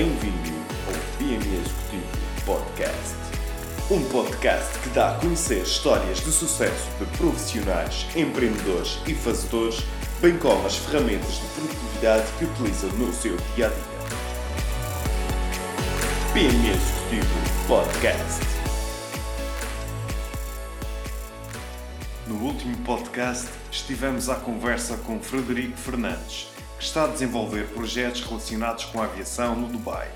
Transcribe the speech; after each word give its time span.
Bem-vindo 0.00 0.50
ao 0.86 0.94
PME 1.18 1.56
Executivo 1.60 2.06
Podcast. 2.46 3.14
Um 3.90 4.02
podcast 4.08 4.78
que 4.78 4.88
dá 4.88 5.10
a 5.10 5.18
conhecer 5.20 5.62
histórias 5.62 6.20
de 6.20 6.32
sucesso 6.32 6.88
de 6.98 7.04
profissionais, 7.18 8.06
empreendedores 8.16 8.98
e 9.06 9.14
fazedores, 9.14 9.82
bem 10.22 10.38
como 10.38 10.66
as 10.66 10.78
ferramentas 10.78 11.34
de 11.34 11.46
produtividade 11.48 12.26
que 12.38 12.46
utilizam 12.46 12.88
no 12.92 13.12
seu 13.12 13.36
dia 13.54 13.66
a 13.66 13.68
dia. 13.68 13.78
PME 16.32 16.70
Executivo 16.70 17.68
Podcast. 17.68 18.40
No 22.26 22.36
último 22.36 22.74
podcast, 22.86 23.50
estivemos 23.70 24.30
à 24.30 24.36
conversa 24.36 24.96
com 24.96 25.20
Frederico 25.20 25.76
Fernandes, 25.76 26.48
está 26.80 27.04
a 27.04 27.08
desenvolver 27.08 27.68
projetos 27.68 28.22
relacionados 28.22 28.86
com 28.86 29.02
a 29.02 29.04
aviação 29.04 29.54
no 29.54 29.68
Dubai. 29.68 30.10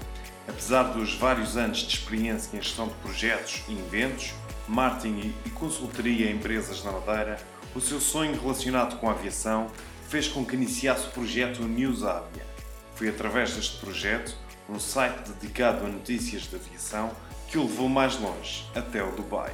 Apesar 0.48 0.84
dos 0.84 1.14
vários 1.14 1.56
anos 1.56 1.78
de 1.78 1.94
experiência 1.94 2.56
em 2.56 2.60
gestão 2.60 2.88
de 2.88 2.94
projetos 2.94 3.62
e 3.68 3.72
eventos, 3.72 4.32
marketing 4.66 5.34
e 5.44 5.50
consultoria 5.50 6.28
a 6.28 6.32
empresas 6.32 6.82
na 6.82 6.92
Madeira, 6.92 7.38
o 7.74 7.80
seu 7.80 8.00
sonho 8.00 8.40
relacionado 8.40 8.98
com 8.98 9.08
a 9.08 9.12
aviação 9.12 9.70
fez 10.08 10.26
com 10.26 10.44
que 10.44 10.56
iniciasse 10.56 11.06
o 11.08 11.10
projeto 11.10 11.62
News 11.62 12.02
Avia. 12.02 12.46
Foi 12.94 13.08
através 13.08 13.54
deste 13.54 13.78
projeto, 13.78 14.34
um 14.68 14.80
site 14.80 15.28
dedicado 15.28 15.84
a 15.84 15.88
notícias 15.88 16.42
de 16.42 16.56
aviação, 16.56 17.10
que 17.48 17.58
o 17.58 17.62
levou 17.62 17.88
mais 17.88 18.18
longe, 18.18 18.64
até 18.74 19.02
o 19.02 19.12
Dubai. 19.12 19.52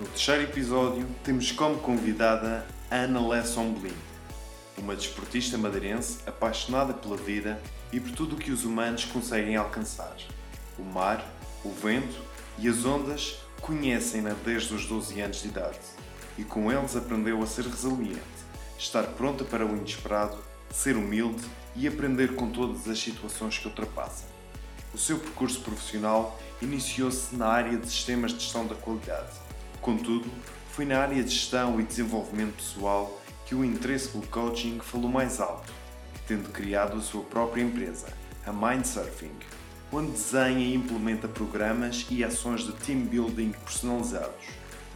No 0.00 0.06
terceiro 0.06 0.42
episódio, 0.42 1.06
temos 1.22 1.52
como 1.52 1.76
convidada 1.76 2.66
Ana 2.90 3.20
Lesson 3.28 3.72
Blin, 3.72 3.94
uma 4.80 4.96
desportista 4.96 5.56
madeirense 5.58 6.18
apaixonada 6.26 6.92
pela 6.92 7.16
vida 7.16 7.60
e 7.92 8.00
por 8.00 8.12
tudo 8.12 8.34
o 8.34 8.38
que 8.38 8.50
os 8.50 8.64
humanos 8.64 9.04
conseguem 9.04 9.56
alcançar. 9.56 10.16
O 10.78 10.82
mar, 10.82 11.24
o 11.64 11.70
vento 11.70 12.20
e 12.58 12.68
as 12.68 12.84
ondas 12.84 13.38
conhecem-na 13.60 14.34
desde 14.44 14.74
os 14.74 14.86
12 14.86 15.20
anos 15.20 15.42
de 15.42 15.48
idade 15.48 15.78
e 16.38 16.44
com 16.44 16.72
eles 16.72 16.96
aprendeu 16.96 17.42
a 17.42 17.46
ser 17.46 17.66
resiliente, 17.66 18.20
estar 18.78 19.02
pronta 19.08 19.44
para 19.44 19.66
o 19.66 19.76
inesperado, 19.76 20.38
ser 20.70 20.96
humilde 20.96 21.44
e 21.76 21.86
aprender 21.86 22.34
com 22.34 22.50
todas 22.50 22.88
as 22.88 22.98
situações 22.98 23.58
que 23.58 23.68
ultrapassa. 23.68 24.24
O 24.94 24.98
seu 24.98 25.18
percurso 25.18 25.60
profissional 25.60 26.40
iniciou-se 26.62 27.36
na 27.36 27.46
área 27.46 27.76
de 27.76 27.86
sistemas 27.86 28.32
de 28.32 28.40
gestão 28.40 28.66
da 28.66 28.74
qualidade. 28.74 29.32
Contudo, 29.80 30.28
foi 30.72 30.84
na 30.84 30.98
área 30.98 31.22
de 31.22 31.30
gestão 31.30 31.78
e 31.80 31.84
desenvolvimento 31.84 32.56
pessoal 32.56 33.19
que 33.50 33.54
o 33.56 33.64
interesse 33.64 34.10
pelo 34.10 34.24
coaching 34.28 34.78
falou 34.78 35.10
mais 35.10 35.40
alto, 35.40 35.72
tendo 36.28 36.50
criado 36.50 36.96
a 36.96 37.00
sua 37.00 37.24
própria 37.24 37.60
empresa, 37.60 38.06
a 38.46 38.52
Mindsurfing, 38.52 39.32
onde 39.92 40.12
desenha 40.12 40.60
e 40.60 40.72
implementa 40.72 41.26
programas 41.26 42.06
e 42.08 42.22
ações 42.22 42.60
de 42.60 42.70
team 42.74 43.00
building 43.00 43.50
personalizados, 43.50 44.46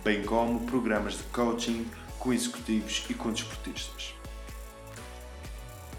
bem 0.04 0.22
como 0.22 0.60
programas 0.66 1.14
de 1.14 1.24
coaching 1.32 1.84
com 2.20 2.32
executivos 2.32 3.04
e 3.10 3.14
com 3.14 3.32
desportistas. 3.32 4.14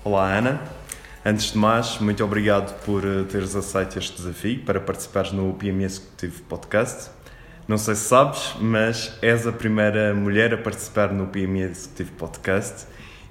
Olá 0.02 0.38
Ana, 0.38 0.64
antes 1.26 1.52
de 1.52 1.58
mais, 1.58 2.00
muito 2.00 2.24
obrigado 2.24 2.74
por 2.86 3.04
eh, 3.04 3.26
teres 3.26 3.54
aceito 3.54 4.00
este 4.00 4.16
desafio 4.16 4.64
para 4.64 4.80
participares 4.80 5.34
no 5.34 5.54
PME 5.56 5.84
Executivo 5.84 6.42
Podcast. 6.44 7.10
Não 7.68 7.80
sei 7.80 7.96
se 7.96 8.02
sabes, 8.02 8.54
mas 8.62 9.18
és 9.24 9.48
a 9.48 9.52
primeira 9.52 10.14
mulher 10.14 10.54
a 10.54 10.58
participar 10.58 11.12
no 11.12 11.26
PME 11.26 11.62
Executivo 11.64 12.12
Podcast 12.12 12.86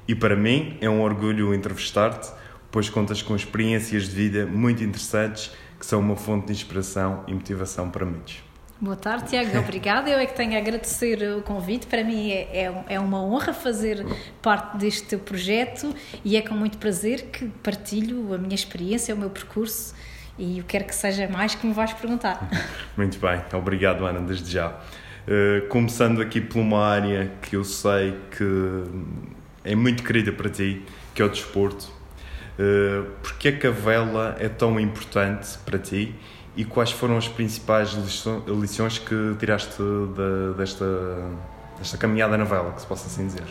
e 0.09 0.15
para 0.15 0.35
mim 0.35 0.77
é 0.81 0.91
um 0.91 1.03
orgulho 1.03 1.55
entrevistar-te, 1.55 2.33
pois 2.69 2.91
contas 2.91 3.23
com 3.23 3.37
experiências 3.37 4.09
de 4.09 4.11
vida 4.11 4.45
muito 4.45 4.83
interessantes 4.83 5.53
que 5.79 5.87
são 5.87 6.01
uma 6.01 6.17
fonte 6.17 6.47
de 6.49 6.53
inspiração 6.53 7.23
e 7.29 7.33
motivação 7.33 7.89
para 7.89 8.05
muitos. 8.05 8.43
Boa 8.81 8.97
tarde, 8.97 9.29
Tiago. 9.29 9.57
Obrigada. 9.57 10.11
Eu 10.11 10.19
é 10.19 10.27
que 10.27 10.35
tenho 10.35 10.55
a 10.55 10.59
agradecer 10.59 11.23
o 11.39 11.41
convite. 11.41 11.87
Para 11.87 12.03
mim 12.03 12.33
é, 12.33 12.65
é, 12.65 12.85
é 12.89 12.99
uma 12.99 13.23
honra 13.23 13.53
fazer 13.53 14.05
parte 14.43 14.79
deste 14.79 15.07
teu 15.07 15.21
projeto 15.21 15.95
e 16.25 16.37
é 16.37 16.43
com 16.43 16.55
muito 16.55 16.79
prazer 16.79 17.27
que 17.27 17.47
partilho 17.63 18.35
a 18.35 18.39
minha 18.39 18.57
experiência, 18.57 19.15
o 19.15 19.19
meu 19.19 19.31
percurso 19.31 19.95
e 20.39 20.59
eu 20.59 20.65
quero 20.65 20.85
que 20.85 20.95
seja 20.95 21.29
mais 21.29 21.55
que 21.55 21.67
me 21.67 21.73
vais 21.73 21.93
perguntar. 21.93 22.49
Muito 22.97 23.19
bem, 23.19 23.41
obrigado 23.53 24.05
Ana, 24.05 24.21
desde 24.21 24.51
já. 24.51 24.69
Uh, 24.69 25.67
começando 25.69 26.21
aqui 26.21 26.41
por 26.41 26.59
uma 26.59 26.85
área 26.85 27.33
que 27.41 27.57
eu 27.57 27.65
sei 27.65 28.15
que 28.37 28.85
é 29.65 29.75
muito 29.75 30.03
querida 30.03 30.31
para 30.31 30.51
ti, 30.51 30.83
que 31.15 31.23
é 31.23 31.25
o 31.25 31.29
desporto. 31.31 31.91
Uh, 32.59 33.11
Porquê 33.23 33.49
é 33.49 33.53
que 33.53 33.67
a 33.67 33.71
vela 33.71 34.37
é 34.39 34.49
tão 34.49 34.79
importante 34.79 35.57
para 35.65 35.79
ti 35.79 36.15
e 36.57 36.65
quais 36.65 36.91
foram 36.91 37.17
as 37.17 37.27
principais 37.27 37.97
lições 38.47 38.99
que 38.99 39.35
tiraste 39.39 39.77
de, 39.77 40.57
desta, 40.57 40.87
desta 41.79 41.97
caminhada 41.97 42.37
na 42.37 42.45
vela, 42.45 42.73
que 42.73 42.83
se 42.83 42.87
possa 42.87 43.07
assim 43.07 43.27
dizer? 43.27 43.43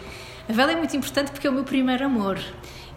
A 0.48 0.54
vela 0.54 0.72
é 0.74 0.76
muito 0.76 0.96
importante 0.96 1.32
porque 1.32 1.48
é 1.48 1.50
o 1.50 1.54
meu 1.54 1.64
primeiro 1.64 2.06
amor. 2.06 2.38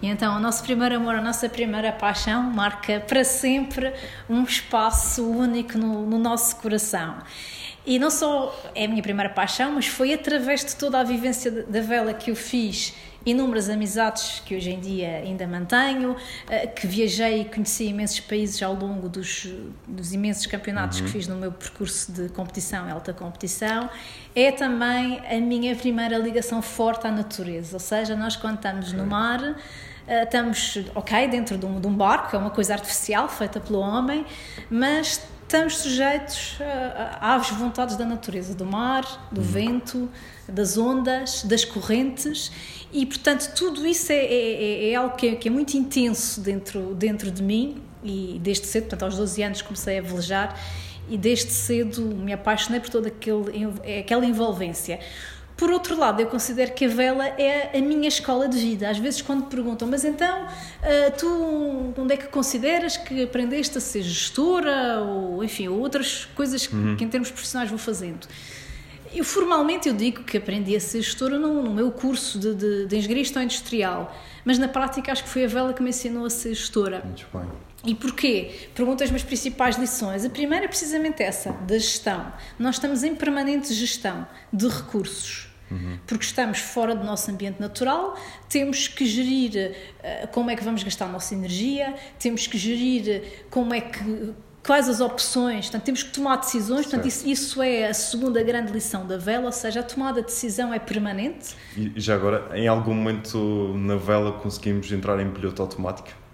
E 0.03 0.09
então 0.09 0.37
o 0.37 0.41
nosso 0.41 0.63
primeiro 0.63 0.97
amor, 0.97 1.15
a 1.15 1.23
nossa 1.23 1.49
primeira 1.49 1.91
paixão 1.93 2.43
marca 2.43 3.01
para 3.01 3.25
sempre 3.25 3.93
um 4.29 4.43
espaço 4.43 5.27
único 5.27 5.79
no, 5.79 6.05
no 6.07 6.19
nosso 6.19 6.57
coração. 6.57 7.17
E 7.87 7.99
não 7.99 8.11
só 8.11 8.55
é 8.75 8.85
a 8.85 8.89
minha 8.89 9.03
primeira 9.03 9.31
paixão, 9.31 9.73
mas 9.73 9.87
foi 9.87 10.13
através 10.13 10.65
de 10.65 10.75
toda 10.77 10.99
a 10.99 11.05
vivência 11.05 11.51
da 11.51 11.81
vela 11.81 12.13
que 12.13 12.31
eu 12.31 12.37
fiz 12.37 12.95
inúmeras 13.27 13.69
amizades 13.69 14.41
que 14.47 14.55
hoje 14.55 14.71
em 14.71 14.79
dia 14.79 15.17
ainda 15.17 15.47
mantenho, 15.49 16.17
eh, 16.49 16.69
que 16.69 16.87
viajei 16.87 17.43
e 17.43 17.45
conheci 17.45 17.87
imensos 17.87 18.21
países 18.21 18.63
ao 18.63 18.73
longo 18.73 19.09
dos, 19.09 19.53
dos 19.87 20.13
imensos 20.13 20.47
campeonatos 20.47 21.01
uhum. 21.01 21.07
que 21.07 21.13
fiz 21.13 21.27
no 21.27 21.35
meu 21.35 21.51
percurso 21.51 22.13
de 22.13 22.29
competição 22.29 22.89
alta 22.89 23.13
competição, 23.13 23.91
é 24.35 24.53
também 24.53 25.21
a 25.29 25.41
minha 25.41 25.75
primeira 25.75 26.17
ligação 26.17 26.63
forte 26.63 27.07
à 27.07 27.11
natureza. 27.11 27.75
Ou 27.75 27.81
seja, 27.81 28.15
nós 28.15 28.37
quando 28.37 28.57
estamos 28.57 28.93
no 28.93 29.05
mar, 29.05 29.57
eh, 30.07 30.23
estamos, 30.23 30.79
ok, 30.95 31.27
dentro 31.27 31.59
de 31.59 31.67
um, 31.67 31.81
de 31.81 31.87
um 31.89 31.95
barco, 31.95 32.37
é 32.37 32.39
uma 32.39 32.51
coisa 32.51 32.75
artificial 32.75 33.29
feita 33.29 33.59
pelo 33.59 33.81
homem, 33.81 34.25
mas 34.71 35.21
estamos 35.47 35.79
sujeitos 35.79 36.59
às 37.21 37.51
vontades 37.51 37.97
da 37.97 38.05
natureza, 38.05 38.53
do 38.53 38.67
mar, 38.67 39.29
do 39.31 39.41
uhum. 39.41 39.47
vento, 39.47 40.11
das 40.49 40.77
ondas, 40.77 41.45
das 41.45 41.65
correntes 41.65 42.51
e, 42.93 43.07
portanto, 43.07 43.53
tudo 43.55 43.87
isso 43.87 44.11
é, 44.13 44.17
é, 44.17 44.25
é, 44.25 44.91
é 44.91 44.95
algo 44.97 45.15
que 45.17 45.29
é, 45.29 45.37
que 45.37 45.49
é, 45.49 45.51
muito 45.51 45.77
intenso 45.77 46.41
dentro, 46.41 46.95
dentro 46.95 47.31
de 47.31 47.43
mim 47.43 47.83
e 48.03 48.41
desde 48.43 48.67
cedo, 48.67 48.85
portanto, 48.85 49.05
aos 49.05 49.17
12 49.17 49.43
anos 49.43 49.63
comecei 49.63 49.99
a 49.99 50.03
velejar 50.03 50.61
e 51.09 51.17
desde 51.17 51.53
cedo 51.53 52.03
me 52.03 52.33
apaixonei 52.33 52.81
por 52.81 52.91
toda 52.91 53.09
aquele, 53.09 54.01
aquela 54.01 54.27
envolvência. 54.27 54.99
Por 55.57 55.71
outro 55.71 55.99
lado, 55.99 56.21
eu 56.21 56.27
considero 56.27 56.75
que 56.75 56.85
a 56.85 56.89
vela 56.89 57.27
é 57.27 57.79
a 57.79 57.81
minha 57.81 58.09
escola 58.09 58.47
de 58.47 58.59
vida. 58.59 58.91
Às 58.91 58.99
vezes, 58.99 59.23
quando 59.23 59.47
perguntam, 59.47 59.89
mas 59.89 60.05
então, 60.05 60.47
ah, 60.83 61.11
tu 61.17 61.95
onde 61.97 62.13
é 62.13 62.17
que 62.17 62.27
consideras 62.27 62.97
que 62.99 63.23
aprendeste 63.23 63.79
a 63.79 63.81
ser 63.81 64.03
gestora, 64.03 65.01
ou 65.01 65.43
enfim, 65.43 65.69
outras 65.69 66.27
coisas 66.35 66.71
uhum. 66.71 66.97
que 66.97 67.05
em 67.05 67.09
termos 67.09 67.31
profissionais 67.31 67.71
vou 67.71 67.79
fazendo? 67.79 68.29
Eu 69.15 69.25
formalmente 69.25 69.89
eu 69.89 69.95
digo 69.95 70.25
que 70.25 70.37
aprendi 70.37 70.77
a 70.77 70.81
ser 70.81 71.01
gestora 71.01 71.39
no, 71.39 71.63
no 71.63 71.71
meu 71.73 71.91
curso 71.91 72.39
de, 72.39 72.55
de, 72.55 72.87
de 72.87 72.97
engenharia 72.97 73.43
industrial, 73.43 74.15
mas 74.45 74.59
na 74.59 74.69
prática 74.69 75.11
acho 75.11 75.25
que 75.25 75.31
foi 75.31 75.45
a 75.45 75.49
vela 75.49 75.73
que 75.73 75.83
me 75.83 75.89
ensinou 75.89 76.27
a 76.27 76.31
ser 76.31 76.53
gestora. 76.53 77.03
Muito 77.03 77.27
bem. 77.33 77.49
E 77.87 77.95
porquê? 77.95 78.69
Perguntas-me 78.75 79.17
as 79.17 79.23
principais 79.23 79.77
lições. 79.77 80.25
A 80.25 80.29
primeira 80.31 80.65
é 80.65 80.69
precisamente 80.69 81.23
essa, 81.23 81.53
da 81.53 81.79
gestão. 81.79 82.33
Nós 82.59 82.75
estamos 82.75 83.05
em 83.05 83.15
permanente 83.15 83.73
gestão 83.73 84.27
de 84.53 84.69
recursos. 84.69 85.46
Uhum. 85.71 85.99
Porque 86.07 86.25
estamos 86.25 86.59
fora 86.59 86.95
do 86.95 87.05
nosso 87.05 87.31
ambiente 87.31 87.61
natural, 87.61 88.17
temos 88.49 88.89
que 88.89 89.05
gerir 89.05 89.73
uh, 89.99 90.29
como 90.29 90.51
é 90.51 90.57
que 90.57 90.63
vamos 90.63 90.83
gastar 90.83 91.07
a 91.07 91.09
nossa 91.09 91.35
energia, 91.35 91.95
temos 92.19 92.47
que 92.47 92.57
gerir 92.57 93.45
como 93.51 93.75
é 93.75 93.81
que 93.81 94.35
quais 94.67 94.89
as 94.89 95.01
opções, 95.01 95.67
portanto, 95.67 95.85
temos 95.85 96.03
que 96.03 96.11
tomar 96.11 96.37
decisões, 96.37 96.87
portanto, 96.87 97.07
isso, 97.07 97.27
isso, 97.27 97.63
é 97.63 97.87
a 97.87 97.95
segunda 97.95 98.43
grande 98.43 98.73
lição 98.73 99.07
da 99.07 99.17
vela, 99.17 99.47
ou 99.47 99.53
seja, 99.53 99.79
a 99.79 99.83
tomada 99.83 100.21
de 100.21 100.27
decisão 100.27 100.75
é 100.75 100.79
permanente. 100.81 101.55
E 101.77 101.93
já 101.97 102.17
agora, 102.17 102.51
em 102.59 102.67
algum 102.67 102.93
momento 102.93 103.73
na 103.77 103.95
vela 103.95 104.33
conseguimos 104.33 104.91
entrar 104.91 105.21
em 105.21 105.31
piloto 105.31 105.63
automático? 105.63 106.26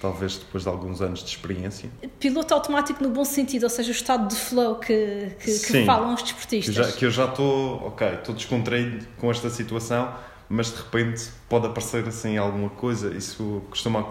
Talvez 0.00 0.36
depois 0.36 0.62
de 0.62 0.68
alguns 0.68 1.02
anos 1.02 1.24
de 1.24 1.30
experiência? 1.30 1.90
Piloto 2.20 2.54
automático 2.54 3.02
no 3.02 3.10
bom 3.10 3.24
sentido, 3.24 3.64
ou 3.64 3.70
seja, 3.70 3.88
o 3.88 3.92
estado 3.92 4.28
de 4.28 4.36
flow 4.36 4.76
que, 4.76 5.32
que, 5.40 5.58
que 5.58 5.84
falam 5.84 6.14
os 6.14 6.22
desportistas. 6.22 6.76
Que, 6.76 6.82
já, 6.82 6.92
que 6.92 7.04
eu 7.04 7.10
já 7.10 7.24
estou, 7.24 7.86
ok, 7.86 8.06
estou 8.14 8.34
descontraído 8.34 9.04
com 9.16 9.28
esta 9.28 9.50
situação, 9.50 10.14
mas 10.48 10.70
de 10.70 10.76
repente 10.76 11.28
pode 11.48 11.66
aparecer 11.66 12.06
assim 12.08 12.38
alguma 12.38 12.70
coisa. 12.70 13.14
Isso 13.14 13.62
costuma 13.68 14.06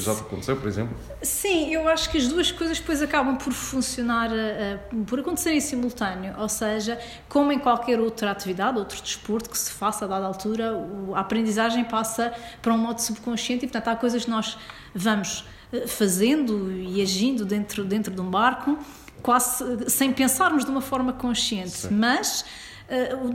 já 0.00 0.14
te 0.14 0.20
aconteceu, 0.22 0.56
por 0.56 0.66
exemplo? 0.66 0.96
Sim, 1.22 1.72
eu 1.72 1.88
acho 1.88 2.10
que 2.10 2.18
as 2.18 2.26
duas 2.26 2.50
coisas 2.50 2.80
depois 2.80 3.00
acabam 3.00 3.36
por 3.36 3.52
funcionar, 3.52 4.30
uh, 4.30 5.04
por 5.04 5.20
acontecer 5.20 5.52
em 5.52 5.60
simultâneo, 5.60 6.34
ou 6.38 6.48
seja, 6.48 6.98
como 7.28 7.52
em 7.52 7.58
qualquer 7.58 8.00
outra 8.00 8.32
atividade, 8.32 8.78
outro 8.78 9.00
desporto 9.00 9.48
que 9.48 9.58
se 9.58 9.70
faça 9.70 10.04
a 10.04 10.08
dada 10.08 10.26
altura, 10.26 10.72
a 11.14 11.20
aprendizagem 11.20 11.84
passa 11.84 12.32
para 12.60 12.74
um 12.74 12.78
modo 12.78 13.00
subconsciente 13.00 13.64
e, 13.64 13.68
portanto, 13.68 13.94
há 13.94 13.96
coisas 13.96 14.24
que 14.24 14.30
nós 14.30 14.58
vamos 14.92 15.44
eh, 15.72 15.86
fazendo 15.86 16.72
e 16.72 17.00
agindo 17.00 17.44
dentro, 17.44 17.84
dentro 17.84 18.12
de 18.12 18.20
um 18.20 18.30
barco, 18.30 18.76
quase 19.22 19.88
sem 19.88 20.12
pensarmos 20.12 20.64
de 20.64 20.70
uma 20.70 20.80
forma 20.80 21.12
consciente, 21.12 21.70
Sim. 21.70 21.94
mas 21.94 22.44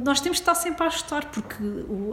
nós 0.04 0.22
temos 0.22 0.38
que 0.38 0.44
estar 0.44 0.56
sempre 0.56 0.84
a 0.84 0.88
ajustar 0.88 1.26
porque 1.30 1.58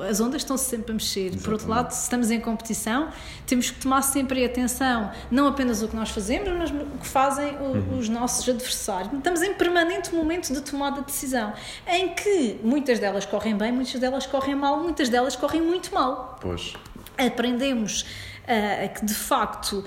as 0.09 0.21
ondas 0.21 0.43
estão 0.43 0.57
sempre 0.57 0.91
a 0.91 0.95
mexer. 0.95 1.21
Exatamente. 1.21 1.45
Por 1.45 1.53
outro 1.53 1.69
lado, 1.69 1.91
se 1.93 2.03
estamos 2.03 2.31
em 2.31 2.41
competição, 2.41 3.11
temos 3.47 3.71
que 3.71 3.81
tomar 3.81 4.03
sempre 4.03 4.45
atenção, 4.45 5.13
não 5.31 5.47
apenas 5.47 5.81
o 5.83 5.89
que 5.89 5.95
nós 5.95 6.11
fazemos, 6.11 6.49
mas 6.51 6.71
o 6.71 6.99
que 6.99 7.07
fazem 7.07 7.57
uhum. 7.57 7.99
os 7.99 8.09
nossos 8.09 8.49
adversários. 8.49 9.13
Estamos 9.13 9.43
em 9.43 9.55
permanente 9.55 10.13
momento 10.13 10.53
de 10.53 10.61
tomada 10.61 11.01
de 11.01 11.07
decisão, 11.07 11.53
em 11.87 12.15
que 12.15 12.59
muitas 12.63 12.99
delas 12.99 13.25
correm 13.25 13.57
bem, 13.57 13.71
muitas 13.71 14.01
delas 14.01 14.27
correm 14.27 14.57
mal, 14.57 14.81
muitas 14.81 15.09
delas 15.09 15.37
correm 15.37 15.63
muito 15.63 15.95
mal. 15.95 16.39
Pois. 16.41 16.75
Aprendemos 17.17 18.03
uh, 18.03 18.95
que 18.95 19.05
de 19.05 19.15
facto 19.15 19.85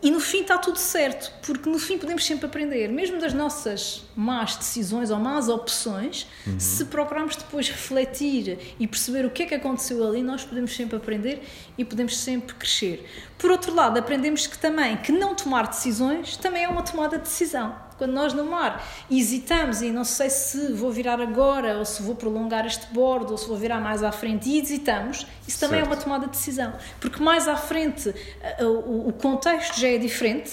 e, 0.00 0.10
no 0.12 0.20
fim 0.20 0.42
está 0.42 0.56
tudo 0.58 0.78
certo, 0.78 1.32
porque 1.44 1.68
no 1.68 1.76
fim 1.76 1.98
podemos 1.98 2.24
sempre 2.24 2.46
aprender, 2.46 2.88
mesmo 2.88 3.18
das 3.18 3.34
nossas 3.34 4.04
más 4.14 4.54
decisões 4.54 5.10
ou 5.10 5.18
más 5.18 5.48
opções, 5.48 6.26
uhum. 6.46 6.60
se 6.60 6.84
procurarmos 6.84 7.34
depois 7.34 7.68
refletir 7.68 8.76
e 8.78 8.86
perceber 8.86 9.26
o 9.26 9.30
que 9.30 9.42
é 9.42 9.46
que 9.46 9.54
aconteceu 9.54 10.06
ali, 10.06 10.22
nós 10.22 10.44
podemos 10.44 10.72
sempre 10.76 10.96
aprender 10.96 11.42
e 11.76 11.84
podemos 11.84 12.16
sempre 12.16 12.54
crescer. 12.54 13.04
Por 13.36 13.50
outro 13.50 13.74
lado, 13.74 13.98
aprendemos 13.98 14.46
que 14.46 14.56
também 14.56 14.96
que 14.98 15.10
não 15.10 15.34
tomar 15.34 15.66
decisões 15.66 16.36
também 16.36 16.62
é 16.62 16.68
uma 16.68 16.82
tomada 16.82 17.18
de 17.18 17.24
decisão. 17.24 17.74
Quando 18.02 18.14
nós 18.14 18.32
no 18.32 18.44
mar 18.44 18.84
hesitamos 19.08 19.80
e 19.80 19.92
não 19.92 20.02
sei 20.02 20.28
se 20.28 20.72
vou 20.72 20.90
virar 20.90 21.20
agora 21.20 21.78
ou 21.78 21.84
se 21.84 22.02
vou 22.02 22.16
prolongar 22.16 22.66
este 22.66 22.92
bordo 22.92 23.30
ou 23.30 23.38
se 23.38 23.46
vou 23.46 23.56
virar 23.56 23.80
mais 23.80 24.02
à 24.02 24.10
frente 24.10 24.48
e 24.48 24.58
hesitamos, 24.58 25.24
isso 25.46 25.60
também 25.60 25.78
certo. 25.78 25.92
é 25.92 25.94
uma 25.94 26.02
tomada 26.02 26.26
de 26.26 26.32
decisão. 26.32 26.72
Porque 26.98 27.22
mais 27.22 27.46
à 27.46 27.56
frente 27.56 28.12
o 28.60 29.12
contexto 29.12 29.78
já 29.78 29.86
é 29.86 29.98
diferente 29.98 30.50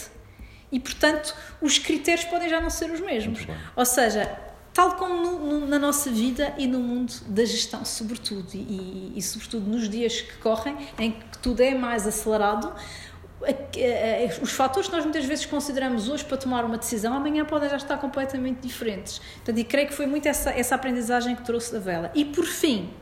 e, 0.72 0.80
portanto, 0.80 1.36
os 1.60 1.80
critérios 1.80 2.24
podem 2.26 2.48
já 2.50 2.62
não 2.62 2.70
ser 2.70 2.92
os 2.92 3.02
mesmos. 3.02 3.40
Ou 3.76 3.84
seja, 3.84 4.32
tal 4.72 4.96
como 4.96 5.16
no, 5.16 5.40
no, 5.40 5.68
na 5.68 5.80
nossa 5.80 6.12
vida 6.12 6.54
e 6.56 6.68
no 6.68 6.80
mundo 6.80 7.12
da 7.30 7.44
gestão, 7.46 7.84
sobretudo, 7.84 8.48
e, 8.54 9.12
e, 9.16 9.22
sobretudo 9.24 9.68
nos 9.68 9.90
dias 9.90 10.22
que 10.22 10.38
correm, 10.38 10.78
em 11.00 11.14
que 11.14 11.40
tudo 11.40 11.64
é 11.64 11.74
mais 11.74 12.06
acelerado, 12.06 12.72
os 14.42 14.52
fatores 14.52 14.90
que 14.90 14.96
nós 14.96 15.06
muitas 15.06 15.26
vezes 15.26 15.46
consideramos 15.46 16.10
hoje 16.10 16.26
para 16.26 16.38
tomar 16.38 16.66
uma 16.66 16.78
decisão, 16.78 17.14
amanhã 17.14 17.46
podem 17.46 17.70
já 17.70 17.78
estar 17.78 17.98
completamente 17.98 18.60
diferentes. 18.60 19.20
Portanto, 19.36 19.58
e 19.58 19.64
creio 19.64 19.88
que 19.88 19.94
foi 19.94 20.06
muito 20.06 20.28
essa, 20.28 20.50
essa 20.52 20.76
aprendizagem 20.76 21.36
que 21.36 21.44
trouxe 21.44 21.72
da 21.72 21.80
vela. 21.80 22.12
E 22.14 22.26
por 22.26 22.46
fim, 22.46 22.94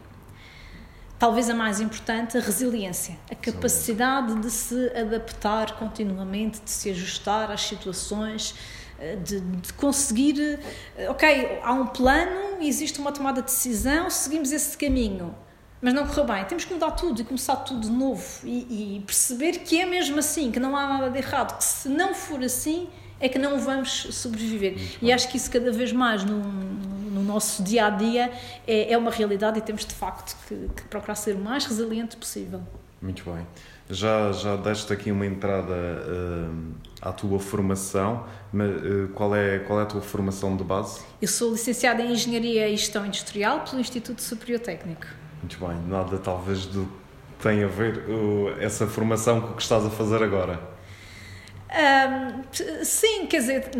talvez 1.17 1.49
a 1.49 1.55
mais 1.55 1.81
importante, 1.81 2.37
a 2.37 2.41
resiliência, 2.41 3.17
a 3.31 3.35
capacidade 3.35 4.35
de 4.39 4.51
se 4.51 4.91
adaptar 4.95 5.77
continuamente, 5.77 6.61
de 6.61 6.69
se 6.69 6.91
ajustar 6.91 7.51
às 7.51 7.61
situações, 7.61 8.53
eh, 8.99 9.15
de, 9.15 9.39
de, 9.39 9.73
conseguir, 9.73 10.59
eh, 10.95 11.09
ok, 11.09 11.59
há 11.63 11.73
um 11.73 11.87
plano, 11.87 12.61
existe 12.61 12.99
uma 12.99 13.11
tomada 13.11 13.41
de 13.41 13.47
decisão, 13.47 14.09
seguimos 14.11 14.51
esse 14.51 14.77
caminho 14.77 15.35
mas 15.81 15.93
não 15.93 16.07
correu 16.07 16.25
bem. 16.25 16.43
Temos 16.45 16.65
que 16.65 16.73
mudar 16.73 16.91
tudo 16.91 17.21
e 17.21 17.23
começar 17.23 17.57
tudo 17.57 17.81
de 17.81 17.91
novo 17.91 18.23
e, 18.43 18.97
e, 18.97 19.03
perceber 19.05 19.59
que 19.59 19.79
é 19.79 19.85
mesmo 19.85 20.19
assim, 20.19 20.51
que 20.51 20.59
não 20.59 20.75
há 20.75 20.87
nada 20.87 21.09
de 21.09 21.17
errado, 21.17 21.57
que 21.57 21.63
se 21.63 21.89
não 21.89 22.13
for 22.13 22.43
assim 22.43 22.87
é 23.19 23.27
que 23.27 23.39
não 23.39 23.59
vamos 23.59 24.07
sobreviver. 24.11 24.73
Muito 24.73 24.97
e 24.97 25.05
bem. 25.05 25.13
acho 25.13 25.29
que 25.29 25.37
isso 25.37 25.49
cada 25.49 25.71
vez 25.71 25.91
mais 25.91 26.23
no, 26.23 26.39
no 26.39 27.23
nosso 27.23 27.63
dia 27.63 27.87
a 27.87 27.89
dia 27.89 28.31
é, 28.67 28.91
é, 28.93 28.97
uma 28.97 29.11
realidade 29.11 29.57
e 29.57 29.61
temos 29.61 29.85
de 29.85 29.93
facto 29.93 30.37
que, 30.47 30.55
que, 30.75 30.83
procurar 30.83 31.15
ser 31.15 31.35
o 31.35 31.39
mais 31.39 31.65
resiliente 31.65 32.15
possível. 32.15 32.61
Muito 33.01 33.23
bem. 33.23 33.45
Já, 33.89 34.31
já 34.31 34.55
deste 34.55 34.91
aqui 34.91 35.11
uma 35.11 35.25
entrada 35.25 35.73
uh, 35.73 36.73
à 37.01 37.11
tua 37.11 37.39
formação, 37.39 38.25
mas 38.51 38.69
uh, 38.69 39.07
qual, 39.13 39.33
é, 39.35 39.59
qual 39.59 39.79
é 39.79 39.83
a 39.83 39.85
tua 39.85 40.01
formação 40.01 40.57
de 40.57 40.63
base? 40.63 41.01
Eu 41.21 41.27
sou 41.27 41.51
licenciada 41.51 42.01
em 42.01 42.11
Engenharia 42.11 42.67
e 42.67 42.75
Gestão 42.75 43.05
Industrial 43.05 43.61
pelo 43.61 43.79
Instituto 43.79 44.21
Superior 44.21 44.59
Técnico. 44.59 45.07
Muito 45.41 45.59
bem, 45.59 45.77
nada 45.87 46.17
talvez 46.17 46.65
do 46.65 46.87
tem 47.41 47.63
a 47.63 47.67
ver 47.67 48.05
uh, 48.09 48.55
essa 48.59 48.87
formação 48.87 49.39
com 49.39 49.53
o 49.53 49.55
que 49.55 49.61
estás 49.61 49.85
a 49.85 49.89
fazer 49.89 50.23
agora. 50.23 50.59
Um, 51.67 52.43
sim, 52.85 53.25
quer 53.25 53.39
dizer, 53.39 53.71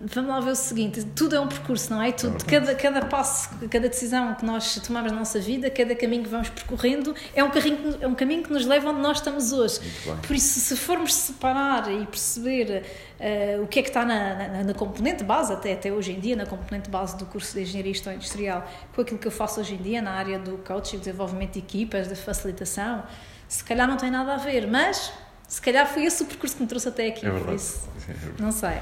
vamos 0.00 0.30
lá 0.30 0.40
ver 0.40 0.52
o 0.52 0.56
seguinte: 0.56 1.04
tudo 1.16 1.34
é 1.34 1.40
um 1.40 1.48
percurso, 1.48 1.92
não 1.92 2.00
é? 2.00 2.12
Tudo, 2.12 2.36
é 2.36 2.50
cada, 2.50 2.74
cada 2.74 3.04
passo, 3.06 3.50
cada 3.68 3.88
decisão 3.88 4.34
que 4.34 4.44
nós 4.44 4.76
tomamos 4.76 5.10
na 5.10 5.18
nossa 5.18 5.40
vida, 5.40 5.68
cada 5.68 5.94
caminho 5.96 6.22
que 6.22 6.28
vamos 6.28 6.48
percorrendo, 6.50 7.14
é 7.34 7.42
um, 7.42 7.50
caminho, 7.50 7.98
é 8.00 8.06
um 8.06 8.14
caminho 8.14 8.44
que 8.44 8.52
nos 8.52 8.64
leva 8.64 8.90
onde 8.90 9.00
nós 9.00 9.18
estamos 9.18 9.52
hoje. 9.52 9.80
Por 10.24 10.36
isso, 10.36 10.60
se 10.60 10.76
formos 10.76 11.12
separar 11.14 11.90
e 11.92 12.06
perceber 12.06 12.84
uh, 13.18 13.62
o 13.62 13.66
que 13.66 13.80
é 13.80 13.82
que 13.82 13.88
está 13.88 14.04
na, 14.04 14.48
na, 14.48 14.64
na, 14.64 14.74
componente 14.74 15.24
base, 15.24 15.52
até, 15.52 15.72
até 15.72 15.92
hoje 15.92 16.12
em 16.12 16.20
dia, 16.20 16.36
na 16.36 16.46
componente 16.46 16.88
base 16.88 17.16
do 17.18 17.26
curso 17.26 17.54
de 17.54 17.62
Engenharia 17.62 17.90
e 17.90 17.94
Gestão 17.94 18.12
Industrial, 18.12 18.70
com 18.94 19.00
aquilo 19.00 19.18
que 19.18 19.26
eu 19.26 19.32
faço 19.32 19.58
hoje 19.58 19.74
em 19.74 19.78
dia 19.78 20.00
na 20.00 20.12
área 20.12 20.38
do 20.38 20.58
coaching, 20.58 20.98
desenvolvimento 20.98 21.54
de 21.54 21.58
equipas, 21.58 22.06
da 22.06 22.14
facilitação, 22.14 23.02
se 23.48 23.64
calhar 23.64 23.88
não 23.88 23.96
tem 23.96 24.12
nada 24.12 24.34
a 24.34 24.36
ver, 24.36 24.68
mas 24.68 25.12
se 25.52 25.60
calhar 25.60 25.86
foi 25.86 26.04
esse 26.04 26.22
o 26.22 26.26
percurso 26.26 26.56
que 26.56 26.62
me 26.62 26.66
trouxe 26.66 26.88
até 26.88 27.08
aqui. 27.08 27.26
É 27.26 27.30
verdade. 27.30 27.56
Isso, 27.56 27.86
é 28.08 28.12
verdade. 28.14 28.42
Não 28.42 28.50
sei. 28.50 28.78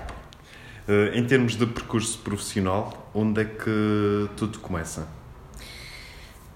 Uh, 0.86 1.18
em 1.18 1.26
termos 1.26 1.56
de 1.56 1.66
percurso 1.66 2.16
profissional, 2.18 3.10
onde 3.12 3.40
é 3.40 3.44
que 3.44 4.30
tudo 4.36 4.60
começa? 4.60 5.08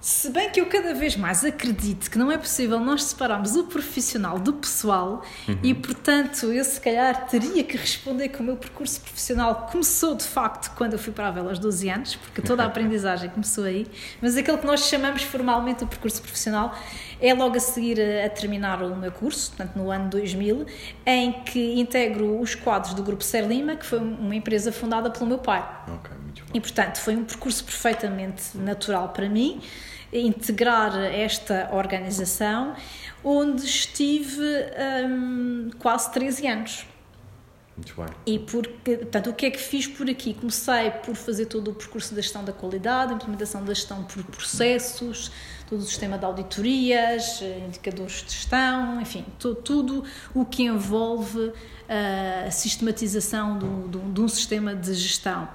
Se 0.05 0.29
bem 0.29 0.51
que 0.51 0.61
eu 0.61 0.67
cada 0.67 0.93
vez 0.93 1.17
mais 1.17 1.47
acredito 1.47 2.11
que 2.11 2.19
não 2.19 2.31
é 2.31 2.37
possível 2.37 2.79
nós 2.79 3.05
separarmos 3.05 3.57
o 3.57 3.65
profissional 3.65 4.39
do 4.39 4.53
pessoal 4.53 5.25
uhum. 5.49 5.59
e, 5.63 5.73
portanto, 5.73 6.53
eu 6.53 6.63
se 6.63 6.79
calhar 6.79 7.27
teria 7.27 7.65
que 7.65 7.75
responder 7.75 8.29
que 8.29 8.39
o 8.39 8.43
meu 8.43 8.55
percurso 8.55 9.01
profissional 9.01 9.67
começou 9.73 10.15
de 10.15 10.25
facto 10.25 10.77
quando 10.77 10.93
eu 10.93 10.99
fui 10.99 11.11
para 11.11 11.29
a 11.29 11.31
Vela 11.31 11.49
aos 11.49 11.59
12 11.59 11.89
anos, 11.89 12.17
porque 12.17 12.43
toda 12.43 12.63
a 12.63 12.67
aprendizagem 12.69 13.31
começou 13.31 13.65
aí, 13.65 13.87
mas 14.21 14.37
aquele 14.37 14.59
que 14.59 14.67
nós 14.67 14.81
chamamos 14.81 15.23
formalmente 15.23 15.85
o 15.85 15.87
percurso 15.87 16.21
profissional 16.21 16.77
é 17.19 17.33
logo 17.33 17.57
a 17.57 17.61
seguir 17.61 17.99
a, 17.99 18.27
a 18.27 18.29
terminar 18.29 18.83
o 18.83 18.95
meu 18.95 19.11
curso, 19.11 19.53
portanto 19.53 19.75
no 19.75 19.91
ano 19.91 20.11
2000, 20.11 20.67
em 21.07 21.33
que 21.45 21.81
integro 21.81 22.39
os 22.39 22.55
quadros 22.55 22.93
do 22.93 23.03
Grupo 23.03 23.25
Ser 23.25 23.47
Lima, 23.47 23.75
que 23.75 23.87
foi 23.87 24.01
uma 24.01 24.35
empresa 24.35 24.71
fundada 24.71 25.09
pelo 25.09 25.25
meu 25.25 25.39
pai. 25.39 25.67
Ok, 25.89 26.15
muito 26.23 26.45
bom. 26.45 26.51
E, 26.53 26.61
portanto, 26.61 26.99
foi 26.99 27.17
um 27.17 27.25
percurso 27.25 27.65
perfeitamente 27.65 28.55
natural 28.55 29.09
para 29.09 29.31
mim 29.31 29.63
integrar 30.15 30.97
esta 30.97 31.69
organização, 31.73 32.75
onde 33.23 33.65
estive 33.65 34.43
um, 35.09 35.71
quase 35.79 36.13
13 36.13 36.47
anos. 36.47 36.87
Muito 37.77 37.93
bem. 37.97 38.07
E 38.25 38.39
porque, 38.39 38.99
portanto, 38.99 39.31
o 39.31 39.35
que 39.35 39.47
é 39.47 39.51
que 39.51 39.59
fiz 39.59 39.89
por 39.89 40.09
aqui? 40.09 40.33
Comecei 40.33 40.93
por 41.05 41.17
fazer 41.17 41.47
todo 41.47 41.73
o 41.73 41.75
percurso 41.75 42.15
da 42.15 42.23
gestão 42.23 42.45
da 42.45 42.53
qualidade, 42.53 43.13
implementação 43.13 43.65
da 43.65 43.75
gestão 43.75 44.05
por 44.05 44.23
processos, 44.25 45.33
todo 45.69 45.81
o 45.81 45.83
sistema 45.83 46.17
de 46.17 46.25
auditorias, 46.25 47.43
indicadores 47.67 48.23
de 48.23 48.33
gestão, 48.33 49.01
enfim, 49.01 49.25
to, 49.41 49.57
tudo 49.57 50.05
o 50.33 50.45
que 50.45 50.63
envolve 50.63 51.53
a 52.47 52.51
sistematização 52.51 53.59
de 53.59 54.21
um 54.21 54.29
sistema 54.29 54.73
de 54.75 54.95
gestão. 54.95 55.49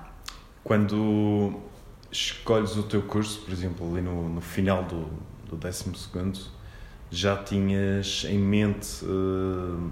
Quando 0.62 1.69
escolhes 2.12 2.76
o 2.76 2.84
teu 2.84 3.02
curso, 3.02 3.40
por 3.42 3.54
exemplo, 3.54 3.90
ali 3.92 4.02
no, 4.02 4.30
no 4.30 4.42
final 4.42 4.84
do, 4.84 5.10
do 5.48 5.56
12 5.56 5.92
já 7.12 7.36
tinhas 7.36 8.26
em 8.28 8.38
mente 8.38 9.04
uh, 9.04 9.90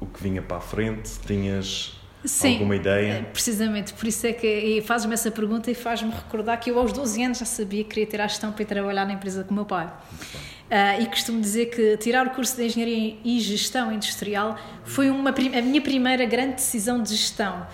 o 0.00 0.06
que 0.06 0.22
vinha 0.22 0.42
para 0.42 0.56
a 0.56 0.60
frente? 0.60 1.18
Tinhas 1.24 1.94
Sim, 2.24 2.54
alguma 2.54 2.74
ideia? 2.74 3.12
Eh, 3.12 3.22
precisamente, 3.22 3.94
por 3.94 4.06
isso 4.08 4.26
é 4.26 4.32
que 4.32 4.82
fazes-me 4.84 5.14
essa 5.14 5.30
pergunta 5.30 5.70
e 5.70 5.74
faz-me 5.74 6.10
recordar 6.10 6.58
que 6.58 6.70
eu 6.70 6.78
aos 6.78 6.92
12 6.92 7.22
anos 7.22 7.38
já 7.38 7.44
sabia 7.44 7.84
que 7.84 7.90
queria 7.90 8.06
ter 8.06 8.20
a 8.20 8.26
gestão 8.26 8.50
para 8.50 8.62
ir 8.62 8.66
trabalhar 8.66 9.06
na 9.06 9.12
empresa 9.12 9.44
com 9.44 9.52
o 9.52 9.54
meu 9.54 9.64
pai. 9.64 9.86
Uh, 9.86 11.02
e 11.02 11.06
costumo 11.06 11.40
dizer 11.40 11.66
que 11.66 11.96
tirar 11.98 12.26
o 12.26 12.30
curso 12.30 12.56
de 12.56 12.64
Engenharia 12.64 13.16
e 13.24 13.38
Gestão 13.38 13.92
Industrial 13.92 14.58
foi 14.84 15.10
uma, 15.10 15.30
a 15.30 15.62
minha 15.62 15.80
primeira 15.80 16.24
grande 16.24 16.54
decisão 16.54 17.00
de 17.00 17.10
gestão, 17.10 17.64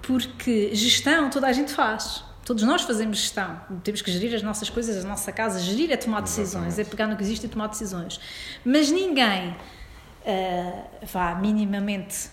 porque 0.00 0.72
gestão 0.72 1.28
toda 1.28 1.48
a 1.48 1.52
gente 1.52 1.72
faz 1.72 2.25
Todos 2.46 2.62
nós 2.62 2.82
fazemos 2.82 3.18
gestão, 3.18 3.60
temos 3.82 4.00
que 4.00 4.08
gerir 4.12 4.32
as 4.32 4.40
nossas 4.40 4.70
coisas, 4.70 5.04
a 5.04 5.08
nossa 5.08 5.32
casa. 5.32 5.58
Gerir 5.58 5.90
é 5.90 5.96
tomar 5.96 6.20
decisões, 6.20 6.66
Exatamente. 6.66 6.80
é 6.80 6.84
pegar 6.84 7.06
no 7.08 7.16
que 7.16 7.22
existe 7.24 7.44
e 7.44 7.48
tomar 7.48 7.66
decisões. 7.66 8.20
Mas 8.64 8.88
ninguém 8.88 9.48
uh, 9.50 10.84
vá 11.12 11.34
minimamente 11.34 12.28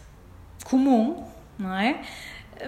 comum, 0.66 1.28
não 1.58 1.74
é? 1.74 2.04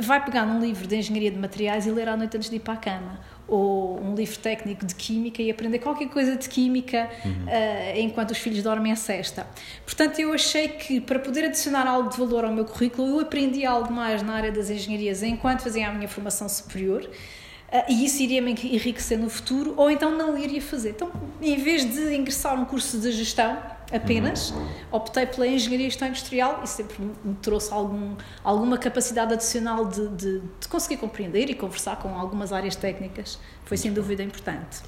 Vai 0.02 0.26
pegar 0.26 0.44
num 0.44 0.60
livro 0.60 0.88
de 0.88 0.96
engenharia 0.96 1.30
de 1.30 1.38
materiais 1.38 1.86
e 1.86 1.92
ler 1.92 2.10
à 2.10 2.18
noite 2.18 2.36
antes 2.36 2.50
de 2.50 2.56
ir 2.56 2.62
para 2.62 2.74
a 2.74 2.78
cama. 2.78 3.20
Ou 3.48 4.00
um 4.02 4.16
livro 4.16 4.38
técnico 4.40 4.86
de 4.86 4.96
química 4.96 5.42
e 5.42 5.52
aprender 5.52 5.80
qualquer 5.80 6.10
coisa 6.10 6.36
de 6.36 6.50
química 6.50 7.10
uhum. 7.24 7.32
uh, 7.32 8.00
enquanto 8.00 8.32
os 8.32 8.38
filhos 8.38 8.64
dormem 8.64 8.92
a 8.92 8.96
cesta. 8.96 9.48
Portanto, 9.86 10.20
eu 10.20 10.34
achei 10.34 10.68
que 10.68 11.00
para 11.00 11.20
poder 11.20 11.46
adicionar 11.46 11.88
algo 11.88 12.10
de 12.10 12.18
valor 12.18 12.46
ao 12.46 12.52
meu 12.52 12.66
currículo, 12.66 13.08
eu 13.08 13.20
aprendi 13.20 13.66
algo 13.66 13.94
mais 13.94 14.24
na 14.24 14.34
área 14.34 14.52
das 14.52 14.70
engenharias 14.70 15.22
enquanto 15.22 15.62
fazia 15.62 15.88
a 15.88 15.94
minha 15.94 16.08
formação 16.08 16.50
superior. 16.50 17.04
Uh, 17.04 17.92
e 17.92 18.06
isso 18.06 18.22
iria 18.22 18.42
me 18.42 18.52
enriquecer 18.52 19.18
no 19.18 19.30
futuro, 19.30 19.74
ou 19.78 19.90
então 19.90 20.12
não 20.12 20.38
iria 20.38 20.62
fazer. 20.62 20.92
Então, 20.92 21.12
em 21.42 21.58
vez 21.58 21.86
de 21.86 22.16
ingressar 22.16 22.60
um 22.60 22.66
curso 22.66 23.00
de 23.00 23.12
gestão, 23.12 23.58
apenas, 23.96 24.54
optei 24.92 25.26
pela 25.26 25.48
engenharia 25.48 25.90
gestão 25.90 26.08
industrial 26.08 26.62
e 26.64 26.68
sempre 26.68 26.98
me 27.24 27.36
trouxe 27.36 27.74
algum, 27.74 28.16
alguma 28.44 28.78
capacidade 28.78 29.34
adicional 29.34 29.86
de, 29.86 30.08
de, 30.10 30.40
de, 30.40 30.68
conseguir 30.68 30.98
compreender 30.98 31.50
e 31.50 31.54
conversar 31.54 31.98
com 31.98 32.18
algumas 32.18 32.52
áreas 32.52 32.76
técnicas. 32.76 33.40
Foi 33.64 33.78
sem 33.78 33.92
dúvida 33.94 34.24
importante. 34.24 34.82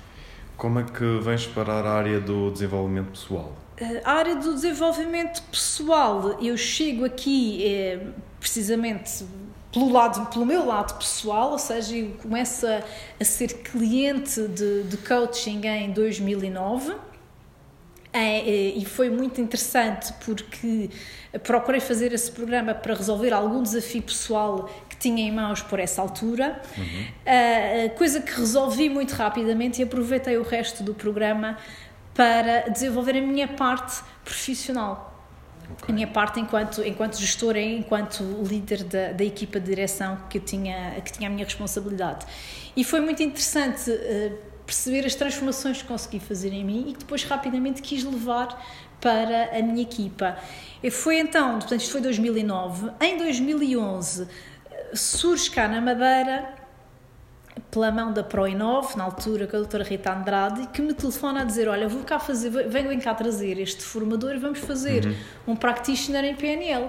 Como 0.56 0.80
é 0.80 0.84
que 0.84 1.20
vens 1.20 1.46
parar 1.46 1.86
a 1.86 1.94
área 1.94 2.20
do 2.20 2.52
desenvolvimento 2.52 3.12
pessoal? 3.12 3.54
Eh, 3.78 4.02
a 4.04 4.14
área 4.14 4.36
do 4.36 4.54
desenvolvimento 4.56 5.42
pessoal, 5.44 6.42
eu 6.42 6.58
chego 6.58 7.06
aqui 7.06 7.64
é, 7.64 8.08
precisamente 8.40 9.24
pelo, 9.72 9.92
lado, 9.92 10.26
pelo 10.32 10.46
meu 10.46 10.66
lado 10.66 10.98
pessoal, 10.98 11.52
ou 11.52 11.60
seja, 11.60 11.96
eu 11.96 12.14
começo 12.22 12.66
a, 12.66 12.82
a 13.20 13.24
ser 13.24 13.50
cliente 13.62 14.48
de, 14.48 14.84
de 14.84 14.98
coaching 14.98 15.62
em 15.66 15.92
2009 15.92 16.92
é, 16.92 16.96
é, 16.96 17.07
e 18.14 18.86
foi 18.86 19.10
muito 19.10 19.40
interessante 19.40 20.14
porque 20.26 20.90
procurei 21.44 21.80
fazer 21.80 22.14
esse 22.14 22.32
programa 22.32 22.74
para 22.74 22.96
resolver 22.96 23.34
algum 23.34 23.62
desafio 23.62 24.02
pessoal 24.02 24.70
que 24.90 24.98
tinha 24.98 25.28
em 25.28 25.32
mãos 25.32 25.62
por 25.62 25.80
essa 25.80 26.02
altura, 26.02 26.60
uhum. 26.78 27.90
coisa 27.96 28.22
que 28.22 28.32
resolvi 28.32 28.90
muito 28.90 29.12
rapidamente 29.12 29.82
e 29.82 29.84
aproveitei 29.84 30.38
o 30.38 30.44
resto 30.44 30.84
do 30.84 30.96
programa 30.96 31.58
para 32.18 32.70
desenvolver 32.70 33.16
a 33.18 33.22
minha 33.22 33.48
parte 33.48 34.02
profissional. 34.24 35.14
Okay. 35.74 35.90
A 35.90 35.94
minha 35.94 36.08
parte 36.08 36.40
enquanto, 36.40 36.82
enquanto 36.82 37.18
gestora 37.18 37.60
enquanto 37.62 38.24
líder 38.44 38.84
da, 38.84 39.12
da 39.12 39.24
equipa 39.24 39.60
de 39.60 39.68
direção 39.68 40.18
que, 40.30 40.38
eu 40.38 40.42
tinha, 40.42 41.00
que 41.02 41.12
tinha 41.12 41.30
a 41.30 41.32
minha 41.32 41.46
responsabilidade. 41.46 42.26
E 42.76 42.84
foi 42.84 43.02
muito 43.02 43.22
interessante 43.22 43.92
uh, 43.92 44.38
perceber 44.68 45.06
as 45.06 45.16
transformações 45.16 45.82
que 45.82 45.88
consegui 45.88 46.20
fazer 46.20 46.52
em 46.52 46.64
mim 46.64 46.90
e 46.90 46.94
que 46.94 47.00
depois 47.00 47.24
rapidamente 47.24 47.82
quis 47.82 48.04
levar 48.04 48.64
para 49.00 49.58
a 49.58 49.62
minha 49.62 49.82
equipa. 49.82 50.38
E 50.84 50.92
foi 50.92 51.18
então, 51.18 51.54
portanto, 51.54 51.80
isto 51.80 51.94
foi 51.94 52.02
2009. 52.02 52.92
Em 53.00 53.18
2011 53.18 54.28
surge 54.94 55.50
cá 55.50 55.68
na 55.68 55.80
Madeira 55.80 56.54
pela 57.72 57.92
mão 57.92 58.12
da 58.12 58.24
Proinov, 58.24 58.96
na 58.98 59.06
altura 59.06 59.48
com 59.48 59.56
a 59.56 59.60
doutora 59.60 59.84
Rita 59.84 60.14
Andrade, 60.14 60.68
que 60.68 60.82
me 60.82 60.94
telefona 60.94 61.42
a 61.42 61.44
dizer, 61.44 61.68
olha, 61.68 61.88
vou 61.88 62.04
cá 62.04 62.20
fazer, 62.20 62.50
venho 62.50 63.02
cá 63.02 63.14
trazer 63.14 63.60
este 63.60 63.84
formador 63.84 64.36
e 64.36 64.38
vamos 64.38 64.60
fazer 64.60 65.06
uhum. 65.06 65.54
um 65.54 65.56
practitioner 65.56 66.26
em 66.26 66.36
PNL. 66.36 66.88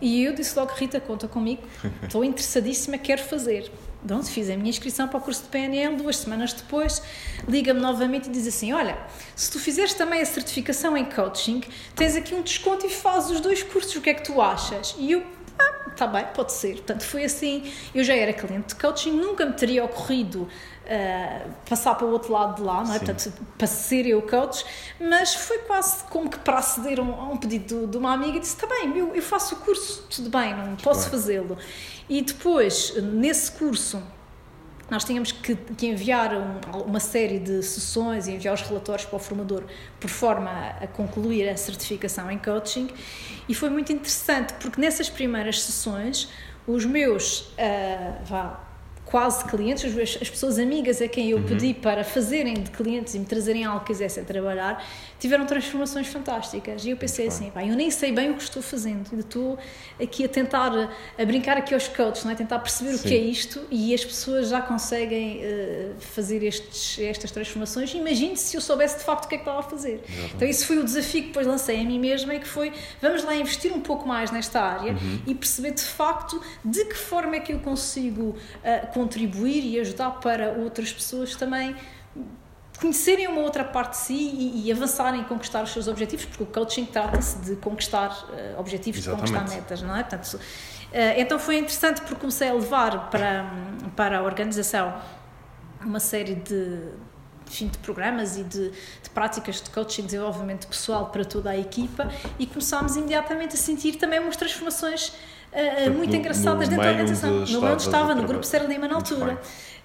E 0.00 0.24
eu 0.24 0.34
disse 0.34 0.58
logo, 0.58 0.72
Rita, 0.72 0.98
conta 0.98 1.28
comigo, 1.28 1.62
estou 2.02 2.24
interessadíssima, 2.24 2.98
quero 2.98 3.22
fazer. 3.22 3.70
Então, 4.04 4.22
fiz 4.22 4.48
a 4.48 4.56
minha 4.56 4.70
inscrição 4.70 5.06
para 5.08 5.18
o 5.18 5.20
curso 5.20 5.42
de 5.42 5.48
PNL, 5.48 5.96
duas 5.96 6.16
semanas 6.16 6.52
depois, 6.52 7.02
liga-me 7.46 7.80
novamente 7.80 8.28
e 8.28 8.30
diz 8.30 8.46
assim: 8.46 8.72
Olha, 8.72 8.98
se 9.36 9.50
tu 9.50 9.58
fizeres 9.58 9.94
também 9.94 10.20
a 10.20 10.26
certificação 10.26 10.96
em 10.96 11.04
coaching, 11.04 11.62
tens 11.94 12.16
aqui 12.16 12.34
um 12.34 12.42
desconto 12.42 12.86
e 12.86 12.90
fazes 12.90 13.30
os 13.30 13.40
dois 13.40 13.62
cursos, 13.62 13.94
o 13.96 14.00
que 14.00 14.10
é 14.10 14.14
que 14.14 14.24
tu 14.24 14.40
achas? 14.40 14.94
E 14.98 15.12
eu, 15.12 15.22
ah, 15.58 15.90
tá 15.90 16.06
bem, 16.06 16.24
pode 16.34 16.52
ser. 16.52 16.76
Portanto, 16.76 17.02
foi 17.02 17.24
assim. 17.24 17.70
Eu 17.94 18.02
já 18.02 18.14
era 18.14 18.32
cliente 18.32 18.74
de 18.74 18.80
coaching, 18.80 19.12
nunca 19.12 19.44
me 19.44 19.52
teria 19.52 19.84
ocorrido 19.84 20.48
uh, 20.90 21.50
passar 21.68 21.94
para 21.94 22.06
o 22.06 22.10
outro 22.10 22.32
lado 22.32 22.56
de 22.56 22.62
lá, 22.62 22.82
não 22.82 22.94
é? 22.94 22.98
Portanto, 22.98 23.32
para 23.56 23.66
ser 23.66 24.06
eu 24.06 24.22
coach, 24.22 24.64
mas 24.98 25.34
foi 25.34 25.58
quase 25.58 26.04
como 26.04 26.30
que 26.30 26.38
para 26.38 26.58
aceder 26.58 26.98
a 26.98 27.02
um, 27.02 27.14
a 27.14 27.28
um 27.28 27.36
pedido 27.36 27.80
de, 27.82 27.86
de, 27.88 27.96
uma 27.96 28.12
amiga 28.12 28.38
e 28.38 28.40
disse: 28.40 28.54
Está 28.54 28.66
bem, 28.66 28.96
eu, 28.96 29.14
eu 29.14 29.22
faço 29.22 29.56
o 29.56 29.58
curso, 29.58 30.06
tudo 30.08 30.30
bem, 30.30 30.54
não 30.54 30.76
posso 30.76 31.10
fazê-lo. 31.10 31.58
E 32.10 32.20
depois, 32.22 32.92
nesse 33.00 33.52
curso, 33.52 34.02
nós 34.90 35.04
tínhamos 35.04 35.30
que, 35.30 35.54
que 35.54 35.86
enviar 35.86 36.34
um, 36.34 36.80
uma 36.84 36.98
série 36.98 37.38
de 37.38 37.62
sessões 37.62 38.26
e 38.26 38.32
enviar 38.32 38.52
os 38.52 38.62
relatórios 38.62 39.06
para 39.06 39.16
o 39.16 39.20
formador 39.20 39.62
por 40.00 40.10
forma 40.10 40.50
a, 40.50 40.84
a 40.84 40.86
concluir 40.88 41.48
a 41.48 41.56
certificação 41.56 42.28
em 42.28 42.36
coaching 42.36 42.90
e 43.48 43.54
foi 43.54 43.70
muito 43.70 43.92
interessante 43.92 44.52
porque 44.54 44.80
nessas 44.80 45.08
primeiras 45.08 45.62
sessões 45.62 46.28
os 46.66 46.84
meus 46.84 47.42
uh, 47.42 48.24
vá, 48.24 48.60
quase 49.10 49.44
clientes, 49.44 49.84
as 50.20 50.30
pessoas 50.30 50.58
amigas 50.58 51.02
a 51.02 51.08
quem 51.08 51.30
eu 51.30 51.38
uhum. 51.38 51.44
pedi 51.44 51.74
para 51.74 52.04
fazerem 52.04 52.54
de 52.54 52.70
clientes 52.70 53.14
e 53.14 53.18
me 53.18 53.24
trazerem 53.24 53.64
algo 53.64 53.80
que 53.80 53.86
quisessem 53.86 54.24
trabalhar, 54.24 54.84
tiveram 55.20 55.44
transformações 55.44 56.08
fantásticas. 56.08 56.84
E 56.84 56.90
eu 56.90 56.96
pensei 56.96 57.26
Muito 57.26 57.36
assim, 57.36 57.50
pá, 57.50 57.64
eu 57.64 57.76
nem 57.76 57.90
sei 57.90 58.10
bem 58.10 58.30
o 58.30 58.34
que 58.34 58.42
estou 58.42 58.62
fazendo, 58.62 59.06
ainda 59.12 59.20
estou 59.20 59.58
aqui 60.02 60.24
a 60.24 60.28
tentar, 60.28 60.72
a 61.18 61.24
brincar 61.24 61.58
aqui 61.58 61.74
aos 61.74 61.86
coaches, 61.86 62.24
não 62.24 62.32
é? 62.32 62.34
tentar 62.34 62.58
perceber 62.58 62.92
Sim. 62.92 62.96
o 62.96 63.02
que 63.02 63.14
é 63.14 63.18
isto 63.18 63.60
e 63.70 63.94
as 63.94 64.02
pessoas 64.02 64.48
já 64.48 64.62
conseguem 64.62 65.42
uh, 65.44 66.00
fazer 66.00 66.42
estes, 66.42 66.98
estas 66.98 67.30
transformações. 67.30 67.92
Imagine 67.92 68.36
se 68.36 68.56
eu 68.56 68.60
soubesse 68.62 68.98
de 68.98 69.04
facto 69.04 69.26
o 69.26 69.28
que 69.28 69.34
é 69.34 69.38
que 69.38 69.42
estava 69.42 69.60
a 69.60 69.62
fazer. 69.62 70.02
Exatamente. 70.08 70.34
Então 70.34 70.48
isso 70.48 70.66
foi 70.66 70.78
o 70.78 70.84
desafio 70.84 71.20
que 71.20 71.28
depois 71.28 71.46
lancei 71.46 71.80
a 71.80 71.84
mim 71.84 71.98
mesma 71.98 72.34
e 72.34 72.40
que 72.40 72.48
foi, 72.48 72.72
vamos 73.00 73.22
lá 73.22 73.36
investir 73.36 73.72
um 73.72 73.80
pouco 73.80 74.08
mais 74.08 74.30
nesta 74.30 74.60
área 74.60 74.92
uhum. 74.92 75.20
e 75.26 75.34
perceber 75.34 75.72
de 75.72 75.82
facto 75.82 76.40
de 76.64 76.86
que 76.86 76.96
forma 76.96 77.36
é 77.36 77.40
que 77.40 77.52
eu 77.52 77.58
consigo 77.58 78.30
uh, 78.30 78.92
contribuir 78.94 79.64
e 79.64 79.78
ajudar 79.80 80.12
para 80.12 80.52
outras 80.52 80.90
pessoas 80.90 81.36
também 81.36 81.76
conhecerem 82.80 83.28
uma 83.28 83.42
outra 83.42 83.62
parte 83.62 83.92
de 83.92 83.96
si 83.98 84.14
e, 84.14 84.66
e 84.66 84.72
avançarem 84.72 85.20
em 85.20 85.24
conquistar 85.24 85.62
os 85.62 85.70
seus 85.70 85.86
objetivos, 85.86 86.24
porque 86.24 86.42
o 86.42 86.46
coaching 86.46 86.86
trata-se 86.86 87.38
de 87.38 87.56
conquistar 87.56 88.08
uh, 88.08 88.58
objetivos, 88.58 89.00
Exatamente. 89.00 89.26
de 89.26 89.38
conquistar 89.38 89.56
metas, 89.56 89.82
não 89.82 89.94
é? 89.94 90.02
Portanto, 90.02 90.34
uh, 90.34 90.40
então 91.16 91.38
foi 91.38 91.58
interessante 91.58 92.00
porque 92.00 92.16
comecei 92.16 92.48
a 92.48 92.54
levar 92.54 93.10
para, 93.10 93.50
para 93.94 94.18
a 94.18 94.22
organização 94.22 94.94
uma 95.84 96.00
série 96.00 96.34
de, 96.36 96.78
enfim, 97.46 97.68
de 97.68 97.78
programas 97.78 98.38
e 98.38 98.44
de, 98.44 98.70
de, 98.70 99.10
práticas 99.12 99.60
de 99.60 99.68
coaching 99.70 100.02
e 100.02 100.04
desenvolvimento 100.06 100.66
pessoal 100.66 101.06
para 101.10 101.24
toda 101.24 101.50
a 101.50 101.58
equipa 101.58 102.10
e 102.38 102.46
começámos 102.46 102.96
imediatamente 102.96 103.54
a 103.54 103.58
sentir 103.58 103.96
também 103.96 104.20
umas 104.20 104.36
transformações 104.36 105.08
uh, 105.52 105.90
muito 105.90 106.16
engraçadas 106.16 106.68
dentro 106.68 106.82
da 106.82 106.90
organização. 106.90 107.30
No 107.30 107.64
onde 107.64 107.82
estava, 107.82 108.14
no 108.14 108.22
grupo 108.22 108.44
Serra 108.44 108.66
Lima 108.66 108.88
na 108.88 108.94
altura. 108.94 109.38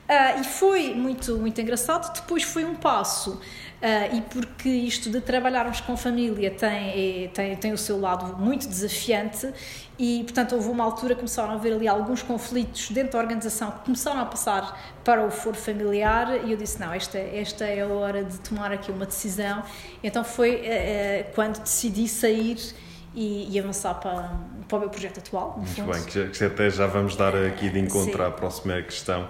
Uh, 0.06 0.40
e 0.40 0.44
foi 0.44 0.94
muito, 0.94 1.36
muito 1.38 1.60
engraçado. 1.60 2.14
Depois 2.14 2.44
foi 2.44 2.64
um 2.64 2.76
passo, 2.76 3.32
uh, 3.32 4.16
e 4.16 4.22
porque 4.22 4.70
isto 4.70 5.10
de 5.10 5.20
trabalharmos 5.20 5.82
com 5.82 5.98
família 5.98 6.52
tem, 6.52 7.24
é, 7.24 7.28
tem, 7.30 7.56
tem 7.56 7.74
o 7.74 7.78
seu 7.78 8.00
lado 8.00 8.38
muito 8.38 8.68
desafiante, 8.68 9.52
e 9.98 10.24
portanto 10.24 10.54
houve 10.54 10.70
uma 10.70 10.84
altura 10.84 11.16
que 11.16 11.22
começaram 11.22 11.54
a 11.54 11.56
haver 11.56 11.74
ali 11.74 11.88
alguns 11.88 12.22
conflitos 12.22 12.92
dentro 12.92 13.14
da 13.14 13.20
organização 13.20 13.72
que 13.72 13.86
começaram 13.86 14.20
a 14.20 14.26
passar 14.26 14.80
para 15.04 15.26
o 15.26 15.32
foro 15.32 15.58
familiar, 15.58 16.46
e 16.46 16.52
eu 16.52 16.58
disse: 16.58 16.80
não, 16.80 16.94
esta, 16.94 17.18
esta 17.18 17.66
é 17.66 17.82
a 17.82 17.88
hora 17.88 18.24
de 18.24 18.38
tomar 18.42 18.72
aqui 18.72 18.92
uma 18.92 19.08
decisão. 19.08 19.64
Então 20.04 20.24
foi 20.24 20.58
uh, 20.58 21.34
quando 21.34 21.60
decidi 21.62 22.08
sair. 22.08 22.58
E, 23.18 23.48
e, 23.50 23.58
avançar 23.58 23.94
para, 23.94 24.30
para 24.68 24.78
o 24.78 24.80
meu 24.82 24.90
projeto 24.90 25.20
atual. 25.20 25.54
Muito 25.56 25.74
fundo. 25.74 25.90
bem, 25.90 26.04
que, 26.04 26.28
que 26.32 26.44
até 26.44 26.70
já 26.70 26.86
vamos 26.86 27.16
dar 27.16 27.34
aqui 27.34 27.70
de 27.70 27.80
encontro 27.80 28.18
Sim. 28.18 28.28
à 28.28 28.30
próxima 28.30 28.82
questão, 28.82 29.30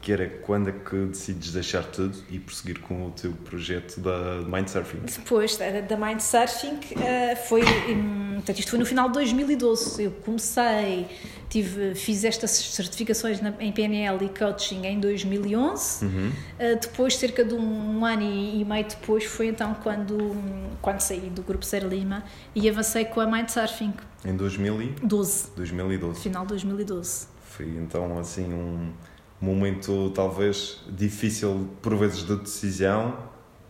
que 0.00 0.12
era 0.12 0.28
quando 0.28 0.68
é 0.68 0.72
que 0.72 0.96
decides 1.06 1.52
deixar 1.52 1.84
tudo 1.84 2.16
e 2.30 2.38
prosseguir 2.38 2.80
com 2.80 3.06
o 3.06 3.10
teu 3.10 3.32
projeto 3.32 4.00
da 4.00 4.42
Mindsurfing? 4.48 5.00
Depois 5.04 5.56
da 5.56 5.96
Mindsurfing, 5.96 6.76
uh, 6.76 7.36
foi, 7.48 7.62
portanto, 7.62 8.58
isto 8.58 8.70
foi 8.70 8.78
no 8.78 8.86
final 8.86 9.08
de 9.08 9.14
2012. 9.14 10.04
Eu 10.04 10.12
comecei, 10.24 11.06
tive, 11.50 11.96
fiz 11.96 12.24
estas 12.24 12.52
certificações 12.52 13.40
na, 13.40 13.52
em 13.58 13.72
PNL 13.72 14.24
e 14.24 14.28
coaching 14.28 14.86
em 14.86 15.00
2011. 15.00 16.04
Uhum. 16.04 16.28
Uh, 16.28 16.80
depois, 16.80 17.16
cerca 17.16 17.44
de 17.44 17.54
um, 17.54 18.04
ano 18.04 18.22
e, 18.22 18.60
e, 18.60 18.64
meio 18.64 18.86
depois, 18.86 19.24
foi 19.24 19.48
então 19.48 19.74
quando, 19.82 20.36
quando 20.80 21.00
saí 21.00 21.28
do 21.28 21.42
Grupo 21.42 21.64
Ser 21.64 21.82
Lima 21.82 22.22
e 22.54 22.68
avancei 22.68 23.04
com 23.04 23.20
a 23.20 23.26
Mindsurfing. 23.26 23.94
Em 24.24 24.36
2012? 24.36 25.50
2012. 25.56 26.20
Final 26.20 26.42
de 26.42 26.48
2012. 26.50 27.26
Foi 27.42 27.66
então 27.66 28.16
assim 28.18 28.52
um 28.52 28.92
momento 29.40 30.10
talvez 30.14 30.80
difícil 30.88 31.68
por 31.80 31.96
vezes 31.96 32.24
de 32.24 32.36
decisão 32.36 33.16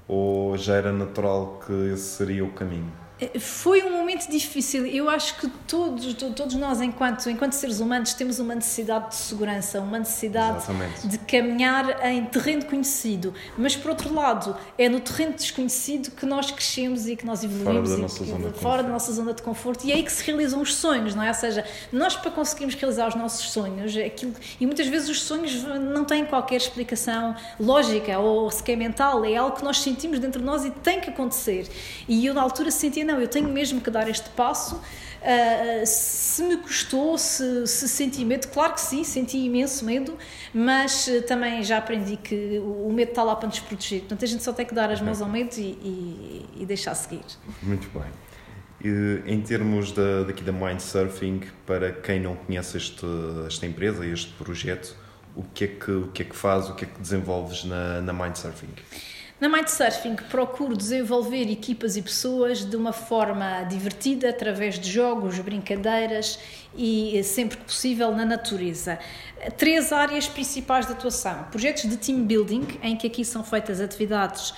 ou 0.06 0.56
já 0.56 0.76
era 0.76 0.92
natural 0.92 1.60
que 1.64 1.72
esse 1.92 2.16
seria 2.16 2.44
o 2.44 2.52
caminho? 2.52 2.90
Eh, 3.20 3.38
foi 3.38 3.82
um 3.82 3.98
extremamente 4.09 4.31
difícil. 4.31 4.87
Eu 4.87 5.11
acho 5.11 5.38
que 5.38 5.49
todos, 5.67 6.15
todos 6.15 6.55
nós, 6.55 6.81
enquanto, 6.81 7.29
enquanto 7.29 7.53
seres 7.53 7.81
humanos, 7.81 8.15
temos 8.15 8.38
uma 8.38 8.55
necessidade 8.55 9.11
de 9.11 9.17
segurança, 9.17 9.81
uma 9.81 9.99
necessidade 9.99 10.59
Exatamente. 10.59 11.07
de 11.07 11.19
caminhar 11.19 12.07
em 12.07 12.25
terreno 12.25 12.65
conhecido. 12.65 13.35
Mas, 13.57 13.77
por 13.77 13.91
outro 13.91 14.12
lado, 14.15 14.57
é 14.79 14.88
no 14.88 15.00
terreno 15.00 15.35
desconhecido 15.35 16.11
que 16.11 16.25
nós 16.25 16.50
crescemos 16.50 17.07
e 17.07 17.17
que 17.17 17.27
nós 17.27 17.45
evoluímos. 17.45 17.88
Fora 17.88 17.97
da 17.97 18.03
nossa, 18.03 18.25
zona, 18.25 18.50
de 18.50 18.59
fora 18.59 18.83
da 18.83 18.88
nossa 18.88 19.12
zona 19.12 19.35
de 19.35 19.43
conforto. 19.43 19.87
E 19.87 19.93
é 19.93 19.97
aí 19.97 20.03
que 20.03 20.12
se 20.12 20.25
realizam 20.25 20.61
os 20.61 20.75
sonhos, 20.75 21.15
não 21.15 21.23
é? 21.23 21.29
Ou 21.29 21.35
seja, 21.35 21.65
nós 21.93 22.17
para 22.17 22.31
conseguirmos 22.31 22.75
realizar 22.75 23.09
os 23.09 23.15
nossos 23.15 23.50
sonhos, 23.50 23.97
aquilo, 23.97 24.33
e 24.61 24.67
muitas 24.67 24.87
vezes 24.87 25.09
os 25.09 25.23
sonhos 25.23 25.62
não 25.65 26.05
têm 26.05 26.25
qualquer 26.25 26.57
explicação 26.57 27.35
lógica 27.61 28.19
ou 28.19 28.50
sequer 28.50 28.77
mental, 28.77 29.25
é 29.25 29.37
algo 29.37 29.57
que 29.57 29.65
nós 29.65 29.81
sentimos 29.81 30.19
dentro 30.19 30.41
de 30.41 30.47
nós 30.47 30.65
e 30.65 30.71
tem 30.71 31.00
que 31.00 31.11
acontecer. 31.11 31.69
E 32.09 32.25
eu, 32.25 32.33
na 32.33 32.43
altura, 32.43 32.71
sentia, 32.71 33.05
não, 33.05 33.21
eu 33.21 33.29
tenho 33.29 33.49
mesmo 33.49 33.81
que 33.81 33.91
dar 33.91 33.98
este 34.07 34.28
passo. 34.31 34.76
Uh, 34.76 35.85
se 35.85 36.43
me 36.45 36.59
custou, 36.59 37.19
se, 37.19 37.67
se 37.67 37.88
senti 37.88 38.25
medo, 38.25 38.47
claro 38.49 38.75
que 38.75 38.81
sim, 38.81 39.02
senti 39.02 39.37
imenso 39.37 39.85
medo, 39.85 40.17
mas 40.55 41.09
uh, 41.09 41.23
também 41.23 41.64
já 41.64 41.78
aprendi 41.78 42.17
que 42.17 42.61
o, 42.61 42.93
medo 42.93 43.09
está 43.09 43.25
lá 43.25 43.35
para 43.35 43.49
nos 43.49 43.59
proteger. 43.59 44.00
Portanto, 44.00 44.25
a 44.25 44.28
gente 44.28 44.45
só 44.45 44.52
tem 44.52 44.64
que 44.64 44.75
dar 44.75 44.90
as 44.90 45.00
mãos 45.00 45.21
ao 45.21 45.28
medo 45.28 45.55
e, 45.57 45.62
e, 45.62 46.49
e 46.59 46.67
deixar 46.67 46.95
seguir. 46.95 47.25
Muito 47.62 47.88
bem. 47.90 48.09
E, 48.81 49.23
em 49.26 49.40
termos 49.40 49.90
da, 49.90 50.23
daqui 50.23 50.45
da 50.45 50.52
Mindsurfing, 50.52 51.43
para 51.67 51.90
quem 51.90 52.21
não 52.21 52.37
conhece 52.37 52.76
este, 52.76 53.07
esta 53.47 53.67
empresa, 53.67 54.07
este 54.07 54.33
projeto, 54.35 54.95
o 55.35 55.43
que, 55.43 55.64
é 55.64 55.67
que, 55.67 55.90
o 55.90 56.09
que 56.09 56.23
é 56.23 56.25
que 56.25 56.37
faz, 56.37 56.69
o 56.69 56.75
que 56.75 56.85
é 56.85 56.88
que 56.88 57.00
desenvolves 57.00 57.64
na, 57.64 58.00
na 58.00 58.12
Mindsurfing? 58.12 58.69
Na 59.40 59.49
Mindsurfing 59.49 60.16
procuro 60.28 60.76
desenvolver 60.76 61.49
equipas 61.49 61.97
e 61.97 62.02
pessoas 62.02 62.64
de 62.64 62.75
uma 62.75 62.92
forma 62.92 63.62
divertida, 63.62 64.30
através 64.30 64.80
de 64.80 64.90
jogos, 64.90 65.38
brincadeiras 65.38 66.40
e, 66.76 67.23
sempre 67.23 67.57
que 67.57 67.64
possível, 67.64 68.12
na 68.12 68.25
natureza. 68.25 68.99
Três 69.57 69.92
áreas 69.92 70.26
principais 70.26 70.87
de 70.87 70.92
atuação: 70.92 71.45
projetos 71.52 71.88
de 71.88 71.97
team 71.97 72.25
building, 72.25 72.66
em 72.83 72.97
que 72.97 73.07
aqui 73.07 73.25
são 73.25 73.45
feitas 73.45 73.80
atividades 73.80 74.52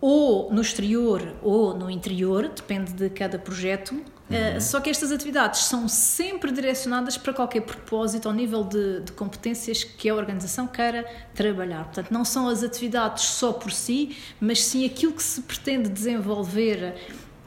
ou 0.00 0.50
no 0.50 0.62
exterior 0.62 1.34
ou 1.42 1.76
no 1.76 1.90
interior, 1.90 2.48
depende 2.48 2.94
de 2.94 3.10
cada 3.10 3.38
projeto. 3.38 4.02
Uhum. 4.30 4.56
Uh, 4.56 4.60
só 4.60 4.80
que 4.80 4.90
estas 4.90 5.10
atividades 5.10 5.64
são 5.64 5.88
sempre 5.88 6.52
direcionadas 6.52 7.16
para 7.16 7.32
qualquer 7.32 7.62
propósito 7.62 8.28
ao 8.28 8.34
nível 8.34 8.62
de, 8.62 9.00
de, 9.00 9.12
competências 9.12 9.82
que 9.84 10.08
a 10.08 10.14
organização 10.14 10.66
queira 10.66 11.06
trabalhar. 11.34 11.84
Portanto, 11.84 12.10
não 12.10 12.24
são 12.24 12.48
as 12.48 12.62
atividades 12.62 13.24
só 13.24 13.52
por 13.52 13.72
si, 13.72 14.16
mas 14.40 14.62
sim 14.64 14.84
aquilo 14.84 15.12
que 15.12 15.22
se 15.22 15.40
pretende 15.42 15.88
desenvolver 15.88 16.94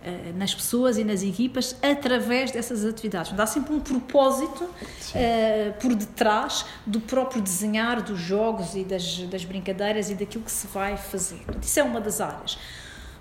eh, 0.03 0.31
nas 0.35 0.51
pessoas 0.51 0.97
e 0.97 1.03
nas 1.03 1.21
equipas 1.21 1.75
através 1.79 2.49
dessas 2.49 2.83
atividades. 2.83 3.33
Dá 3.33 3.45
sempre 3.45 3.71
um 3.71 3.79
propósito 3.79 4.63
uh, 4.63 5.79
por 5.79 5.93
detrás 5.93 6.65
do 6.87 6.99
próprio 6.99 7.39
desenhar 7.39 8.01
dos 8.01 8.19
jogos 8.19 8.73
e 8.73 8.83
das, 8.83 9.19
das 9.19 9.45
brincadeiras 9.45 10.09
e 10.09 10.15
daquilo 10.15 10.43
que 10.43 10.51
se 10.51 10.65
vai 10.65 10.97
fazer. 10.97 11.41
Isso 11.61 11.79
é 11.79 11.83
uma 11.83 12.01
das 12.01 12.19
áreas. 12.19 12.57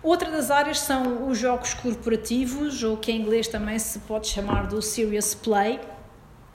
Outra 0.02 0.30
das 0.30 0.50
áreas 0.50 0.80
são 0.80 1.28
os 1.28 1.38
jogos 1.38 1.74
corporativos, 1.74 2.82
ou 2.82 2.96
que 2.96 3.12
em 3.12 3.20
inglês 3.20 3.48
também 3.48 3.78
se 3.78 3.98
pode 4.00 4.28
chamar 4.28 4.66
do 4.66 4.80
serious 4.80 5.34
play. 5.34 5.78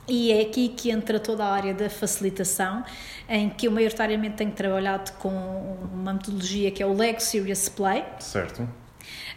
E 0.08 0.32
é 0.32 0.42
aqui 0.42 0.70
que 0.70 0.92
entra 0.92 1.20
toda 1.20 1.44
a 1.44 1.52
área 1.52 1.74
da 1.74 1.90
facilitação, 1.90 2.84
em 3.28 3.50
que 3.50 3.68
eu 3.68 3.72
maioritariamente 3.72 4.36
tenho 4.36 4.52
trabalhado 4.52 5.12
com 5.14 5.30
uma 5.94 6.14
metodologia 6.14 6.70
que 6.70 6.82
é 6.82 6.86
o 6.86 6.94
Lego 6.94 7.20
Serious 7.20 7.70
Play. 7.70 8.04
Certo 8.20 8.68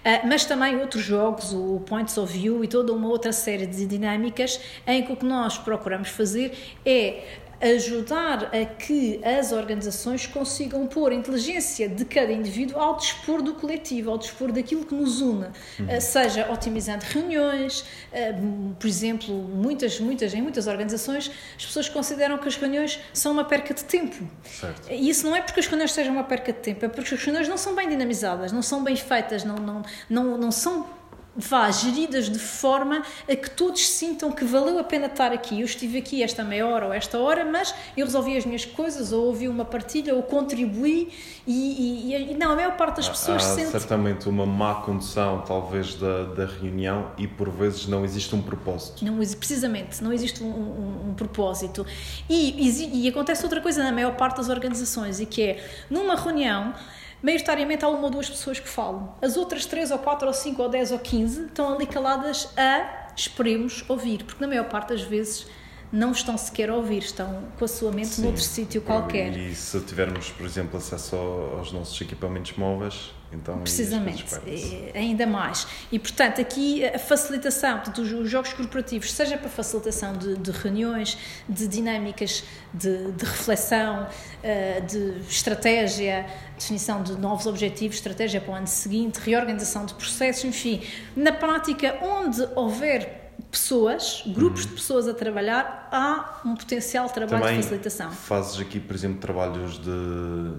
ah, 0.05 0.23
mas 0.27 0.45
também 0.45 0.77
outros 0.77 1.03
jogos, 1.05 1.53
o 1.53 1.81
Points 1.81 2.17
of 2.17 2.33
View 2.33 2.65
e 2.65 2.69
toda 2.69 2.93
uma 2.93 3.09
outra 3.09 3.33
série 3.33 3.67
de 3.67 3.87
dinâmicas 3.87 4.61
em 4.87 5.03
que 5.03 5.13
o 5.13 5.17
que 5.17 5.25
nós 5.25 5.59
procuramos 5.59 6.09
fazer 6.09 6.57
é 6.85 7.25
ajudar 7.61 8.51
a 8.55 8.65
que 8.65 9.21
as 9.25 9.53
organizações 9.53 10.27
consigam 10.27 10.87
pôr 10.87 11.13
a 11.13 11.15
inteligência 11.15 11.89
de 11.89 12.05
cada 12.05 12.33
indivíduo 12.33 12.79
ao 12.79 12.97
dispor 12.97 13.43
do 13.43 13.55
coletivo, 13.55 14.11
ao 14.11 14.19
dispor 14.19 14.53
daquilo 14.53 14.85
que 14.85 14.95
nos 14.95 15.21
une, 15.21 15.47
uhum. 15.79 15.89
Eh, 15.89 16.01
seja 16.01 16.51
otimizando 16.53 17.05
reuniões, 17.05 17.85
eh, 18.13 18.35
por 18.79 18.87
exemplo, 18.87 19.35
muitas, 19.35 19.99
muitas, 19.99 20.33
em 20.35 20.43
muitas 20.43 20.67
organizações 20.67 21.31
as 21.57 21.67
pessoas 21.67 21.89
consideram 21.89 22.39
que 22.39 22.47
as 22.47 22.57
reuniões 22.57 23.01
são 23.13 23.33
uma 23.33 23.45
perca 23.45 23.75
de 23.75 23.85
tempo. 23.85 24.29
Certo. 24.45 24.91
E 24.91 25.09
isso 25.09 25.27
não 25.27 25.35
é 25.35 25.43
porque 25.43 25.61
as 25.61 25.67
reuniões 25.67 25.93
sejam 25.93 26.13
uma 26.13 26.25
perca 26.25 26.53
de 26.53 26.61
tempo, 26.61 26.85
é 26.85 26.89
porque 26.89 27.15
as 27.15 27.23
reuniões 27.23 27.49
não 27.49 27.57
são 27.57 27.75
bem 27.75 27.89
dinamizadas, 27.89 28.53
não 28.53 28.63
são 28.63 28.85
bem 28.85 28.97
feitas, 28.97 29.43
não, 29.45 29.57
não, 29.57 29.83
não, 30.09 30.39
não 30.39 30.53
são 30.53 30.98
vá, 31.39 31.71
geridas 31.71 32.29
de 32.29 32.39
forma 32.39 33.03
a 33.29 33.37
que 33.37 33.49
todos 33.49 33.89
sintam 33.89 34.33
que 34.33 34.45
valeu 34.45 34.77
a 34.81 34.85
pena 34.85 35.07
estar 35.07 35.33
aqui. 35.33 35.61
Eu 35.61 35.65
estive 35.65 35.99
aqui 35.99 36.21
esta 36.21 36.43
meia 36.43 36.67
hora 36.67 36.87
ou 36.87 36.93
esta 36.93 37.17
hora, 37.19 37.45
mas 37.45 37.73
eu 37.97 38.05
resolvi 38.05 38.37
as 38.37 38.45
minhas 38.45 38.65
coisas, 38.65 39.13
ou 39.13 39.27
ouvi 39.27 39.47
uma 39.47 39.65
partilha, 39.65 40.15
ou 40.15 40.23
contribuí, 40.23 41.13
e, 41.47 42.13
e, 42.13 42.33
e 42.33 42.35
não, 42.35 42.51
a 42.51 42.57
maior 42.57 42.77
parte 42.77 42.97
das 42.97 43.09
pessoas 43.09 43.45
Há 43.45 43.55
sente... 43.55 43.71
certamente 43.71 44.29
uma 44.29 44.45
má 44.45 44.75
condução, 44.83 45.45
talvez, 45.47 45.95
da, 45.95 46.25
da 46.25 46.45
reunião, 46.47 47.13
e 47.17 47.29
por 47.29 47.49
vezes 47.49 47.87
não 47.87 48.05
existe 48.05 48.35
um 48.35 48.43
propósito. 48.43 49.05
Não, 49.05 49.17
precisamente, 49.17 50.03
não 50.03 50.13
existe 50.13 50.43
um, 50.43 50.49
um, 50.49 51.11
um 51.11 51.15
propósito. 51.15 51.87
E, 52.29 53.05
e 53.05 53.09
acontece 53.09 53.45
outra 53.45 53.61
coisa 53.61 53.85
na 53.85 53.93
maior 53.93 54.17
parte 54.17 54.39
das 54.39 54.49
organizações, 54.49 55.21
e 55.21 55.27
que 55.27 55.43
é, 55.43 55.65
numa 55.89 56.17
reunião, 56.17 56.75
maioritariamente 57.23 57.85
há 57.85 57.89
uma 57.89 58.05
ou 58.05 58.11
duas 58.11 58.29
pessoas 58.29 58.59
que 58.61 58.69
falam. 58.69 59.15
As 59.21 59.37
outras 59.37 59.67
três 59.67 59.91
ou 59.91 59.99
quatro 59.99 60.27
ou 60.27 60.33
cinco 60.35 60.63
ou 60.63 60.69
dez 60.69 60.93
ou 60.93 60.99
quinze 60.99 61.47
estão 61.47 61.75
ali 61.75 61.87
caladas 61.87 62.49
a 62.57 63.09
esperemos 63.17 63.85
ouvir, 63.89 64.25
porque 64.25 64.41
na 64.41 64.47
maior 64.47 64.69
parte 64.69 64.91
das 64.91 65.03
vezes 65.03 65.47
não 65.91 66.13
estão 66.13 66.37
sequer 66.37 66.71
a 66.71 66.75
ouvir, 66.75 66.99
estão 66.99 67.45
com 67.59 67.65
a 67.65 67.69
sua 67.69 67.91
mente 67.91 68.09
Sim. 68.09 68.23
noutro 68.23 68.43
sítio 68.43 68.83
qualquer. 68.83 69.37
E 69.37 69.55
se 69.55 69.81
tivermos, 69.81 70.31
por 70.31 70.45
exemplo, 70.45 70.77
acesso 70.77 71.17
aos 71.17 71.73
nossos 71.73 71.99
equipamentos 72.01 72.53
móveis, 72.57 73.13
então 73.33 73.59
precisamente 73.61 74.25
é, 74.47 74.99
ainda 74.99 75.27
mais 75.27 75.67
e 75.93 75.99
portanto 75.99 76.41
aqui 76.41 76.85
a 76.87 76.99
facilitação 76.99 77.83
dos 77.95 78.29
jogos 78.29 78.53
corporativos 78.53 79.13
seja 79.13 79.37
para 79.37 79.51
facilitação 79.51 80.17
de, 80.17 80.37
de 80.37 80.51
reuniões 80.51 81.19
de 81.49 81.69
dinâmicas 81.69 82.43
de, 82.73 83.13
de, 83.13 83.25
reflexão 83.25 84.07
eh, 84.43 84.81
de 84.81 85.21
estratégia 85.29 86.27
definição 86.57 87.03
de 87.03 87.19
novos 87.19 87.47
objetivos 87.47 87.97
estratégia 87.97 88.41
para 88.41 88.53
o 88.53 88.55
ano 88.55 88.67
seguinte 88.67 89.19
reorganização 89.19 89.85
de 89.85 89.95
processos 89.95 90.45
enfim 90.45 90.83
na 91.15 91.33
prática 91.33 91.99
onde 92.03 92.43
houver 92.55 93.29
pessoas, 93.51 94.23
grupos 94.27 94.65
uhum. 94.65 94.71
de 94.71 94.75
pessoas 94.75 95.09
a 95.09 95.15
trabalhar, 95.15 95.89
há 95.93 96.41
um 96.45 96.55
potencial 96.55 97.09
trabalho 97.09 97.43
Também 97.43 97.59
de 97.59 97.63
facilitação. 97.63 98.11
Fazes 98.11 98.61
aqui, 98.61 98.81
por 98.81 98.95
exemplo, 98.95 99.21
trabalhos 99.21 99.79
de 99.79 100.53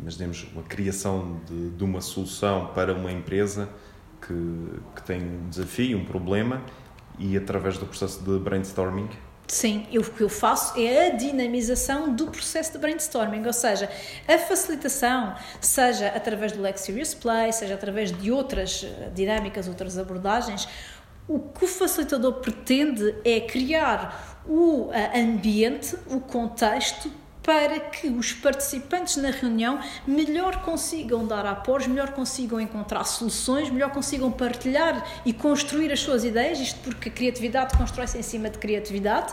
imaginemos 0.00 0.46
a 0.56 0.62
criação 0.62 1.40
de, 1.46 1.70
de, 1.70 1.84
uma 1.84 2.00
solução 2.00 2.72
para 2.74 2.92
uma 2.92 3.10
empresa 3.10 3.68
que, 4.20 4.34
que 4.94 5.02
tem 5.02 5.22
um 5.22 5.48
desafio, 5.48 5.98
um 5.98 6.04
problema 6.04 6.62
e 7.18 7.36
através 7.36 7.78
do 7.78 7.86
processo 7.86 8.22
de 8.22 8.38
brainstorming. 8.38 9.08
Sim, 9.48 9.86
eu, 9.92 10.02
o 10.02 10.04
que 10.04 10.22
eu 10.22 10.28
faço 10.28 10.78
é 10.78 11.06
a 11.06 11.10
dinamização 11.10 12.12
do 12.12 12.26
processo 12.26 12.72
de 12.72 12.78
brainstorming, 12.78 13.46
ou 13.46 13.52
seja, 13.52 13.88
a 14.26 14.38
facilitação, 14.38 15.36
seja 15.60 16.08
através 16.08 16.50
do 16.50 16.60
Lex 16.60 16.80
Serious 16.80 17.14
Play, 17.14 17.52
seja 17.52 17.74
através 17.74 18.10
de 18.10 18.32
outras 18.32 18.84
eh, 18.84 19.10
dinâmicas, 19.14 19.68
outras 19.68 19.96
abordagens, 19.98 20.68
o 21.28 21.38
que 21.38 21.64
o 21.64 21.68
facilitador 21.68 22.34
pretende 22.34 23.14
é 23.24 23.40
criar 23.40 24.42
o 24.48 24.90
eh, 24.92 25.20
ambiente, 25.20 25.96
o 26.08 26.20
contexto 26.20 27.08
para 27.46 27.78
que 27.78 28.08
os 28.08 28.32
participantes 28.32 29.16
na 29.18 29.30
reunião 29.30 29.78
melhor 30.04 30.62
consigam 30.62 31.24
dar 31.24 31.46
apoios, 31.46 31.86
melhor 31.86 32.10
consigam 32.10 32.60
encontrar 32.60 33.04
soluções, 33.04 33.70
melhor 33.70 33.92
consigam 33.92 34.32
partilhar 34.32 35.06
e 35.24 35.32
construir 35.32 35.92
as 35.92 36.00
suas 36.00 36.24
ideias, 36.24 36.58
isto 36.58 36.80
porque 36.80 37.08
a 37.08 37.12
criatividade 37.12 37.78
constrói-se 37.78 38.18
em 38.18 38.22
cima 38.22 38.50
de 38.50 38.58
criatividade, 38.58 39.32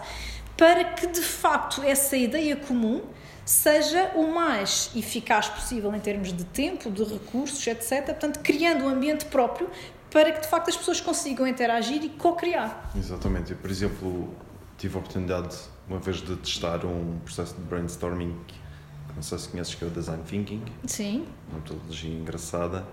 para 0.56 0.84
que 0.84 1.08
de 1.08 1.22
facto 1.22 1.82
essa 1.82 2.16
ideia 2.16 2.56
comum 2.56 3.02
seja 3.44 4.12
o 4.14 4.28
mais 4.28 4.92
eficaz 4.96 5.50
possível 5.50 5.94
em 5.96 6.00
termos 6.00 6.32
de 6.32 6.44
tempo, 6.44 6.92
de 6.92 7.04
recursos, 7.04 7.66
etc. 7.66 8.06
Portanto, 8.06 8.42
criando 8.44 8.86
um 8.86 8.90
ambiente 8.90 9.26
próprio 9.26 9.68
para 10.12 10.32
que 10.32 10.42
de 10.42 10.48
facto 10.48 10.70
as 10.70 10.78
pessoas 10.78 11.02
consigam 11.02 11.48
interagir 11.48 12.04
e 12.04 12.10
co-criar. 12.10 12.92
Exatamente. 12.96 13.54
Eu, 13.54 13.58
por 13.58 13.72
exemplo, 13.72 14.30
tive 14.78 14.96
a 14.96 15.00
oportunidade 15.00 15.73
uma 15.88 16.00
vez 16.00 16.18
de 16.18 16.36
testar 16.38 16.86
um 16.86 17.20
processo 17.24 17.56
de 17.56 17.62
brainstorming 17.62 18.36
que 18.48 18.56
não 19.16 19.22
sei 19.22 19.38
se 19.38 19.50
conheces 19.50 19.76
que 19.76 19.84
é 19.84 19.88
o 19.88 19.92
design 19.92 20.24
thinking. 20.24 20.64
Sim. 20.86 21.26
Uma 21.50 21.60
metodologia 21.60 22.12
engraçada. 22.12 22.86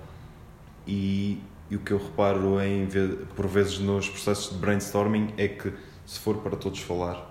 E, 0.87 1.41
e, 1.71 1.77
o 1.77 1.81
que 1.81 1.93
eu 1.93 1.99
reparo 1.99 2.61
em 2.61 2.87
por 3.35 3.47
vezes 3.47 3.79
nos 3.79 4.09
processos 4.09 4.53
de 4.53 4.59
brainstorming 4.59 5.33
é 5.37 5.49
que 5.49 5.73
se 6.07 6.19
for 6.19 6.39
para 6.39 6.57
todos 6.57 6.81
falar 6.81 7.29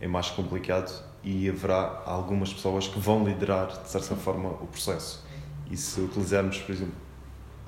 é 0.00 0.06
mais 0.06 0.30
complicado 0.30 1.04
e 1.24 1.48
haverá 1.48 2.02
algumas 2.04 2.52
pessoas 2.52 2.86
que 2.86 2.98
vão 2.98 3.24
liderar 3.24 3.82
de 3.82 3.88
certa 3.88 4.14
forma 4.14 4.50
o 4.50 4.66
processo. 4.66 5.24
E 5.70 5.76
se 5.76 6.00
utilizarmos 6.00 6.58
por 6.58 6.72
exemplo 6.72 6.94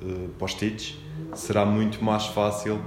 eh, 0.03 0.29
post-its 0.38 0.96
será 1.35 1.64
muito 1.64 2.03
mais 2.05 2.26
fácil 2.26 2.81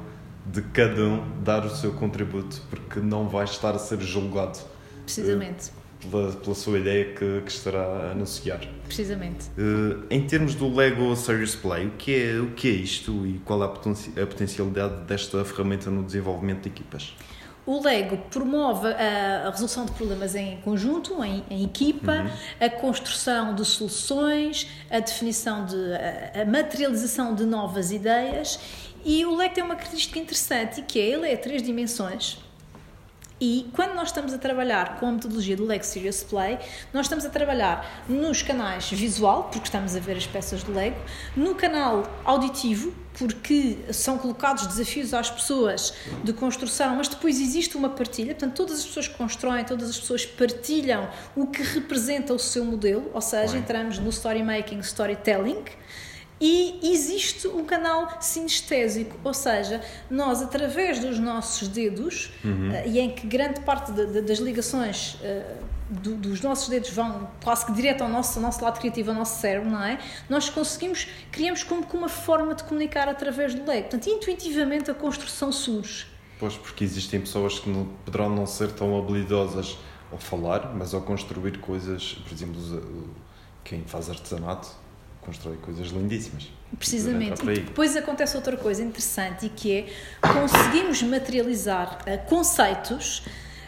de 0.45 0.61
cada 0.61 1.01
um 1.01 1.41
dar 1.41 1.65
o 1.65 1.69
seu 1.69 1.93
contributo, 1.93 2.61
porque 2.69 2.99
não 2.99 3.27
vai 3.27 3.45
estar 3.45 3.75
a 3.75 3.79
ser 3.79 3.99
julgado. 4.01 4.59
Precisamente. 5.05 5.69
Uh, 5.69 5.83
pela, 6.09 6.31
pela 6.33 6.55
sua 6.55 6.79
ideia 6.79 7.05
que, 7.13 7.41
que 7.41 7.51
estará 7.51 7.81
a 7.81 8.11
anunciar. 8.11 8.59
Precisamente. 8.85 9.47
Uh, 9.57 10.03
em 10.09 10.25
termos 10.27 10.55
do 10.55 10.73
Lego 10.73 11.15
Serious 11.15 11.55
Play, 11.55 11.87
o 11.87 11.91
que 11.91 12.15
é, 12.15 12.39
o 12.39 12.51
que 12.51 12.67
é 12.67 12.71
isto 12.71 13.25
e 13.25 13.39
qual 13.45 13.63
é 13.63 13.65
a, 13.65 13.69
a 13.69 14.27
potencialidade 14.27 15.01
desta 15.05 15.43
ferramenta 15.45 15.89
no 15.89 16.03
desenvolvimento 16.03 16.63
de 16.63 16.69
equipas? 16.69 17.15
O 17.65 17.81
Lego 17.81 18.17
promove 18.29 18.89
a, 18.89 19.49
resolução 19.49 19.85
de 19.85 19.93
problemas 19.93 20.35
em 20.35 20.57
conjunto, 20.57 21.23
em, 21.23 21.45
em 21.49 21.63
equipa, 21.63 22.11
uhum. 22.11 22.29
a 22.59 22.69
construção 22.69 23.55
de 23.55 23.63
soluções, 23.63 24.67
a 24.91 24.99
definição 24.99 25.65
de 25.65 25.77
a, 26.35 26.43
materialização 26.45 27.33
de 27.33 27.45
novas 27.45 27.91
ideias. 27.93 28.59
E 29.05 29.25
o 29.25 29.35
Lego 29.35 29.53
tem 29.53 29.63
uma 29.63 29.75
característica 29.75 30.17
interessante 30.17 30.81
que 30.81 30.99
é 30.99 31.03
ele 31.03 31.29
é 31.29 31.35
três 31.35 31.61
dimensões. 31.61 32.37
E 33.45 33.69
quando 33.73 33.93
nós 33.93 34.07
estamos 34.07 34.31
a 34.31 34.37
trabalhar 34.37 34.99
com 34.99 35.07
a 35.07 35.11
metodologia 35.11 35.57
do 35.57 35.65
Lego 35.65 35.83
Serious 35.83 36.23
Play, 36.23 36.57
nós 36.93 37.07
estamos 37.07 37.25
a 37.25 37.29
trabalhar 37.29 38.05
nos 38.07 38.41
canais 38.41 38.89
visual, 38.89 39.49
porque 39.51 39.65
estamos 39.65 39.97
a 39.97 39.99
ver 39.99 40.15
as 40.15 40.25
peças 40.25 40.63
do 40.63 40.71
Lego, 40.71 40.95
no 41.35 41.53
canal 41.53 42.03
auditivo, 42.23 42.93
porque 43.17 43.79
são 43.91 44.17
colocados 44.17 44.65
desafios 44.67 45.13
às 45.13 45.29
pessoas 45.29 45.93
de 46.23 46.31
construção, 46.31 46.95
mas 46.95 47.09
depois 47.09 47.37
existe 47.41 47.75
uma 47.75 47.89
partilha, 47.89 48.33
portanto, 48.33 48.55
todas 48.55 48.79
as 48.79 48.85
pessoas 48.85 49.09
que 49.09 49.15
constroem, 49.15 49.65
todas 49.65 49.89
as 49.89 49.99
pessoas 49.99 50.25
partilham 50.25 51.09
o 51.35 51.47
que 51.47 51.61
representa 51.61 52.33
o 52.33 52.39
seu 52.39 52.63
modelo, 52.63 53.11
ou 53.13 53.21
seja, 53.21 53.57
entramos 53.57 53.99
no 53.99 54.09
story 54.09 54.41
making, 54.41 54.79
storytelling 54.79 55.65
e 56.39 56.79
existe 56.91 57.47
um 57.47 57.63
canal 57.63 58.17
sinestésico, 58.19 59.17
ou 59.23 59.33
seja, 59.33 59.81
nós 60.09 60.41
através 60.41 60.99
dos 60.99 61.19
nossos 61.19 61.67
dedos, 61.67 62.31
uhum. 62.43 62.69
uh, 62.69 62.87
e 62.87 62.99
em 62.99 63.11
que 63.11 63.25
grande 63.27 63.61
parte 63.61 63.91
de, 63.91 64.05
de, 64.07 64.21
das 64.21 64.39
ligações 64.39 65.15
uh, 65.15 65.63
do, 65.89 66.15
dos 66.15 66.41
nossos 66.41 66.67
dedos 66.69 66.89
vão 66.89 67.29
quase 67.43 67.65
que 67.65 67.71
direto 67.71 68.01
ao 68.01 68.09
nosso, 68.09 68.39
ao 68.39 68.43
nosso 68.43 68.63
lado 68.63 68.79
criativo, 68.79 69.11
ao 69.11 69.15
nosso 69.15 69.39
cérebro, 69.39 69.69
não 69.69 69.83
é? 69.83 69.99
Nós 70.29 70.49
conseguimos, 70.49 71.07
criamos 71.31 71.63
como 71.63 71.85
que 71.85 71.95
uma 71.95 72.09
forma 72.09 72.55
de 72.55 72.63
comunicar 72.63 73.07
através 73.07 73.53
do 73.53 73.65
Lego. 73.65 73.89
Portanto, 73.89 74.07
intuitivamente 74.07 74.89
a 74.89 74.93
construção 74.93 75.51
surge. 75.51 76.07
Pois, 76.39 76.55
porque 76.55 76.83
existem 76.83 77.21
pessoas 77.21 77.59
que 77.59 77.69
não, 77.69 77.85
poderão 78.03 78.29
não 78.29 78.45
ser 78.45 78.71
tão 78.71 78.97
habilidosas 78.97 79.77
ao 80.11 80.17
falar, 80.17 80.73
mas 80.75 80.93
ao 80.93 81.01
construir 81.01 81.59
coisas, 81.59 82.17
por 82.23 82.33
exemplo, 82.33 82.59
quem 83.63 83.83
faz 83.85 84.09
artesanato 84.09 84.82
constrói 85.25 85.57
coisas 85.57 85.87
lindíssimas. 85.87 86.51
Precisamente. 86.77 87.41
E 87.43 87.59
depois 87.61 87.95
acontece 87.95 88.35
outra 88.35 88.57
coisa 88.57 88.83
interessante 88.83 89.45
e 89.45 89.49
que 89.49 89.71
é 89.71 89.85
conseguimos 90.33 91.01
materializar 91.03 91.99
uh, 92.01 92.29
conceitos 92.29 93.19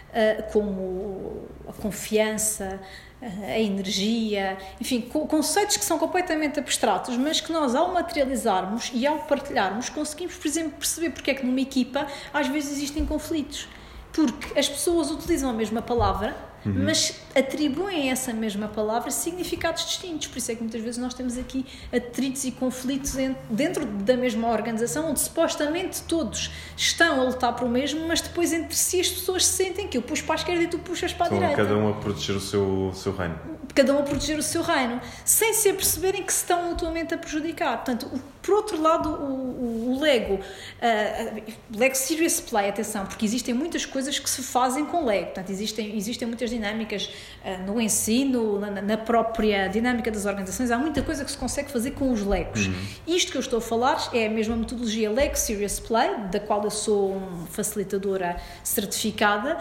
uh, 0.10 0.52
como 0.52 1.48
a 1.68 1.74
confiança, 1.74 2.80
uh, 3.22 3.44
a 3.46 3.60
energia, 3.60 4.58
enfim, 4.82 5.02
co 5.02 5.28
conceitos 5.28 5.78
que 5.78 5.86
são 5.86 6.00
completamente 6.00 6.60
abstratos, 6.60 7.16
mas 7.18 7.40
que 7.40 7.52
nós, 7.52 7.76
ao 7.76 7.94
materializarmos 7.94 8.92
e 8.94 9.06
ao 9.06 9.20
partilharmos, 9.20 9.90
conseguimos, 9.90 10.36
por 10.36 10.48
exemplo, 10.48 10.78
perceber 10.78 11.12
porque 11.12 11.32
é 11.32 11.34
que 11.34 11.46
numa 11.46 11.62
equipa 11.62 12.08
às 12.34 12.48
vezes 12.48 12.72
existem 12.72 13.06
conflitos. 13.06 13.68
Porque 14.12 14.58
as 14.58 14.68
pessoas 14.68 15.12
utilizam 15.12 15.50
a 15.50 15.54
mesma 15.54 15.82
palavra, 15.82 16.36
uhum. 16.66 16.84
mas 16.86 17.22
atribuem 17.36 18.10
a 18.10 18.14
essa 18.14 18.34
mesma 18.34 18.68
palavra 18.68 19.12
significados 19.12 19.86
distintos. 19.86 20.28
Por 20.28 20.38
isso 20.38 20.52
é 20.52 20.56
que 20.56 20.62
muitas 20.62 20.82
vezes 20.82 20.98
nós 20.98 21.14
temos 21.14 21.38
aqui 21.38 21.66
atritos 21.94 22.44
e 22.46 22.52
conflitos 22.52 23.16
dentro 23.50 23.86
da 23.86 24.16
mesma 24.16 24.50
organização, 24.50 25.10
onde 25.10 25.20
supostamente 25.20 26.02
todos 26.04 26.52
estão 26.76 27.22
a 27.22 27.24
lutar 27.24 27.56
para 27.56 27.66
o 27.66 27.70
mesmo, 27.70 28.08
mas 28.08 28.22
depois 28.22 28.54
entre 28.54 28.76
si 28.76 29.00
as 29.00 29.10
pessoas 29.10 29.46
sentem 29.46 29.88
que 29.88 29.98
eu 29.98 30.02
puxo 30.02 30.24
para 30.24 30.36
a 30.36 30.38
esquerda 30.38 30.64
e 30.64 30.68
tu 30.68 30.80
puxas 30.80 31.14
para 31.14 31.26
a 31.26 31.28
então, 31.28 31.40
direita. 31.40 31.62
Cada 31.64 31.78
um 31.78 31.90
a 31.90 31.94
proteger 31.94 32.36
o 32.36 32.40
seu, 32.40 32.92
seu 32.94 33.16
reino. 33.16 33.40
Cada 33.74 33.94
um 33.94 34.00
a 34.00 34.04
proteger 34.04 34.40
o 34.40 34.44
seu 34.44 34.62
reino, 34.62 35.02
sem 35.24 35.54
se 35.54 35.70
aperceberem 35.70 36.24
que 36.24 36.32
se 36.32 36.40
estão 36.40 36.70
mutuamente 36.70 37.14
a 37.14 37.18
prejudicar. 37.18 37.76
Portanto, 37.84 38.10
por 38.42 38.56
outro 38.56 38.82
lado, 38.82 39.10
o, 39.10 39.85
o 39.85 39.85
Lego, 40.06 40.36
uh, 40.36 41.44
Lego 41.76 41.96
Serious 41.96 42.40
Play, 42.40 42.70
atenção, 42.70 43.06
porque 43.06 43.26
existem 43.26 43.54
muitas 43.54 43.86
coisas 43.86 44.20
que 44.20 44.30
se 44.30 44.44
fazem 44.44 44.86
com 44.86 45.04
Lego. 45.04 45.26
Portanto, 45.26 45.50
existem, 45.50 45.98
existem 45.98 46.28
muitas 46.28 46.50
dinâmicas 46.50 47.10
uh, 47.44 47.64
no 47.66 47.82
ensino, 47.82 48.60
na, 48.60 48.82
na, 48.82 48.98
própria 48.98 49.68
dinâmica 49.68 50.12
das 50.12 50.26
organizações, 50.26 50.70
há 50.70 50.78
muita 50.78 51.02
coisa 51.02 51.26
que 51.26 51.32
se 51.32 51.38
consegue 51.38 51.72
fazer 51.72 51.92
com 51.92 52.12
os 52.12 52.24
Legos. 52.24 52.68
Uhum. 52.68 52.76
Isto 53.08 53.32
que 53.32 53.38
eu 53.38 53.42
estou 53.42 53.58
a 53.58 53.62
falar 53.62 54.10
é 54.14 54.28
a 54.28 54.30
mesma 54.30 54.56
metodologia 54.56 55.12
Lego 55.12 55.36
Serious 55.36 55.80
Play, 55.80 56.10
da 56.32 56.40
qual 56.40 56.64
eu 56.64 56.72
sou 56.72 57.22
facilitadora 57.50 58.38
certificada 58.64 59.58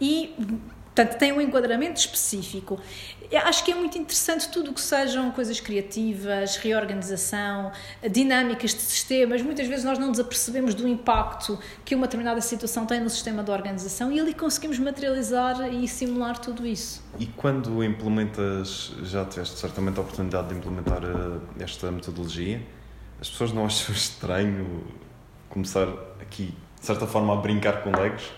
e 0.00 0.34
Portanto, 0.98 1.16
tem 1.16 1.32
um 1.32 1.40
enquadramento 1.40 2.00
específico. 2.00 2.80
Acho 3.36 3.62
que 3.62 3.72
é 3.72 3.74
muito 3.74 3.98
interessante 3.98 4.48
tudo 4.48 4.70
o 4.70 4.74
que 4.74 4.80
sejam 4.80 5.30
coisas 5.30 5.60
criativas, 5.60 6.56
reorganização, 6.56 7.70
dinâmicas 8.10 8.72
de 8.72 8.80
sistemas. 8.80 9.42
Muitas 9.42 9.66
vezes 9.66 9.84
nós 9.84 9.98
não 9.98 10.08
nos 10.08 10.18
apercebemos 10.18 10.74
do 10.74 10.88
impacto 10.88 11.58
que 11.84 11.94
uma 11.94 12.06
determinada 12.06 12.40
situação 12.40 12.86
tem 12.86 13.00
no 13.00 13.10
sistema 13.10 13.42
da 13.42 13.52
organização 13.52 14.10
e 14.10 14.18
ali 14.18 14.32
conseguimos 14.32 14.78
materializar 14.78 15.72
e 15.72 15.86
simular 15.86 16.38
tudo 16.38 16.66
isso. 16.66 17.02
E 17.18 17.26
quando 17.26 17.84
implementas, 17.84 18.92
já 19.02 19.24
tiveste 19.26 19.58
certamente 19.58 19.98
a 19.98 20.00
oportunidade 20.00 20.48
de 20.48 20.54
implementar 20.54 21.02
eh, 21.04 21.62
esta 21.62 21.90
metodologia, 21.90 22.62
as 23.20 23.28
pessoas 23.28 23.52
não 23.52 23.64
acham 23.66 23.94
estranho 23.94 24.84
começar 25.50 25.88
aqui, 26.20 26.54
de 26.80 26.86
certa 26.86 27.06
forma, 27.06 27.34
a 27.34 27.36
brincar 27.36 27.82
com 27.82 27.90
legos? 27.90 28.32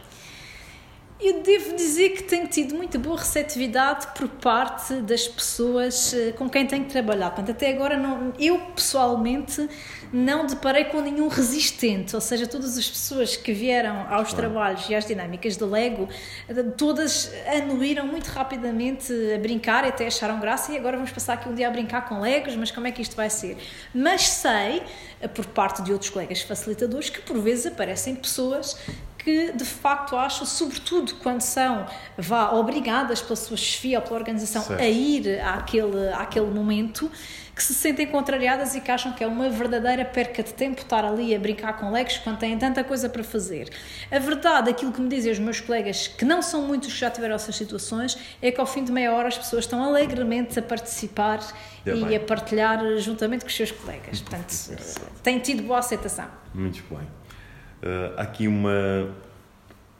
Eu 1.23 1.43
devo 1.43 1.77
dizer 1.77 2.11
que 2.11 2.23
tenho 2.23 2.47
tido 2.47 2.75
muita 2.75 2.99
boa 2.99 3.19
receptividade 3.19 4.07
por 4.17 4.27
parte 4.27 4.95
das 5.03 5.29
pessoas 5.29 6.15
eh, 6.15 6.33
com 6.33 6.49
quem 6.49 6.67
tenho 6.67 6.85
que 6.85 6.91
trabalhar. 6.91 7.27
Portanto, 7.27 7.51
até 7.51 7.69
agora 7.69 7.99
não, 7.99 8.33
eu 8.39 8.59
pessoalmente 8.75 9.69
não 10.11 10.47
deparei 10.47 10.87
com 10.87 11.03
nenhum 11.03 11.29
resistente, 11.29 12.15
ou 12.15 12.23
seja, 12.23 12.47
todas 12.47 12.79
as 12.79 12.89
pessoas 12.89 13.37
que 13.37 13.53
vieram 13.53 14.07
aos 14.11 14.33
trabalhos 14.33 14.89
e 14.89 14.95
às 14.95 15.05
dinâmicas 15.05 15.59
de 15.59 15.65
Lego, 15.65 16.09
eh, 16.49 16.55
todas 16.77 17.31
anuíram 17.55 18.07
muito 18.07 18.29
rapidamente 18.29 19.13
a 19.35 19.39
brincar, 19.39 19.85
até 19.85 20.07
acharam 20.07 20.41
graça 20.41 20.73
e 20.73 20.79
agora 20.79 20.97
vamos 20.97 21.13
passar 21.13 21.35
aqui 21.35 21.51
um 21.51 21.55
dia 21.55 21.69
a 21.69 21.71
brincar 21.71 22.09
com 22.09 22.19
Legos, 22.19 22.57
mas 22.57 22.71
como 22.71 22.87
é 22.87 22.93
que 22.93 23.03
isto 23.03 23.15
vai 23.15 23.29
ser? 23.29 23.59
Mas 23.95 24.23
sei, 24.23 24.83
eh, 25.21 25.29
por 25.29 25.45
parte 25.45 25.83
de 25.83 25.93
outros 25.93 26.09
colegas 26.09 26.41
facilitadores, 26.41 27.11
que 27.11 27.21
por 27.21 27.39
vezes 27.39 27.67
aparecem 27.67 28.15
pessoas 28.15 28.79
que 29.23 29.53
de 29.53 29.65
facto 29.65 30.17
acho, 30.17 30.47
sobretudo 30.47 31.15
quando 31.17 31.43
são 31.43 31.87
vá, 32.17 32.53
obrigadas 32.53 33.21
pela 33.21 33.37
sua 33.37 33.57
chefia 33.57 33.99
ou 33.99 34.05
pela 34.05 34.17
organização 34.17 34.63
certo. 34.63 34.81
a 34.81 34.87
ir 34.87 35.41
àquele, 35.41 36.09
àquele 36.15 36.47
momento, 36.47 37.11
que 37.55 37.63
se 37.63 37.75
sentem 37.75 38.07
contrariadas 38.07 38.75
e 38.75 38.81
que 38.81 38.91
acham 38.91 39.13
que 39.13 39.23
é 39.23 39.27
uma 39.27 39.51
verdadeira 39.51 40.07
perca 40.07 40.43
de 40.43 40.55
tempo 40.55 40.81
estar 40.81 41.05
ali 41.05 41.35
a 41.35 41.39
brincar 41.39 41.75
com 41.75 41.91
legos 41.91 42.17
quando 42.19 42.39
têm 42.39 42.57
tanta 42.57 42.83
coisa 42.83 43.11
para 43.11 43.23
fazer. 43.23 43.69
A 44.11 44.19
verdade, 44.19 44.71
aquilo 44.71 44.91
que 44.91 45.01
me 45.03 45.09
dizem 45.09 45.33
os 45.33 45.39
meus 45.39 45.61
colegas, 45.61 46.09
que 46.09 46.25
não 46.25 46.41
são 46.41 46.63
muitos 46.63 46.91
que 46.91 46.99
já 46.99 47.11
tiveram 47.11 47.35
essas 47.35 47.55
situações, 47.55 48.17
é 48.41 48.51
que 48.51 48.59
ao 48.59 48.67
fim 48.67 48.83
de 48.83 48.91
meia 48.91 49.13
hora 49.13 49.29
as 49.29 49.37
pessoas 49.37 49.65
estão 49.65 49.85
alegremente 49.85 50.59
a 50.59 50.63
participar 50.63 51.41
é 51.85 51.91
e 51.91 52.05
bem. 52.05 52.17
a 52.17 52.21
partilhar 52.21 52.97
juntamente 52.97 53.45
com 53.45 53.49
os 53.49 53.57
seus 53.57 53.71
colegas. 53.71 54.23
Portanto, 54.23 54.55
tem 55.23 55.39
tido 55.39 55.63
boa 55.63 55.81
aceitação. 55.81 56.29
Muito 56.55 56.83
bem. 56.89 57.20
Uh, 57.83 58.19
aqui 58.19 58.47
uma, 58.47 59.09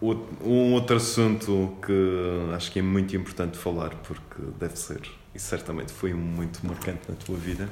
um 0.03 0.73
outro 0.75 0.97
assunto 0.97 1.77
que 1.85 2.55
acho 2.55 2.71
que 2.71 2.79
é 2.79 2.83
muito 2.83 3.17
importante 3.17 3.57
falar, 3.57 3.91
porque 3.97 4.43
deve 4.59 4.77
ser, 4.77 5.01
e 5.35 5.39
certamente 5.39 5.93
foi 5.93 6.13
muito 6.13 6.67
marcante 6.67 7.01
na 7.09 7.15
tua 7.15 7.37
vida, 7.37 7.69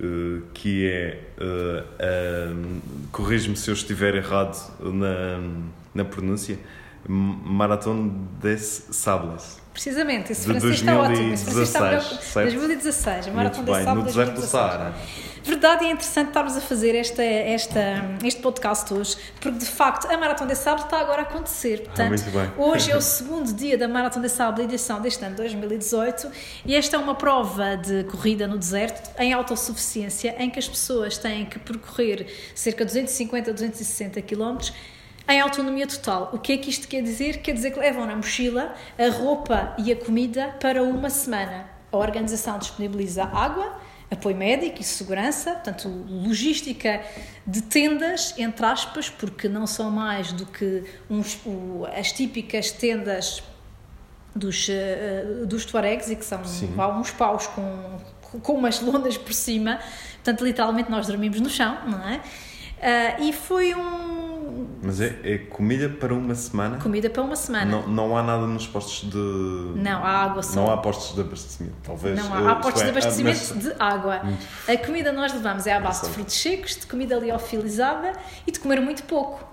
uh, 0.00 0.42
que 0.54 0.86
é, 0.86 1.20
uh, 1.38 2.80
corrige-me 3.12 3.56
se 3.56 3.70
eu 3.70 3.74
estiver 3.74 4.14
errado 4.14 4.56
na, 4.80 5.40
na 5.94 6.04
pronúncia, 6.04 6.58
Maratona 7.08 8.12
des 8.40 8.88
Sables. 8.92 9.61
Precisamente, 9.72 10.32
esse 10.32 10.44
francês 10.44 10.74
está 10.74 10.98
ótimo. 10.98 11.32
Esse 11.32 11.44
francês 11.44 11.68
está 11.68 12.42
2016, 12.42 13.28
a 13.28 13.30
Maratona 13.30 13.64
des 13.64 13.84
Sables. 13.84 13.96
No 13.96 14.02
deserto 14.04 14.34
do 14.34 14.46
Saara. 14.46 14.94
Verdade, 15.44 15.86
é 15.86 15.90
interessante 15.90 16.28
estarmos 16.28 16.56
a 16.56 16.60
fazer 16.60 16.94
esta, 16.94 17.22
esta, 17.22 17.80
este 18.24 18.40
podcast 18.40 18.94
hoje, 18.94 19.16
porque 19.40 19.58
de 19.58 19.66
facto 19.66 20.06
a 20.08 20.16
Maratona 20.16 20.52
de 20.52 20.58
Sábado 20.58 20.84
está 20.84 21.00
agora 21.00 21.22
a 21.22 21.24
acontecer. 21.24 21.82
Ah, 21.82 21.86
Portanto, 21.86 22.22
ah, 22.36 22.52
hoje 22.56 22.92
é 22.92 22.96
o 22.96 23.00
segundo 23.02 23.52
dia 23.52 23.76
da 23.76 23.88
Maratona 23.88 24.26
de 24.26 24.32
Sábado, 24.32 24.62
edição 24.62 25.00
deste 25.00 25.24
ano 25.24 25.34
2018, 25.34 26.30
e 26.64 26.76
esta 26.76 26.96
é 26.96 26.98
uma 26.98 27.16
prova 27.16 27.76
de 27.76 28.04
corrida 28.04 28.46
no 28.46 28.56
deserto 28.56 29.10
em 29.18 29.32
autossuficiência, 29.32 30.36
em 30.38 30.48
que 30.48 30.60
as 30.60 30.68
pessoas 30.68 31.18
têm 31.18 31.44
que 31.44 31.58
percorrer 31.58 32.26
cerca 32.54 32.84
de 32.84 32.92
250 32.92 33.50
a 33.50 33.52
260 33.52 34.22
km 34.22 34.58
em 35.28 35.40
autonomia 35.40 35.86
total. 35.86 36.30
O 36.32 36.38
que 36.38 36.52
é 36.52 36.56
que 36.58 36.70
isto 36.70 36.88
quer 36.88 37.02
dizer? 37.02 37.38
Quer 37.38 37.52
dizer 37.52 37.70
que 37.72 37.78
levam 37.78 38.06
na 38.06 38.16
mochila 38.16 38.74
a 38.98 39.10
roupa 39.10 39.74
e 39.78 39.92
a 39.92 39.96
comida 39.96 40.54
para 40.60 40.82
uma 40.82 41.10
semana. 41.10 41.66
A 41.90 41.96
organização 41.96 42.58
disponibiliza 42.58 43.24
água 43.24 43.80
apoio 44.12 44.36
médico 44.36 44.80
e 44.80 44.84
segurança, 44.84 45.52
portanto, 45.52 45.88
logística 46.06 47.02
de 47.46 47.62
tendas, 47.62 48.34
entre 48.38 48.66
aspas, 48.66 49.08
porque 49.08 49.48
não 49.48 49.66
são 49.66 49.90
mais 49.90 50.32
do 50.32 50.44
que 50.44 50.84
uns, 51.08 51.40
as 51.96 52.12
típicas 52.12 52.70
tendas 52.70 53.42
dos, 54.36 54.68
uh, 54.68 55.46
dos 55.46 55.64
Tuaregs 55.64 56.10
e 56.10 56.16
que 56.16 56.24
são 56.24 56.42
vá, 56.74 56.88
uns 56.88 57.10
paus 57.10 57.46
com, 57.46 57.98
com 58.40 58.52
umas 58.52 58.80
lonas 58.80 59.16
por 59.16 59.32
cima, 59.32 59.80
portanto, 60.16 60.44
literalmente 60.44 60.90
nós 60.90 61.06
dormimos 61.06 61.40
no 61.40 61.48
chão, 61.48 61.78
não 61.86 62.06
é? 62.06 62.16
Uh, 62.18 63.22
e 63.28 63.32
foi 63.32 63.74
um. 63.74 64.31
Mas 64.82 65.00
é, 65.00 65.18
é, 65.24 65.38
comida 65.38 65.88
para 65.88 66.14
uma 66.14 66.34
semana? 66.34 66.78
Comida 66.78 67.08
para 67.08 67.22
uma 67.22 67.36
semana. 67.36 67.70
Não, 67.70 67.88
não 67.88 68.16
há 68.16 68.22
nada 68.22 68.46
nos 68.46 68.66
postos 68.66 69.10
de. 69.10 69.80
Não, 69.80 70.04
há 70.04 70.10
água 70.10 70.42
só. 70.42 70.56
Não 70.56 70.70
há 70.70 70.76
postos 70.76 71.14
de 71.14 71.20
abastecimento, 71.20 71.76
talvez. 71.82 72.16
Não, 72.16 72.34
há, 72.34 72.52
há 72.52 72.54
postos 72.56 72.82
de 72.82 72.90
abastecimento 72.90 73.54
mas... 73.54 73.64
de 73.64 73.74
água. 73.78 74.22
A 74.68 74.76
comida 74.76 75.12
nós 75.12 75.32
levamos 75.32 75.66
é 75.66 75.74
à 75.74 75.80
base 75.80 76.06
de 76.06 76.10
frutos 76.10 76.34
secos, 76.34 76.76
de 76.76 76.86
comida 76.86 77.16
liofilizada 77.16 78.12
e 78.46 78.50
de 78.50 78.58
comer 78.58 78.80
muito 78.80 79.02
pouco. 79.04 79.51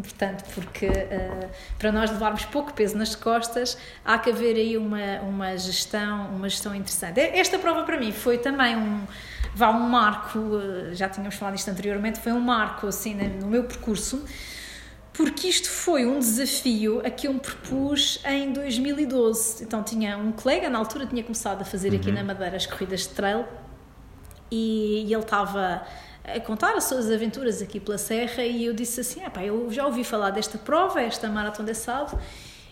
Portanto, 0.00 0.44
porque 0.54 0.86
uh, 0.86 1.48
para 1.78 1.90
nós 1.90 2.10
levarmos 2.10 2.44
pouco 2.44 2.72
peso 2.72 2.96
nas 2.96 3.16
costas, 3.16 3.76
há 4.04 4.18
que 4.18 4.30
haver 4.30 4.54
aí 4.54 4.76
uma, 4.76 5.20
uma, 5.22 5.56
gestão, 5.56 6.28
uma 6.28 6.48
gestão 6.48 6.74
interessante. 6.74 7.20
Esta 7.20 7.58
prova 7.58 7.82
para 7.82 7.98
mim 7.98 8.12
foi 8.12 8.38
também 8.38 8.76
um, 8.76 9.02
vá, 9.54 9.70
um 9.70 9.88
marco, 9.88 10.38
uh, 10.38 10.94
já 10.94 11.08
tínhamos 11.08 11.34
falado 11.34 11.56
isto 11.56 11.68
anteriormente, 11.68 12.20
foi 12.20 12.32
um 12.32 12.40
marco 12.40 12.86
assim 12.86 13.14
no 13.14 13.48
meu 13.48 13.64
percurso, 13.64 14.24
porque 15.12 15.48
isto 15.48 15.68
foi 15.68 16.06
um 16.06 16.20
desafio 16.20 17.02
a 17.04 17.10
que 17.10 17.26
eu 17.26 17.32
me 17.32 17.40
propus 17.40 18.20
em 18.24 18.52
2012. 18.52 19.64
Então 19.64 19.82
tinha 19.82 20.16
um 20.16 20.30
colega, 20.30 20.70
na 20.70 20.78
altura 20.78 21.06
tinha 21.06 21.24
começado 21.24 21.62
a 21.62 21.64
fazer 21.64 21.92
aqui 21.92 22.10
uhum. 22.10 22.14
na 22.14 22.22
Madeira 22.22 22.56
as 22.56 22.66
corridas 22.66 23.00
de 23.00 23.08
trail 23.08 23.44
e, 24.48 25.04
e 25.08 25.12
ele 25.12 25.22
estava 25.22 25.82
a 26.34 26.40
contar 26.40 26.74
as 26.74 26.84
suas 26.84 27.10
aventuras 27.10 27.62
aqui 27.62 27.80
pela 27.80 27.98
Serra 27.98 28.44
e 28.44 28.64
eu 28.64 28.72
disse 28.72 29.00
assim, 29.00 29.22
ah, 29.24 29.30
pá, 29.30 29.44
eu 29.44 29.70
já 29.70 29.86
ouvi 29.86 30.04
falar 30.04 30.30
desta 30.30 30.58
prova, 30.58 31.00
esta 31.00 31.28
Maratona 31.28 31.72
de 31.72 31.78
Sado 31.78 32.18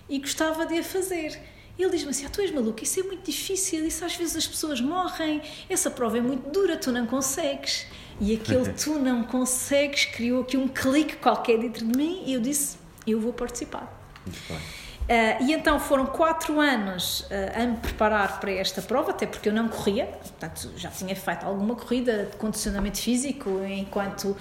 e 0.09 0.19
gostava 0.19 0.67
de 0.67 0.79
a 0.79 0.85
fazer. 0.85 1.39
E 1.79 1.83
ele 1.83 1.91
diz-me 1.91 2.11
assim, 2.11 2.25
ah, 2.25 2.31
tu 2.31 2.41
és 2.41 2.51
maluco, 2.51 2.83
isso 2.83 3.01
é 3.01 3.03
muito 3.03 3.25
difícil, 3.25 3.87
isso 3.87 4.05
às 4.05 4.17
vezes 4.17 4.37
as 4.37 4.47
pessoas 4.47 4.81
morrem, 4.81 5.43
essa 5.69 5.91
prova 5.91 6.19
é 6.19 6.21
muito 6.21 6.51
dura, 6.51 6.77
tu 6.77 6.91
não 6.91 7.07
consegues. 7.07 7.87
E 8.21 8.35
aquele 8.35 8.73
tu 8.75 8.99
não 8.99 9.25
consegues 9.25 10.07
criou 10.07 10.43
aqui 10.43 10.57
um 10.57 10.69
clique 10.69 11.17
qualquer 11.17 11.59
dentro 11.59 11.87
de 11.87 11.97
mim 11.97 12.23
e 12.27 12.33
eu 12.35 12.41
disse, 12.41 12.79
eu 13.07 13.21
vou 13.21 13.33
participar. 13.33 13.93
Muito 14.25 14.41
bem. 14.49 14.86
Uh, 15.07 15.45
e 15.45 15.53
então 15.53 15.79
foram 15.79 16.05
quatro 16.05 16.59
anos 16.59 17.21
uh, 17.21 17.63
a 17.63 17.65
me 17.65 17.77
preparar 17.77 18.41
para 18.41 18.51
esta 18.51 18.83
prova, 18.83 19.13
até 19.13 19.25
porque 19.25 19.49
eu 19.49 19.53
não 19.53 19.69
corria, 19.69 20.07
portanto 20.07 20.73
já 20.77 20.91
tinha 20.91 21.15
feito 21.15 21.47
alguma 21.47 21.77
corrida 21.77 22.25
de 22.25 22.37
condicionamento 22.37 22.99
físico 22.99 23.49
enquanto 23.65 24.37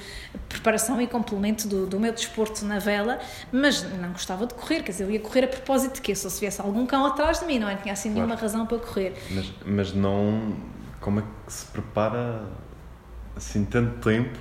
preparação 0.49 0.99
e 0.99 1.05
complemento 1.05 1.67
do, 1.67 1.85
do 1.85 1.99
meu 1.99 2.11
desporto 2.11 2.65
na 2.65 2.79
vela, 2.79 3.19
mas 3.51 3.83
não 3.83 4.11
gostava 4.11 4.47
de 4.47 4.55
correr, 4.55 4.81
quer 4.81 4.91
dizer, 4.91 5.03
eu 5.03 5.11
ia 5.11 5.19
correr 5.19 5.43
a 5.43 5.47
propósito 5.47 5.95
de 5.95 6.01
que 6.01 6.15
se 6.15 6.39
viesse 6.39 6.59
algum 6.59 6.87
cão 6.87 7.05
atrás 7.05 7.41
de 7.41 7.45
mim, 7.45 7.59
não 7.59 7.69
é? 7.69 7.75
tinha 7.75 7.93
assim 7.93 8.09
nenhuma 8.09 8.35
razão 8.35 8.65
para 8.65 8.79
correr. 8.79 9.13
Mas, 9.29 9.53
mas 9.65 9.93
não. 9.93 10.55
Como 10.99 11.19
é 11.19 11.23
que 11.23 11.53
se 11.53 11.65
prepara 11.67 12.43
assim 13.35 13.63
tanto 13.65 13.99
tempo? 14.09 14.39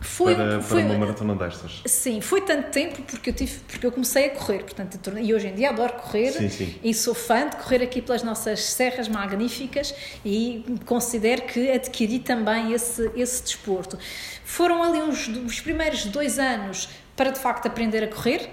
Foi, 0.00 0.34
para, 0.34 0.60
foi, 0.60 0.82
para 0.82 0.90
uma 0.90 0.98
maratona 0.98 1.34
destas? 1.34 1.82
Sim, 1.86 2.20
foi 2.20 2.40
tanto 2.42 2.70
tempo 2.70 3.02
porque 3.02 3.30
eu, 3.30 3.34
tive, 3.34 3.58
porque 3.66 3.86
eu 3.86 3.92
comecei 3.92 4.26
a 4.26 4.30
correr, 4.30 4.58
portanto, 4.60 4.98
e 5.18 5.34
hoje 5.34 5.48
em 5.48 5.54
dia 5.54 5.70
adoro 5.70 5.94
correr 5.94 6.32
sim, 6.32 6.48
sim. 6.48 6.74
e 6.82 6.92
sou 6.92 7.14
fã 7.14 7.48
de 7.48 7.56
correr 7.56 7.82
aqui 7.82 8.02
pelas 8.02 8.22
nossas 8.22 8.62
serras 8.62 9.08
magníficas 9.08 9.94
e 10.24 10.64
considero 10.84 11.42
que 11.42 11.70
adquiri 11.70 12.18
também 12.18 12.72
esse, 12.72 13.10
esse 13.16 13.42
desporto. 13.42 13.98
Foram 14.44 14.82
ali 14.82 15.02
uns, 15.02 15.28
os 15.28 15.60
primeiros 15.60 16.04
dois 16.04 16.38
anos 16.38 16.88
para 17.16 17.30
de 17.30 17.38
facto 17.38 17.66
aprender 17.66 18.04
a 18.04 18.08
correr, 18.08 18.46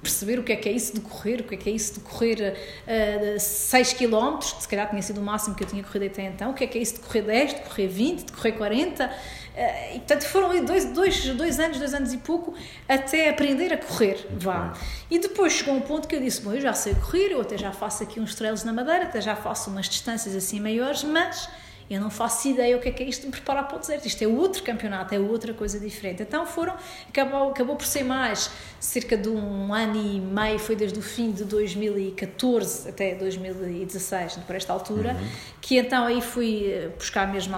perceber 0.00 0.38
o 0.38 0.44
que 0.44 0.52
é 0.52 0.56
que 0.56 0.68
é 0.68 0.72
isso 0.72 0.94
de 0.94 1.00
correr, 1.00 1.40
o 1.40 1.44
que 1.44 1.56
é 1.56 1.58
que 1.58 1.68
é 1.68 1.72
isso 1.72 1.94
de 1.94 2.00
correr 2.00 2.56
uh, 2.86 3.40
6 3.40 3.94
km, 3.94 4.40
se 4.40 4.68
calhar 4.68 4.88
tinha 4.88 5.02
sido 5.02 5.20
o 5.20 5.24
máximo 5.24 5.56
que 5.56 5.64
eu 5.64 5.66
tinha 5.66 5.82
corrido 5.82 6.06
até 6.06 6.22
então, 6.22 6.52
o 6.52 6.54
que 6.54 6.62
é 6.62 6.66
que 6.68 6.78
é 6.78 6.80
isso 6.80 6.94
de 6.94 7.00
correr 7.00 7.22
10, 7.22 7.54
de 7.54 7.60
correr 7.62 7.88
20, 7.88 8.24
de 8.26 8.32
correr 8.32 8.52
40. 8.52 9.10
Uh, 9.56 9.96
e 9.96 9.98
portanto 10.00 10.24
foram 10.24 10.50
ali 10.50 10.60
dois, 10.60 10.84
dois, 10.92 11.24
dois 11.30 11.58
anos, 11.58 11.78
dois 11.78 11.94
anos 11.94 12.12
e 12.12 12.18
pouco 12.18 12.54
até 12.86 13.30
aprender 13.30 13.72
a 13.72 13.78
correr. 13.78 14.26
vá. 14.38 14.74
E 15.10 15.18
depois 15.18 15.54
chegou 15.54 15.74
um 15.74 15.80
ponto 15.80 16.06
que 16.06 16.14
eu 16.14 16.20
disse: 16.20 16.42
Bom, 16.42 16.52
eu 16.52 16.60
já 16.60 16.74
sei 16.74 16.94
correr, 16.94 17.32
eu 17.32 17.40
até 17.40 17.56
já 17.56 17.72
faço 17.72 18.02
aqui 18.02 18.20
uns 18.20 18.34
trails 18.34 18.64
na 18.64 18.72
Madeira, 18.72 19.04
até 19.04 19.18
já 19.18 19.34
faço 19.34 19.70
umas 19.70 19.88
distâncias 19.88 20.34
assim 20.34 20.60
maiores, 20.60 21.02
mas 21.04 21.48
eu 21.88 22.00
não 22.00 22.10
faço 22.10 22.48
ideia 22.48 22.76
o 22.76 22.80
que 22.80 22.88
é 22.88 22.92
que 22.92 23.02
é 23.02 23.06
isto 23.06 23.20
de 23.20 23.26
me 23.28 23.32
preparar 23.32 23.66
para 23.68 23.76
o 23.76 23.80
deserto. 23.80 24.06
Isto 24.06 24.22
é 24.24 24.26
outro 24.26 24.62
campeonato, 24.62 25.14
é 25.14 25.18
outra 25.18 25.54
coisa 25.54 25.78
diferente. 25.78 26.22
Então 26.22 26.44
foram, 26.44 26.74
acabou, 27.08 27.50
acabou 27.50 27.76
por 27.76 27.86
ser 27.86 28.02
mais 28.02 28.50
cerca 28.80 29.16
de 29.16 29.28
um 29.28 29.72
ano 29.72 29.96
e 29.96 30.20
meio, 30.20 30.58
foi 30.58 30.74
desde 30.74 30.98
o 30.98 31.02
fim 31.02 31.30
de 31.30 31.44
2014 31.44 32.88
até 32.88 33.14
2016, 33.14 34.34
por 34.46 34.56
esta 34.56 34.72
altura, 34.72 35.12
uhum. 35.12 35.28
que 35.60 35.78
então 35.78 36.04
aí 36.04 36.20
fui 36.20 36.70
eh, 36.70 36.88
buscar 36.88 37.32
mesmo 37.32 37.56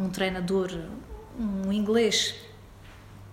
um 0.00 0.08
treinador, 0.10 0.70
um 1.38 1.72
inglês, 1.72 2.34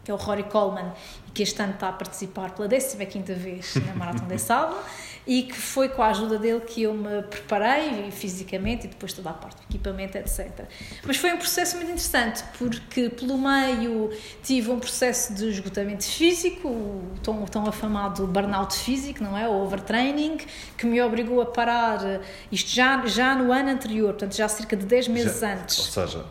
que 0.04 0.12
é 0.12 0.14
o 0.14 0.18
Rory 0.18 0.44
Coleman, 0.44 0.94
e 1.28 1.32
que 1.32 1.44
este 1.44 1.62
ano 1.62 1.74
está 1.74 1.90
a 1.90 1.94
participar 1.94 2.52
pela 2.52 2.68
15 3.06 3.34
vez 3.34 3.76
na 3.86 3.96
Maratona 3.96 4.28
de 4.28 4.40
Salva 4.40 4.84
e 5.26 5.44
que 5.44 5.56
foi 5.56 5.90
com 5.90 6.02
a 6.02 6.08
ajuda 6.08 6.38
dele 6.38 6.62
que 6.62 6.84
eu 6.84 6.94
me 6.94 7.22
preparei 7.24 8.12
fisicamente 8.12 8.86
e 8.86 8.90
depois 8.90 9.14
toda 9.14 9.30
a 9.30 9.34
parte 9.34 9.58
do 9.58 9.64
equipamento, 9.70 10.18
etc. 10.18 10.66
Mas 11.06 11.18
foi 11.18 11.34
um 11.34 11.38
processo 11.38 11.76
muito 11.78 11.90
interessante 11.90 12.44
porque 12.58 13.10
pelo 13.10 13.38
meio 13.38 14.12
tive 14.44 14.72
um 14.72 14.80
processo 14.80 15.34
de 15.34 15.50
esgotamento 15.50 16.06
físico, 16.06 16.68
o 16.68 17.14
tão, 17.24 17.46
tão 17.46 17.66
afamado 17.66 18.28
burnout 18.28 18.76
físico, 18.76 19.24
não 19.24 19.38
é? 19.38 19.48
O 19.48 19.54
overtraining, 19.64 20.38
que 20.78 20.86
me 20.86 21.02
obrigou 21.02 21.42
a 21.42 21.46
parar, 21.46 22.22
isto 22.52 22.70
já, 22.70 23.06
já 23.06 23.36
no 23.36 23.52
ano 23.52 23.70
anterior, 23.70 24.10
portanto 24.10 24.36
já 24.36 24.48
cerca 24.48 24.76
de 24.76 24.86
10 24.86 25.08
meses 25.08 25.40
já, 25.40 25.54
antes. 25.54 25.80
Ou 25.80 25.86
seja, 25.86 26.26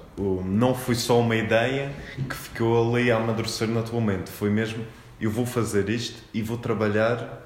não 0.45 0.75
foi 0.75 0.95
só 0.95 1.19
uma 1.19 1.37
ideia 1.37 1.93
que 2.29 2.35
ficou 2.35 2.95
ali 2.95 3.11
a 3.11 3.17
amadurecer 3.17 3.69
na 3.69 3.83
tua 3.83 4.01
mente, 4.01 4.31
foi 4.31 4.51
mesmo 4.51 4.85
eu 5.23 5.31
vou 5.31 5.47
fazer 5.47 5.89
isto 5.89 6.21
e 6.35 6.43
vou 6.43 6.59
trabalhar 6.59 7.42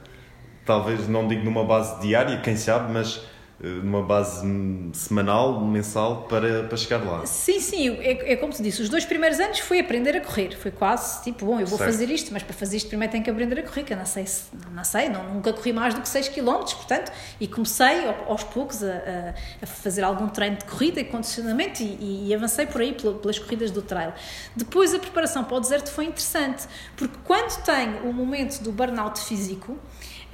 talvez 0.67 1.09
não 1.09 1.27
digo 1.27 1.45
numa 1.45 1.65
base 1.65 1.99
diária, 2.01 2.39
quem 2.41 2.57
sabe, 2.57 2.93
mas 2.93 3.23
eh, 3.59 3.67
numa 3.67 4.03
base 4.03 4.47
semanal, 4.93 5.65
mensal, 5.65 6.25
para, 6.25 6.65
para 6.65 6.77
chegar 6.77 7.03
lá. 7.03 7.25
Sim, 7.25 7.59
sim, 7.59 7.89
é, 8.01 8.33
é 8.33 8.37
como 8.37 8.53
te 8.53 8.63
disse, 8.63 8.83
os 8.83 8.91
dois 8.91 9.07
primeiros 9.07 9.41
anos 9.41 9.61
foi 9.61 9.81
aprender 9.81 10.15
a 10.15 10.21
correr, 10.21 10.55
foi 10.59 10.71
quase 10.71 11.25
tipo, 11.25 11.47
bom, 11.47 11.59
eu 11.59 11.67
vou 11.67 11.79
certo. 11.79 11.91
fazer 11.91 12.11
isto, 12.11 12.35
mas 12.35 12.43
para 12.43 12.53
fazer 12.53 12.77
isto 12.77 12.89
primeiro 12.89 13.11
tenho 13.11 13.25
que 13.25 13.31
aprender 13.31 13.59
a 13.59 13.63
correr, 13.63 13.85
que 13.85 13.95
eu 13.95 13.97
não 13.97 14.05
sei, 14.05 14.27
não, 14.71 14.85
sei 14.85 15.09
não, 15.09 15.33
nunca 15.33 15.55
corri 15.55 15.73
mais 15.73 15.95
do 15.95 16.03
que 16.03 16.09
6 16.09 16.29
km, 16.29 16.53
portanto, 16.75 17.11
e 17.41 17.49
comecei 17.49 18.07
aos 18.29 18.45
poucos 18.45 18.85
a, 18.85 19.33
a, 19.63 19.67
fazer 19.67 20.03
algum 20.03 20.29
treino 20.29 20.57
de 20.57 20.67
corrida 20.67 21.01
e 21.01 21.05
condicionamento 21.05 21.83
e, 21.83 22.29
e 22.29 22.35
avancei 22.35 22.67
por 22.67 22.83
aí 22.83 22.93
pelas 22.93 23.39
corridas 23.39 23.71
do 23.71 23.81
trail. 23.81 24.13
Depois 24.55 24.93
a 24.93 24.99
preparação 24.99 25.45
para 25.45 25.57
o 25.57 25.61
deserto 25.61 25.91
foi 25.91 26.05
interessante, 26.05 26.67
porque 26.95 27.17
quando 27.25 27.57
tenho 27.65 28.07
o 28.07 28.13
momento 28.13 28.63
do 28.63 28.71
burnout 28.71 29.19
físico, 29.21 29.79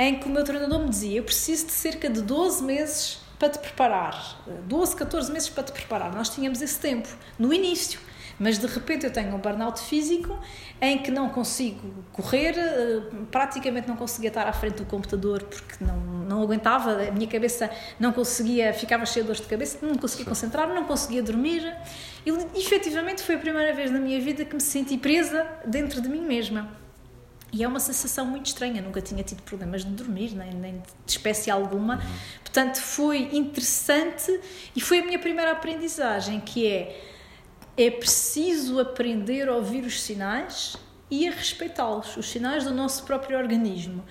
em 0.08 0.18
que 0.18 0.26
o 0.26 0.30
meu 0.30 0.44
treinador 0.44 0.80
me 0.80 0.88
dizia: 0.88 1.18
Eu 1.18 1.24
preciso 1.24 1.66
de 1.66 1.72
cerca 1.72 2.08
de 2.08 2.22
12 2.22 2.62
meses 2.64 3.20
para 3.38 3.48
te 3.48 3.58
preparar, 3.58 4.40
12, 4.68 4.94
14 4.94 5.32
meses 5.32 5.48
para 5.48 5.64
te 5.64 5.72
preparar. 5.72 6.14
Nós 6.14 6.28
tínhamos 6.28 6.62
esse 6.62 6.78
tempo 6.78 7.08
no 7.36 7.52
início, 7.52 7.98
mas 8.38 8.56
de 8.56 8.68
repente 8.68 9.04
eu 9.04 9.12
tenho 9.12 9.34
um 9.34 9.38
burnout 9.38 9.80
físico 9.80 10.38
em 10.80 10.98
que 10.98 11.10
não 11.10 11.28
consigo 11.28 12.04
correr, 12.12 12.54
eh, 12.56 13.02
praticamente 13.32 13.88
não 13.88 13.96
conseguia 13.96 14.28
estar 14.28 14.46
à 14.46 14.52
frente 14.52 14.76
do 14.76 14.84
computador 14.84 15.42
porque 15.42 15.84
não, 15.84 15.96
não 15.96 16.42
aguentava, 16.42 17.02
a 17.02 17.10
minha 17.10 17.26
cabeça 17.26 17.68
não 17.98 18.12
conseguia, 18.12 18.72
ficava 18.72 19.04
cheia 19.04 19.24
de 19.24 19.26
dores 19.26 19.42
de 19.42 19.48
cabeça, 19.48 19.78
não 19.84 19.96
conseguia 19.96 20.26
concentrar, 20.26 20.68
não 20.68 20.84
conseguia 20.84 21.22
dormir. 21.22 21.76
E 22.24 22.30
efetivamente 22.60 23.22
foi 23.22 23.34
a 23.34 23.38
primeira 23.38 23.74
vez 23.74 23.90
na 23.90 23.98
minha 23.98 24.20
vida 24.20 24.44
que 24.44 24.54
me 24.54 24.60
senti 24.62 24.96
presa 24.96 25.44
dentro 25.66 26.00
de 26.00 26.08
mim 26.08 26.22
mesma. 26.22 26.81
E 27.52 27.62
é 27.62 27.68
uma 27.68 27.80
sensação 27.80 28.24
muito 28.24 28.46
estranha, 28.46 28.80
nunca 28.80 29.00
tinha 29.02 29.22
tido 29.22 29.42
problemas 29.42 29.84
de 29.84 29.90
dormir, 29.90 30.34
nem, 30.34 30.52
nem 30.52 30.78
de 30.78 31.12
espécie 31.12 31.50
alguma. 31.50 31.96
Uhum. 31.96 32.00
Portanto, 32.40 32.80
foi 32.80 33.28
interessante 33.36 34.40
e 34.74 34.80
foi 34.80 35.00
a 35.00 35.04
minha 35.04 35.18
primeira 35.18 35.52
aprendizagem, 35.52 36.40
que 36.40 36.66
é 36.66 37.08
é 37.74 37.90
preciso 37.90 38.78
aprender 38.78 39.48
a 39.48 39.54
ouvir 39.54 39.84
os 39.84 40.02
sinais 40.02 40.76
e 41.10 41.26
a 41.26 41.30
respeitá-los, 41.30 42.16
os 42.18 42.30
sinais 42.30 42.64
do 42.64 42.70
nosso 42.70 43.04
próprio 43.04 43.38
organismo. 43.38 44.04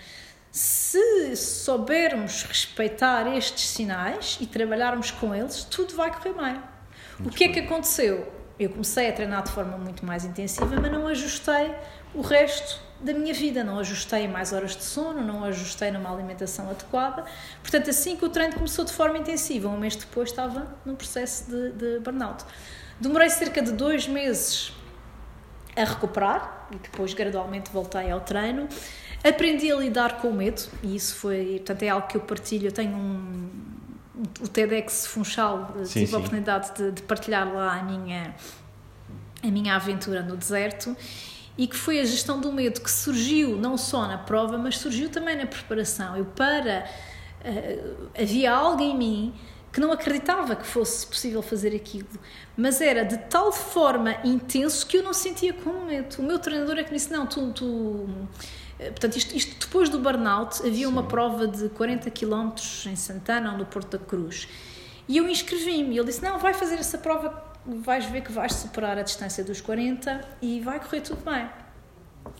Se 0.51 1.36
soubermos 1.36 2.41
respeitar 2.43 3.27
estes 3.36 3.69
sinais 3.69 4.38
e 4.41 4.47
trabalharmos 4.47 5.12
com 5.12 5.34
eles, 5.34 5.63
tudo 5.63 5.95
vai 5.95 6.12
correr 6.12 6.34
bem. 6.34 6.62
Muito 7.19 7.34
o 7.34 7.38
que 7.38 7.43
é 7.43 7.49
que 7.49 7.60
aconteceu? 7.60 8.41
eu 8.63 8.69
comecei 8.69 9.10
a 9.10 9.13
treinar 9.13 9.43
de 9.43 9.51
forma 9.51 9.75
muito 9.75 10.06
mais 10.06 10.23
intensiva, 10.23 10.80
mas 10.80 10.91
não 10.91 11.08
ajustei 11.08 11.73
o 12.13 12.21
resto 12.21 12.80
da 13.04 13.14
minha 13.14 13.34
vida, 13.34 13.64
não 13.64 13.80
ajustei 13.80 14.28
mais 14.28 14.54
horas 14.54 14.76
de 14.76 14.84
sono, 14.84 15.22
não 15.22 15.44
ajustei 15.44 15.92
numa 15.92 16.12
alimentação 16.14 16.70
adequada. 16.70 17.26
Portanto, 17.62 17.90
assim 17.90 18.16
que 18.16 18.24
o 18.24 18.30
treino 18.30 18.54
começou 18.54 18.86
de 18.86 18.94
forma 18.94 19.18
intensiva, 19.18 19.68
um 19.68 19.78
mês 19.78 19.96
depois 19.96 20.30
estava 20.30 20.76
num 20.86 20.96
processo 20.96 21.50
de, 21.50 21.72
de 21.72 22.00
burnout. 22.00 22.44
Demorei 23.00 23.30
cerca 23.30 23.62
de 23.62 23.72
dois 23.72 24.08
meses 24.08 24.72
a 25.76 25.84
recuperar 25.84 26.68
e 26.72 26.76
depois 26.76 27.14
gradualmente 27.14 27.72
voltei 27.72 28.12
ao 28.12 28.22
treino. 28.22 28.68
Aprendi 29.24 29.72
a 29.72 29.76
lidar 29.76 30.22
com 30.22 30.30
o 30.30 30.34
medo 30.34 30.62
e 30.84 30.96
isso 30.96 31.16
foi, 31.16 31.56
portanto, 31.58 31.84
é 31.84 31.90
algo 31.90 32.08
que 32.08 32.18
eu 32.18 32.22
partilho. 32.22 32.68
Eu 32.68 32.72
tenho 32.72 32.96
um, 32.96 33.50
o 34.40 34.48
TEDx 34.48 35.08
Funchal, 35.08 35.74
sim, 35.86 35.94
tive 35.94 36.08
sim. 36.08 36.16
a 36.16 36.18
oportunidade 36.18 36.76
de, 36.76 36.92
de, 36.92 37.02
partilhar 37.04 37.52
lá 37.52 37.80
a 37.80 37.84
minha, 37.84 38.36
a 39.44 39.48
minha 39.48 39.76
aventura 39.76 40.22
no 40.22 40.38
deserto 40.38 40.96
e 41.62 41.67
que 41.67 41.78
foi 41.78 42.00
a 42.00 42.04
gestão 42.04 42.41
do 42.41 42.52
medo 42.52 42.82
que 42.82 42.89
surgiu 42.89 43.56
não 43.56 43.78
só 43.78 44.08
na 44.08 44.17
prova, 44.17 44.58
mas 44.58 44.80
surgiu 44.80 45.10
também 45.10 45.38
na 45.38 45.45
preparação. 45.45 46.17
Eu 46.17 46.26
para 46.26 46.89
uh, 47.45 48.08
havia 48.19 48.52
algo 48.52 48.82
em 48.82 48.97
mim 48.97 49.34
que 49.71 49.80
não 49.80 49.91
acreditava 49.91 50.56
que 50.56 50.65
fosse 50.65 51.06
possível 51.06 51.39
fazer 51.43 51.76
aquilo, 51.76 52.08
mas 52.58 52.82
era 52.82 53.06
de 53.06 53.15
tal 53.15 53.52
forma 53.52 54.17
intenso 54.24 54.88
que 54.88 54.97
eu 54.97 55.04
não 55.04 55.13
sentia 55.13 55.54
com 55.54 55.86
medo. 55.86 56.15
O 56.17 56.24
meu 56.24 56.39
treinador 56.39 56.80
é 56.80 56.84
que 56.84 56.89
me 56.89 56.97
disse: 56.97 57.12
Não, 57.12 57.28
tu. 57.28 57.54
tu 57.54 58.10
eh, 58.80 58.89
Portanto, 58.89 59.17
isto, 59.17 59.38
isto, 59.38 59.67
depois 59.67 59.88
do 59.88 60.00
burnout, 60.00 60.62
havia 60.62 60.88
Sim. 60.88 60.91
uma 60.91 61.04
prova 61.04 61.47
de 61.47 61.69
40 61.69 62.10
km 62.10 62.54
em 62.88 62.95
Santana 62.95 63.52
ou 63.52 63.60
no 63.60 63.67
Porto 63.67 64.00
da 64.00 64.04
Cruz. 64.04 64.47
E 65.08 65.17
eu 65.17 65.30
inscrevi-me. 65.30 65.95
Ele 65.95 66.08
disse: 66.08 66.24
Não, 66.24 66.39
vai 66.39 66.56
fazer 66.56 66.80
essa 66.80 66.97
prova, 66.97 67.30
vais 67.65 68.06
ver 68.06 68.21
que 68.21 68.32
vais 68.32 68.54
superar 68.54 68.97
a 68.97 69.04
distância 69.04 69.43
dos 69.43 69.62
40 69.62 70.21
e 70.41 70.60
vai 70.62 70.80
correr 70.80 71.02
tudo 71.02 71.24
bem. 71.24 71.47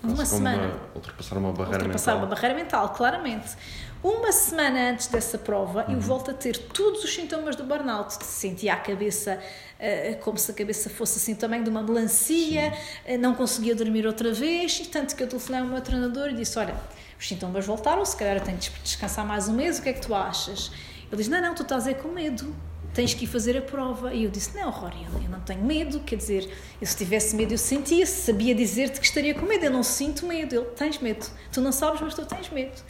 Uma 0.03 0.25
semana. 0.25 0.63
Uma, 0.63 0.79
ultrapassar 0.95 1.38
uma 1.38 1.51
barreira 1.51 1.79
ultrapassar 1.79 2.12
mental. 2.13 2.27
uma 2.27 2.36
barreira 2.36 2.55
mental, 2.55 2.89
claramente. 2.89 3.55
Uma 4.03 4.31
semana 4.31 4.91
antes 4.91 5.07
dessa 5.07 5.38
prova, 5.38 5.86
uhum. 5.88 5.93
eu 5.93 5.99
volto 5.99 6.31
a 6.31 6.34
ter 6.34 6.57
todos 6.57 7.03
os 7.03 7.13
sintomas 7.13 7.55
do 7.55 7.63
burnout. 7.63 8.23
Sentia 8.23 8.73
a 8.73 8.77
cabeça 8.77 9.39
uh, 9.79 10.17
como 10.21 10.39
se 10.39 10.49
a 10.49 10.53
cabeça 10.55 10.89
fosse 10.89 11.19
assim 11.19 11.36
também 11.36 11.63
de 11.63 11.69
uma 11.69 11.84
melancia, 11.84 12.73
uh, 13.05 13.17
não 13.19 13.36
conseguia 13.36 13.75
dormir 13.75 14.07
outra 14.07 14.34
vez, 14.34 14.79
e 14.79 14.88
tanto 14.88 15.15
que 15.15 15.21
eu 15.21 15.27
telefonei 15.27 15.62
ao 15.62 15.67
meu 15.67 15.81
treinador 15.81 16.29
e 16.29 16.34
disse: 16.34 16.57
Olha, 16.57 16.75
os 17.19 17.27
sintomas 17.27 17.65
voltaram, 17.65 18.03
se 18.03 18.17
calhar 18.17 18.38
eu 18.38 18.43
tenho 18.43 18.57
de 18.57 18.71
descansar 18.84 19.25
mais 19.25 19.47
um 19.47 19.53
mês, 19.53 19.77
o 19.77 19.84
que 19.84 19.89
é 19.89 19.93
que 19.93 20.01
tu 20.01 20.15
achas? 20.15 20.71
Ele 21.12 21.17
diz: 21.17 21.27
Não, 21.27 21.39
não, 21.39 21.53
tu 21.53 21.62
estás 21.62 21.86
aí 21.86 21.93
com 21.93 22.07
medo 22.07 22.55
tens 22.93 23.13
que 23.13 23.25
ir 23.25 23.27
fazer 23.27 23.58
a 23.58 23.62
prova. 23.62 24.13
E 24.13 24.23
eu 24.23 24.32
disse: 24.32 24.56
Não, 24.56 24.69
Rory, 24.69 25.06
eu 25.23 25.30
não 25.30 25.39
tenho 25.41 25.63
medo. 25.63 25.99
Quer 26.01 26.15
dizer, 26.15 26.51
eu, 26.80 26.88
se 26.88 26.95
tivesse 26.95 27.36
medo, 27.36 27.54
eu 27.54 27.58
sentia, 27.58 28.06
sabia 28.06 28.54
dizer-te 28.54 28.99
que 28.99 29.06
estaria 29.06 29.34
com 29.34 29.45
medo. 29.45 29.65
Eu 29.65 29.71
não 29.71 29.84
sinto 29.84 30.25
medo. 30.25 30.56
Ele: 30.56 30.65
Tens 30.75 30.99
medo. 30.99 31.25
Tu 31.51 31.62
não 31.62 31.71
sabes, 31.71 32.01
mas 32.01 32.13
tu 32.13 32.25
tens 32.25 32.49
medo. 32.49 32.82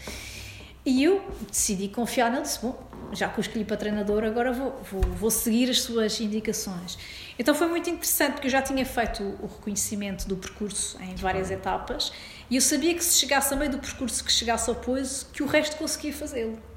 E 0.83 1.03
eu 1.03 1.23
decidi 1.47 1.87
confiar 1.89 2.31
nele, 2.31 2.41
disse, 2.41 2.59
bom, 2.59 2.75
já 3.13 3.29
que 3.29 3.39
o 3.39 3.41
escolhi 3.41 3.63
para 3.63 3.77
treinador, 3.77 4.23
agora 4.23 4.51
vou, 4.51 4.81
vou, 4.91 5.01
vou, 5.01 5.29
seguir 5.29 5.69
as 5.69 5.81
suas 5.81 6.19
indicações. 6.19 6.97
Então 7.37 7.53
foi 7.53 7.67
muito 7.67 7.87
interessante, 7.87 8.33
porque 8.33 8.47
eu 8.47 8.51
já 8.51 8.63
tinha 8.63 8.83
feito 8.83 9.21
o 9.21 9.45
reconhecimento 9.45 10.27
do 10.27 10.35
percurso 10.35 10.97
em 10.99 11.13
várias 11.15 11.51
etapas, 11.51 12.11
e 12.49 12.55
eu 12.55 12.61
sabia 12.61 12.95
que 12.95 13.03
se 13.03 13.19
chegasse 13.19 13.53
a 13.53 13.57
meio 13.57 13.69
do 13.69 13.77
percurso, 13.77 14.23
que 14.23 14.31
chegasse 14.31 14.69
ao 14.71 14.75
pouso, 14.75 15.27
que 15.31 15.43
o 15.43 15.45
resto 15.45 15.77
conseguia 15.77 16.13
fazê-lo. 16.13 16.70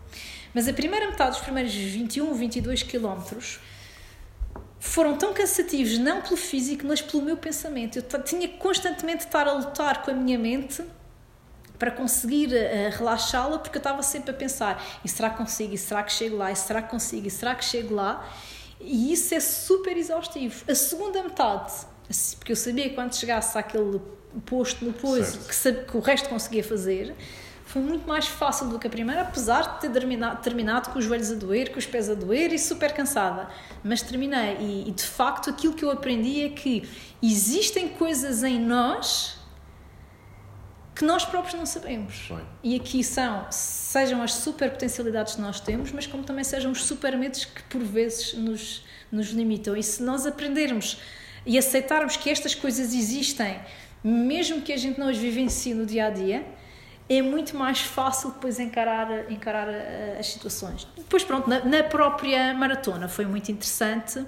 Mas 0.54 0.68
a 0.68 0.72
primeira 0.72 1.10
metade 1.10 1.32
dos 1.32 1.40
primeiros 1.40 1.74
21, 1.74 2.32
22 2.32 2.82
quilómetros 2.84 3.58
foram 4.78 5.16
tão 5.16 5.32
cansativos, 5.32 5.98
não 5.98 6.20
pelo 6.20 6.36
físico, 6.36 6.86
mas 6.86 7.02
pelo 7.02 7.22
meu 7.22 7.36
pensamento. 7.36 7.98
Eu 7.98 8.22
tinha 8.22 8.48
constantemente 8.48 9.20
de 9.20 9.24
estar 9.24 9.48
a 9.48 9.52
lutar 9.52 10.02
com 10.02 10.10
a 10.10 10.14
minha 10.14 10.38
mente 10.38 10.84
para 11.78 11.90
conseguir 11.90 12.50
uh, 12.50 12.96
relaxá-la, 12.96 13.58
porque 13.58 13.76
eu 13.76 13.80
estava 13.80 14.02
sempre 14.02 14.30
a 14.30 14.34
pensar: 14.34 14.82
e 15.04 15.08
será 15.08 15.30
que 15.30 15.38
consigo? 15.38 15.74
E 15.74 15.78
será 15.78 16.02
que 16.02 16.12
chego 16.12 16.36
lá? 16.36 16.52
E 16.52 16.56
será 16.56 16.82
que 16.82 16.90
consigo? 16.90 17.26
E 17.26 17.30
será 17.30 17.54
que 17.54 17.64
chego 17.64 17.94
lá? 17.94 18.28
E 18.80 19.12
isso 19.12 19.34
é 19.34 19.40
super 19.40 19.96
exaustivo. 19.96 20.64
A 20.70 20.74
segunda 20.74 21.22
metade, 21.22 21.72
porque 22.36 22.52
eu 22.52 22.56
sabia 22.56 22.88
que 22.88 22.94
quando 22.94 23.14
chegasse 23.14 23.56
àquele 23.56 24.00
posto 24.44 24.84
no 24.84 24.92
pouso 24.92 25.38
que, 25.48 25.72
que 25.72 25.96
o 25.96 26.00
resto 26.00 26.28
conseguia 26.28 26.62
fazer, 26.62 27.14
foi 27.74 27.82
muito 27.82 28.06
mais 28.06 28.28
fácil 28.28 28.68
do 28.68 28.78
que 28.78 28.86
a 28.86 28.90
primeira, 28.90 29.22
apesar 29.22 29.74
de 29.74 29.80
ter 29.80 29.90
terminado, 29.90 30.40
terminado 30.40 30.90
com 30.90 30.98
os 31.00 31.04
joelhos 31.04 31.32
a 31.32 31.34
doer, 31.34 31.72
com 31.72 31.78
os 31.80 31.84
pés 31.84 32.08
a 32.08 32.14
doer 32.14 32.52
e 32.52 32.58
super 32.58 32.92
cansada. 32.92 33.48
Mas 33.82 34.00
terminei. 34.00 34.58
E, 34.60 34.88
e 34.88 34.92
de 34.92 35.02
facto, 35.02 35.50
aquilo 35.50 35.74
que 35.74 35.84
eu 35.84 35.90
aprendi 35.90 36.44
é 36.44 36.50
que 36.50 36.88
existem 37.20 37.88
coisas 37.88 38.44
em 38.44 38.60
nós 38.60 39.40
que 40.94 41.04
nós 41.04 41.24
próprios 41.24 41.54
não 41.54 41.66
sabemos. 41.66 42.26
Bem. 42.28 42.46
E 42.62 42.76
aqui 42.76 43.02
são, 43.02 43.44
sejam 43.50 44.22
as 44.22 44.34
super 44.34 44.70
potencialidades 44.70 45.34
que 45.34 45.40
nós 45.40 45.58
temos, 45.58 45.90
mas 45.90 46.06
como 46.06 46.22
também 46.22 46.44
sejam 46.44 46.70
os 46.70 46.84
super 46.84 47.18
medos 47.18 47.44
que 47.44 47.62
por 47.64 47.82
vezes 47.82 48.34
nos, 48.34 48.84
nos 49.10 49.30
limitam. 49.30 49.76
E 49.76 49.82
se 49.82 50.00
nós 50.00 50.24
aprendermos 50.26 51.00
e 51.44 51.58
aceitarmos 51.58 52.16
que 52.16 52.30
estas 52.30 52.54
coisas 52.54 52.94
existem, 52.94 53.60
mesmo 54.04 54.62
que 54.62 54.72
a 54.72 54.76
gente 54.76 54.96
não 54.96 55.08
as 55.08 55.18
vivencie 55.18 55.74
no 55.74 55.84
dia 55.84 56.06
a 56.06 56.10
dia, 56.10 56.46
é 57.08 57.20
muito 57.20 57.56
mais 57.56 57.80
fácil 57.80 58.30
depois 58.30 58.58
encarar, 58.58 59.30
encarar 59.30 59.68
eh, 59.68 60.16
as 60.18 60.26
situações. 60.26 60.86
Depois, 60.96 61.22
pronto, 61.22 61.48
na, 61.48 61.64
na 61.64 61.82
própria 61.82 62.54
maratona 62.54 63.08
foi 63.08 63.26
muito 63.26 63.50
interessante, 63.52 64.24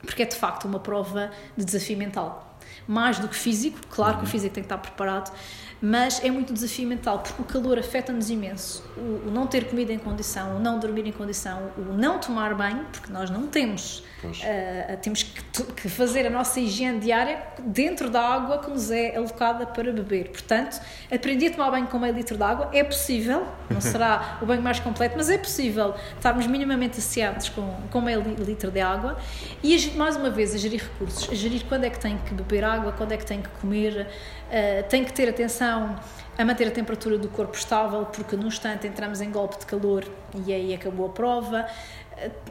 porque 0.00 0.22
é 0.22 0.26
de 0.26 0.36
facto 0.36 0.64
uma 0.64 0.78
prova 0.78 1.30
de 1.56 1.64
desafio 1.64 1.96
mental 1.96 2.52
mais 2.86 3.18
do 3.18 3.28
que 3.28 3.36
físico, 3.36 3.78
claro 3.90 4.14
que 4.14 4.20
o 4.20 4.24
uhum. 4.24 4.30
físico 4.30 4.54
tem 4.54 4.62
que 4.62 4.66
estar 4.66 4.78
preparado, 4.78 5.32
mas 5.80 6.22
é 6.24 6.30
muito 6.30 6.52
desafio 6.52 6.86
mental, 6.86 7.20
porque 7.20 7.42
o 7.42 7.44
calor 7.44 7.78
afeta-nos 7.78 8.30
imenso. 8.30 8.84
O, 8.96 9.28
o, 9.28 9.30
não 9.30 9.46
ter 9.46 9.68
comida 9.68 9.92
em 9.92 9.98
condição, 9.98 10.56
o 10.56 10.60
não 10.60 10.78
dormir 10.78 11.06
em 11.06 11.12
condição, 11.12 11.72
o 11.76 11.92
não 11.92 12.18
tomar 12.18 12.54
banho, 12.54 12.86
porque 12.92 13.12
nós 13.12 13.30
não 13.30 13.46
temos 13.46 14.04
Uh, 14.28 14.96
temos 15.02 15.22
que, 15.22 15.42
que, 15.74 15.88
fazer 15.88 16.26
a 16.26 16.30
nossa 16.30 16.60
higiene 16.60 17.00
diária 17.00 17.42
dentro 17.58 18.08
da 18.08 18.20
água 18.20 18.58
que 18.58 18.70
nos 18.70 18.90
é 18.90 19.16
alocada 19.16 19.66
para 19.66 19.92
beber. 19.92 20.28
Portanto, 20.30 20.80
aprendi 21.10 21.46
a 21.46 21.50
tomar 21.50 21.70
banho 21.70 21.86
com 21.86 21.98
meio 21.98 22.14
litro 22.14 22.36
de 22.36 22.42
água. 22.42 22.70
É 22.72 22.84
possível, 22.84 23.46
não 23.70 23.80
será 23.82 24.38
o 24.40 24.46
banho 24.46 24.62
mais 24.62 24.78
completo, 24.80 25.14
mas 25.16 25.28
é 25.28 25.38
possível 25.38 25.94
estarmos 26.16 26.46
minimamente 26.46 26.98
asseados 26.98 27.48
com, 27.48 27.74
com 27.90 28.00
meio 28.00 28.20
litro 28.20 28.70
de 28.70 28.80
água. 28.80 29.16
E, 29.62 29.90
mais 29.96 30.16
uma 30.16 30.30
vez, 30.30 30.54
a 30.54 30.58
gerir 30.58 30.82
recursos, 30.82 31.28
a 31.30 31.34
gerir 31.34 31.64
quando 31.68 31.84
é 31.84 31.90
que 31.90 31.98
tem 31.98 32.18
que 32.18 32.34
beber 32.34 32.64
água, 32.64 32.92
quando 32.92 33.12
é 33.12 33.16
que 33.16 33.26
tem 33.26 33.42
que 33.42 33.48
comer, 33.60 34.06
uh, 34.06 34.88
tem 34.88 35.04
que 35.04 35.12
ter 35.12 35.28
atenção 35.28 35.96
a 36.36 36.44
manter 36.44 36.68
a 36.68 36.70
temperatura 36.70 37.18
do 37.18 37.28
corpo 37.28 37.56
estável, 37.56 38.06
porque 38.06 38.36
no 38.36 38.46
instante 38.46 38.86
entramos 38.86 39.20
em 39.20 39.30
golpe 39.30 39.58
de 39.58 39.66
calor 39.66 40.04
e 40.46 40.52
aí 40.52 40.74
acabou 40.74 41.06
a 41.06 41.10
prova 41.10 41.66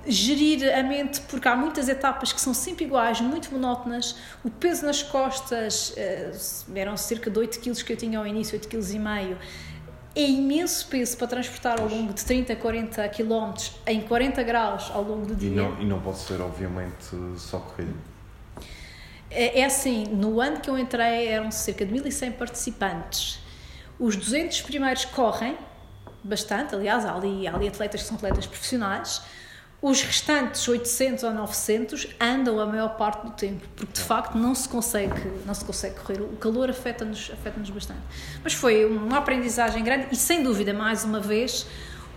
gerir 0.05 0.73
a 0.77 0.83
mente, 0.83 1.21
porque 1.21 1.47
há 1.47 1.55
muitas 1.55 1.87
etapas 1.87 2.33
que 2.33 2.41
são 2.41 2.53
sempre 2.53 2.85
iguais, 2.85 3.21
muito 3.21 3.51
monótonas. 3.51 4.15
O 4.43 4.49
peso 4.49 4.85
nas 4.85 5.03
costas 5.03 5.93
eh, 5.97 6.31
eram 6.75 6.97
cerca 6.97 7.29
de 7.29 7.37
8 7.37 7.59
kg 7.59 7.83
que 7.83 7.93
eu 7.93 7.97
tinha 7.97 8.19
ao 8.19 8.27
início, 8.27 8.55
8 8.55 8.67
kg 8.67 8.93
e 8.93 8.99
meio. 8.99 9.37
É 10.13 10.23
imenso 10.29 10.87
peso 10.87 11.17
para 11.17 11.27
transportar 11.27 11.79
ao 11.79 11.87
longo 11.87 12.13
de 12.13 12.25
30, 12.25 12.55
40 12.55 13.07
km 13.09 13.53
em 13.87 14.01
40 14.01 14.43
graus 14.43 14.91
ao 14.93 15.03
longo 15.03 15.25
do 15.25 15.35
dia. 15.35 15.49
E 15.49 15.55
não, 15.55 15.81
e 15.81 15.85
não 15.85 16.01
pode 16.01 16.17
ser, 16.17 16.41
obviamente, 16.41 17.15
só 17.37 17.59
corrida. 17.59 17.93
É, 19.29 19.61
é 19.61 19.65
assim, 19.65 20.03
no 20.07 20.41
ano 20.41 20.59
que 20.59 20.69
eu 20.69 20.77
entrei 20.77 21.27
eram 21.27 21.49
cerca 21.49 21.85
de 21.85 21.93
1100 21.93 22.33
participantes. 22.33 23.39
Os 23.97 24.15
200 24.15 24.61
primeiros 24.63 25.05
correm 25.05 25.57
bastante, 26.23 26.75
aliás, 26.75 27.05
há 27.05 27.15
ali, 27.15 27.47
há 27.47 27.55
ali 27.55 27.67
atletas 27.67 28.01
que 28.01 28.07
são 28.07 28.17
atletas 28.17 28.45
profissionais 28.45 29.21
os 29.81 30.03
restantes 30.03 30.67
800 30.67 31.23
ou 31.23 31.33
900 31.33 32.07
andam 32.19 32.59
a 32.59 32.65
maior 32.67 32.89
parte 32.97 33.25
do 33.25 33.31
tempo, 33.31 33.67
porque 33.75 33.93
de 33.93 34.01
facto 34.01 34.37
não 34.37 34.53
se 34.53 34.69
consegue, 34.69 35.15
não 35.43 35.55
se 35.55 35.65
consegue 35.65 35.95
correr. 35.95 36.21
O 36.21 36.37
calor 36.37 36.69
afeta-nos 36.69 37.31
afeta 37.33 37.59
-nos 37.59 37.71
bastante. 37.71 38.01
Mas 38.43 38.53
foi 38.53 38.85
uma 38.85 39.17
aprendizagem 39.17 39.83
grande 39.83 40.07
e, 40.11 40.15
sem 40.15 40.43
dúvida, 40.43 40.71
mais 40.71 41.03
uma 41.03 41.19
vez, 41.19 41.65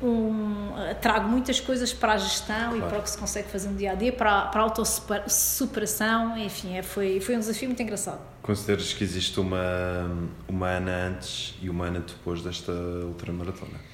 um, 0.03 0.73
trago 1.01 1.27
muitas 1.27 1.59
coisas 1.59 1.91
para 1.91 2.13
a 2.13 2.19
gestão 2.19 2.73
claro. 2.73 2.77
e 2.77 2.81
para 2.83 2.99
o 2.99 3.03
que 3.03 3.09
se 3.09 3.17
consegue 3.17 3.49
fazer 3.49 3.69
no 3.69 3.77
dia 3.77 3.93
a 3.93 3.95
dia, 3.95 4.13
para, 4.13 4.43
para 4.47 4.61
a 4.61 4.65
autossuperação. 4.65 6.37
Enfim, 6.37 6.77
é, 6.77 6.83
foi, 6.83 7.19
foi 7.19 7.35
um 7.35 7.39
desafio 7.39 7.69
muito 7.69 7.83
engraçado. 7.83 8.21
Consideras 8.43 8.93
que 8.93 9.03
existe 9.03 9.41
uma, 9.41 10.11
uma 10.47 10.69
Ana 10.69 11.07
antes 11.09 11.55
e 11.63 11.71
uma 11.71 11.87
Ana 11.87 12.01
depois 12.01 12.43
desta 12.43 12.73
ultramaratona? 12.73 13.94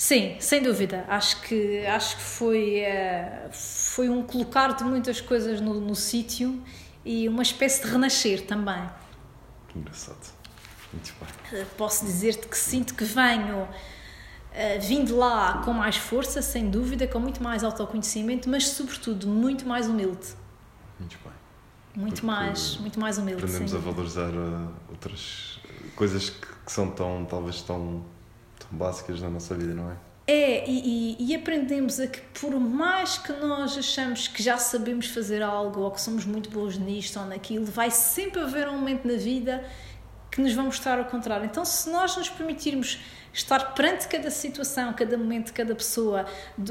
Sim, 0.00 0.34
sem 0.40 0.62
dúvida. 0.62 1.04
Acho 1.08 1.42
que, 1.42 1.84
acho 1.84 2.16
que 2.16 2.22
foi, 2.22 2.84
uh, 2.84 3.52
foi 3.52 4.08
um 4.08 4.22
colocar 4.22 4.72
de 4.72 4.82
muitas 4.82 5.20
coisas 5.20 5.60
no, 5.60 5.78
no 5.78 5.94
sítio 5.94 6.58
e 7.04 7.28
uma 7.28 7.42
espécie 7.42 7.84
de 7.84 7.90
renascer 7.90 8.46
também. 8.46 8.82
Que 9.68 9.78
engraçado. 9.78 10.32
Muito 10.90 11.14
bem. 11.20 11.60
Uh, 11.60 11.66
posso 11.76 12.06
dizer-te 12.06 12.48
que 12.48 12.56
sinto 12.56 12.94
que 12.94 13.04
venho 13.04 13.64
uh, 13.64 13.68
vindo 14.80 15.14
lá 15.18 15.60
com 15.62 15.74
mais 15.74 15.98
força, 15.98 16.40
sem 16.40 16.70
dúvida, 16.70 17.06
com 17.06 17.18
muito 17.18 17.42
mais 17.42 17.62
autoconhecimento, 17.62 18.48
mas 18.48 18.68
sobretudo 18.68 19.28
muito 19.28 19.68
mais 19.68 19.86
humilde. 19.86 20.28
Muito 20.98 21.18
bem. 21.22 22.02
muito 22.02 22.24
mais, 22.24 22.78
muito 22.78 22.98
mais 22.98 23.18
humilde. 23.18 23.44
Aprendemos 23.44 23.74
a 23.74 23.78
valorizar 23.78 24.32
outras 24.88 25.60
coisas 25.94 26.30
que, 26.30 26.46
que, 26.64 26.72
são 26.72 26.90
tão, 26.90 27.26
talvez 27.26 27.60
tão 27.60 28.02
básicas 28.70 29.20
na 29.20 29.28
nossa 29.28 29.54
vida, 29.54 29.74
não 29.74 29.90
é? 29.90 29.96
É, 30.26 30.68
e, 30.68 31.16
e, 31.18 31.26
e, 31.32 31.34
aprendemos 31.34 31.98
a 31.98 32.06
que 32.06 32.20
por 32.40 32.52
mais 32.60 33.18
que 33.18 33.32
nós 33.32 33.76
achamos 33.76 34.28
que 34.28 34.40
já 34.40 34.56
sabemos 34.58 35.06
fazer 35.06 35.42
algo 35.42 35.80
ou 35.80 35.90
que 35.90 36.00
somos 36.00 36.24
muito 36.24 36.48
bons 36.50 36.78
nisto 36.78 37.18
ou 37.18 37.26
naquilo, 37.26 37.64
vai 37.64 37.90
sempre 37.90 38.40
haver 38.40 38.68
um 38.68 38.74
momento 38.74 39.08
na 39.08 39.16
vida 39.16 39.64
que 40.30 40.40
nos 40.40 40.52
vão 40.52 40.66
mostrar 40.66 41.00
ao 41.00 41.06
contrário. 41.06 41.46
Então, 41.46 41.64
se 41.64 41.90
nós 41.90 42.16
nos 42.16 42.28
permitirmos 42.28 43.00
estar 43.32 43.74
perante 43.74 44.08
cada 44.08 44.30
situação, 44.30 44.92
cada 44.92 45.16
momento, 45.16 45.52
cada 45.52 45.74
pessoa, 45.74 46.26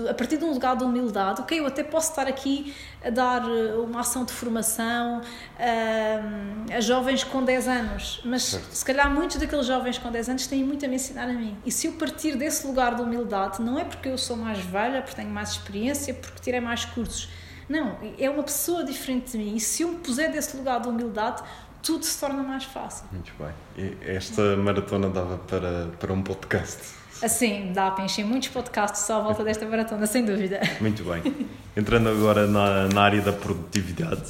a 0.10 0.14
partir 0.14 0.38
de 0.38 0.44
um 0.44 0.52
lugar 0.52 0.76
de 0.76 0.84
humildade, 0.84 1.42
ok, 1.42 1.60
eu 1.60 1.66
até 1.66 1.84
posso 1.84 2.10
estar 2.10 2.28
aqui 2.28 2.76
a 3.04 3.10
dar 3.10 3.44
eh, 3.44 3.76
uma 3.78 4.02
ação 4.02 4.26
de 4.26 4.34
formação 4.34 5.22
a, 5.58 6.76
a 6.76 6.82
jovens 6.82 7.24
com 7.24 7.44
10 7.44 7.68
anos, 7.68 8.22
mas 8.26 8.44
certo. 8.44 8.74
se 8.74 8.84
calhar 8.84 9.10
muitos 9.10 9.38
daqueles 9.38 9.66
jovens 9.66 9.98
com 9.98 10.12
10 10.12 10.30
anos 10.30 10.48
têm 10.48 10.64
muito 10.64 10.86
a 10.86 10.90
me 10.90 10.96
ensinar 10.96 11.30
a 11.30 11.34
mim. 11.34 11.58
E 11.66 11.72
se 11.72 11.88
eu 11.88 11.94
partir 11.94 12.36
desse 12.36 12.68
lugar 12.68 12.96
de 12.96 13.02
humildade, 13.02 13.62
não 13.62 13.80
é 13.80 13.86
porque 13.86 14.10
eu 14.10 14.18
sou 14.18 14.36
mais 14.36 14.60
velha, 14.60 15.02
porque 15.02 15.16
tenho 15.16 15.30
mais 15.30 15.52
experiência, 15.52 16.14
porque 16.14 16.42
tirei 16.42 16.60
mais 16.60 16.84
cursos. 16.84 17.30
Não, 17.70 17.98
é 18.18 18.28
uma 18.28 18.42
pessoa 18.42 18.84
diferente 18.84 19.34
de 19.34 19.38
mim. 19.38 19.56
E 19.56 19.60
se 19.60 19.84
eu 19.84 19.90
me 19.90 19.98
puser 20.00 20.32
desse 20.32 20.58
lugar 20.58 20.82
de 20.82 20.90
humildade, 20.90 21.44
tudo 21.82 22.06
se 22.06 22.20
torna 22.20 22.44
mais 22.44 22.64
fácil. 22.64 23.06
Muito 23.12 23.32
bem. 23.40 23.52
E 23.78 23.98
esta 24.10 24.56
maratona 24.58 25.10
dava 25.10 25.38
para, 25.38 25.88
para 26.00 26.14
um 26.14 26.22
podcast? 26.22 26.78
Assim, 27.22 27.72
dá 27.74 27.92
para 27.92 28.06
encher 28.06 28.26
muitos 28.26 28.50
podcasts 28.50 29.02
só 29.02 29.20
à 29.20 29.24
volta 29.24 29.44
desta 29.44 29.66
maratona, 29.66 30.06
sem 30.06 30.24
dúvida. 30.24 30.62
Muito 30.80 31.04
bem. 31.04 31.48
Entrando 31.76 32.10
agora 32.10 32.48
na, 32.48 32.88
na 32.88 33.02
área 33.02 33.22
da 33.22 33.34
produtividade, 33.34 34.24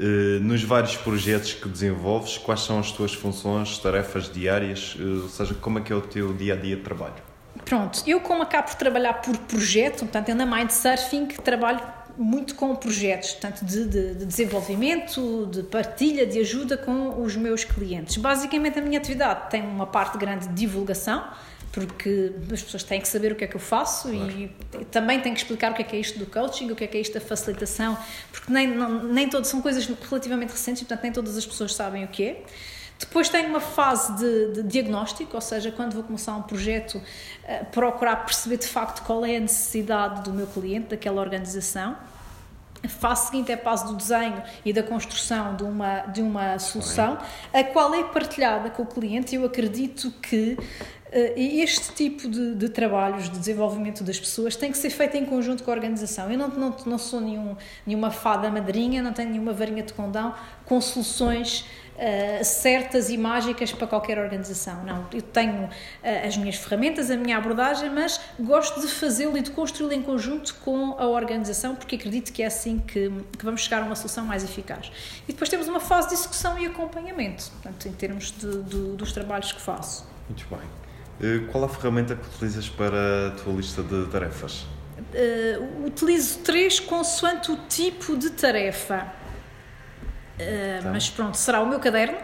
eh, 0.00 0.38
nos 0.40 0.62
vários 0.62 0.96
projetos 0.96 1.52
que 1.52 1.68
desenvolves, 1.68 2.38
quais 2.38 2.60
são 2.60 2.78
as 2.78 2.90
tuas 2.90 3.12
funções, 3.14 3.78
tarefas 3.78 4.30
diárias, 4.32 4.96
eh, 4.98 5.02
ou 5.02 5.28
seja, 5.28 5.54
como 5.54 5.78
é 5.78 5.82
que 5.82 5.92
é 5.92 5.96
o 5.96 6.00
teu 6.00 6.32
dia 6.32 6.54
a 6.54 6.56
dia 6.56 6.76
de 6.76 6.82
trabalho? 6.82 7.22
Pronto, 7.64 8.02
eu 8.06 8.20
como 8.20 8.42
acabo 8.42 8.68
por 8.68 8.74
trabalhar 8.74 9.14
por 9.14 9.36
projeto, 9.38 10.00
portanto 10.00 10.28
eu 10.28 10.34
na 10.34 10.44
Mindsurfing 10.44 11.28
trabalho 11.28 11.80
muito 12.16 12.54
com 12.54 12.74
projetos, 12.76 13.34
tanto 13.34 13.64
de, 13.64 13.84
de, 13.86 14.14
de, 14.14 14.24
desenvolvimento, 14.24 15.48
de 15.50 15.62
partilha, 15.62 16.26
de 16.26 16.38
ajuda 16.38 16.76
com 16.76 17.22
os 17.22 17.36
meus 17.36 17.64
clientes. 17.64 18.16
Basicamente, 18.16 18.78
a 18.78 18.82
minha 18.82 18.98
atividade 18.98 19.50
tem 19.50 19.62
uma 19.62 19.86
parte 19.86 20.16
grande 20.18 20.48
de 20.48 20.54
divulgação, 20.54 21.24
porque 21.72 22.32
as 22.52 22.62
pessoas 22.62 22.84
têm 22.84 23.00
que 23.00 23.08
saber 23.08 23.32
o 23.32 23.34
que 23.34 23.44
é 23.44 23.46
que 23.48 23.56
eu 23.56 23.60
faço 23.60 24.08
claro. 24.08 24.30
e 24.30 24.48
também 24.92 25.20
têm 25.20 25.34
que 25.34 25.40
explicar 25.40 25.72
o 25.72 25.74
que 25.74 25.82
é 25.82 25.84
que 25.84 25.96
é 25.96 25.98
isto 25.98 26.18
do 26.18 26.26
coaching, 26.26 26.70
o 26.70 26.76
que 26.76 26.84
é 26.84 26.86
que 26.86 26.96
é 26.96 27.00
isto 27.00 27.14
da 27.14 27.20
facilitação, 27.20 27.98
porque 28.30 28.52
nem, 28.52 28.68
não, 28.68 29.02
nem 29.02 29.28
todos 29.28 29.50
são 29.50 29.60
coisas 29.60 29.84
relativamente 30.08 30.50
recentes 30.50 30.82
e, 30.82 30.84
portanto, 30.84 31.02
nem 31.02 31.12
todas 31.12 31.36
as 31.36 31.44
pessoas 31.44 31.74
sabem 31.74 32.04
o 32.04 32.08
que 32.08 32.22
é. 32.22 32.42
Depois 33.04 33.28
tenho 33.28 33.48
uma 33.48 33.60
fase 33.60 34.16
de, 34.16 34.52
de, 34.54 34.62
diagnóstico, 34.62 35.34
ou 35.34 35.40
seja, 35.40 35.70
quando 35.70 35.92
vou 35.92 36.02
começar 36.02 36.34
um 36.34 36.42
projeto, 36.42 36.96
uh, 36.96 37.64
procurar 37.66 38.16
perceber 38.24 38.56
de 38.56 38.66
facto 38.66 39.04
qual 39.04 39.24
é 39.26 39.36
a 39.36 39.40
necessidade 39.40 40.22
do 40.22 40.32
meu 40.32 40.46
cliente, 40.46 40.88
daquela 40.88 41.20
organização. 41.20 41.96
A 42.82 42.88
fase 42.88 43.26
seguinte 43.26 43.50
é 43.50 43.54
a 43.54 43.58
fase 43.58 43.86
do 43.86 43.94
desenho 43.94 44.42
e 44.64 44.72
da 44.72 44.82
construção 44.82 45.54
de 45.54 45.62
uma, 45.62 46.00
de 46.00 46.20
uma 46.20 46.58
solução, 46.58 47.18
a 47.52 47.64
qual 47.64 47.94
é 47.94 48.04
partilhada 48.04 48.68
com 48.68 48.82
o 48.82 48.86
cliente. 48.86 49.34
Eu 49.34 49.44
acredito 49.44 50.10
que 50.22 50.56
uh, 50.58 51.32
este 51.36 51.92
tipo 51.92 52.28
de, 52.28 52.54
de, 52.54 52.68
trabalhos 52.68 53.30
de 53.30 53.38
desenvolvimento 53.38 54.02
das 54.02 54.18
pessoas 54.18 54.56
tem 54.56 54.72
que 54.72 54.78
ser 54.78 54.90
feito 54.90 55.16
em 55.16 55.24
conjunto 55.24 55.62
com 55.62 55.70
a 55.70 55.74
organização. 55.74 56.30
Eu 56.30 56.38
não, 56.38 56.48
não, 56.48 56.76
não 56.84 56.98
sou 56.98 57.20
nenhum, 57.20 57.56
nenhuma 57.86 58.10
fada 58.10 58.50
madrinha, 58.50 59.02
não 59.02 59.12
tenho 59.12 59.30
nenhuma 59.30 59.52
varinha 59.52 59.82
de 59.82 59.92
condão 59.92 60.34
com 60.66 60.80
soluções 60.80 61.64
uh, 61.96 62.44
certas 62.44 63.10
e 63.10 63.16
mágicas 63.16 63.72
para 63.72 63.86
qualquer 63.86 64.18
organização. 64.18 64.84
Não, 64.84 65.06
eu 65.12 65.22
tenho 65.22 65.64
uh, 65.64 65.70
as 66.26 66.36
minhas 66.36 66.56
ferramentas, 66.56 67.10
a 67.10 67.16
minha 67.16 67.36
abordagem, 67.36 67.90
mas 67.90 68.20
gosto 68.38 68.80
de 68.80 68.88
fazê-lo 68.88 69.36
e 69.36 69.40
de 69.40 69.50
construí-lo 69.50 69.92
em 69.92 70.02
conjunto 70.02 70.54
com 70.64 70.96
a 70.98 71.06
organização, 71.06 71.74
porque 71.74 71.96
acredito 71.96 72.32
que 72.32 72.42
é 72.42 72.46
assim 72.46 72.78
que, 72.78 73.10
que, 73.38 73.44
vamos 73.44 73.62
chegar 73.62 73.82
a 73.82 73.84
uma 73.86 73.96
solução 73.96 74.24
mais 74.24 74.44
eficaz. 74.44 74.90
E 75.28 75.32
depois 75.32 75.48
temos 75.48 75.68
uma 75.68 75.80
fase 75.80 76.08
de 76.08 76.14
execução 76.14 76.58
e 76.58 76.66
acompanhamento, 76.66 77.50
portanto, 77.50 77.88
em 77.88 77.92
termos 77.92 78.32
de, 78.32 78.62
de, 78.62 78.96
dos 78.96 79.12
trabalhos 79.12 79.52
que 79.52 79.60
faço. 79.60 80.06
Muito 80.28 80.46
bem. 80.48 80.84
Eh, 81.20 81.46
qual 81.50 81.64
a 81.64 81.68
ferramenta 81.68 82.16
que 82.16 82.26
utilizas 82.26 82.68
para 82.68 83.28
a 83.28 83.30
tua 83.32 83.52
lista 83.52 83.82
de 83.82 84.06
tarefas? 84.06 84.66
Uh, 85.14 85.86
utilizo 85.86 86.40
três 86.40 86.80
consoante 86.80 87.50
o 87.52 87.56
tipo 87.68 88.16
de 88.16 88.30
tarefa. 88.30 89.12
Uh, 90.34 90.82
tá. 90.82 90.90
Mas 90.90 91.08
pronto, 91.10 91.36
será 91.36 91.60
o 91.60 91.66
meu 91.66 91.80
caderno. 91.80 92.16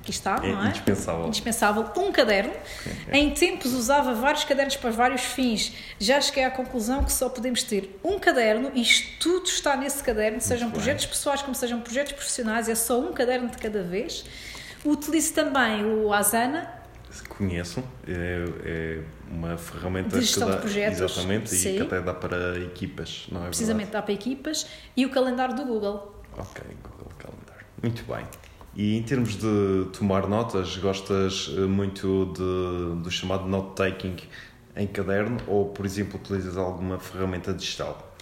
Aqui 0.00 0.10
está, 0.10 0.40
é 0.42 0.52
não 0.52 0.64
é? 0.64 0.68
Indispensável. 0.68 1.26
Indispensável. 1.26 1.88
Um 1.96 2.10
caderno. 2.10 2.52
Em 3.12 3.30
tempos 3.30 3.72
usava 3.72 4.12
vários 4.14 4.42
cadernos 4.42 4.74
para 4.74 4.90
vários 4.90 5.22
fins. 5.22 5.72
Já 5.98 6.20
cheguei 6.20 6.42
à 6.42 6.50
conclusão 6.50 7.04
que 7.04 7.12
só 7.12 7.28
podemos 7.28 7.62
ter 7.62 8.00
um 8.02 8.18
caderno 8.18 8.72
e 8.74 8.84
tudo 9.20 9.46
está 9.46 9.76
nesse 9.76 10.02
caderno, 10.02 10.40
sejam 10.40 10.68
Muito 10.68 10.74
projetos 10.74 11.04
bem. 11.04 11.14
pessoais 11.14 11.42
como 11.42 11.54
sejam 11.54 11.80
projetos 11.80 12.14
profissionais, 12.14 12.68
é 12.68 12.74
só 12.74 12.98
um 12.98 13.12
caderno 13.12 13.48
de 13.48 13.58
cada 13.58 13.84
vez. 13.84 14.24
Utilizo 14.84 15.34
também 15.34 15.84
o 15.84 16.12
Asana, 16.12 16.82
conheço, 17.28 17.82
é, 18.06 18.44
é, 18.64 19.02
uma 19.30 19.56
ferramenta 19.56 20.18
de 20.18 20.24
gestão 20.24 20.48
dá, 20.48 20.54
de 20.54 20.60
projetos. 20.60 21.00
Exatamente, 21.00 21.50
sim. 21.50 21.74
e 21.74 21.76
que 21.76 21.82
até 21.82 22.00
dá 22.00 22.14
para 22.14 22.58
equipas, 22.60 23.26
não 23.30 23.44
é 23.44 23.48
Precisamente 23.48 23.86
verdade? 23.86 24.00
dá 24.00 24.02
para 24.02 24.14
equipas 24.14 24.66
e 24.96 25.04
o 25.04 25.10
calendário 25.10 25.54
do 25.54 25.64
Google. 25.64 26.21
Ok, 26.36 26.62
Google 26.82 27.12
Calendar. 27.18 27.64
Muito 27.82 28.04
bem. 28.04 28.26
E 28.74 28.96
em 28.96 29.02
termos 29.02 29.36
de 29.36 29.86
tomar 29.92 30.26
notas, 30.26 30.76
gostas 30.78 31.50
eh, 31.54 31.60
muito 31.60 32.32
de, 32.32 33.02
do 33.02 33.10
chamado 33.10 33.46
note-taking 33.46 34.16
em 34.74 34.86
caderno 34.86 35.36
ou, 35.46 35.66
por 35.66 35.84
exemplo, 35.84 36.18
utilizas 36.18 36.56
alguma 36.56 36.98
ferramenta 36.98 37.52
digital? 37.52 38.14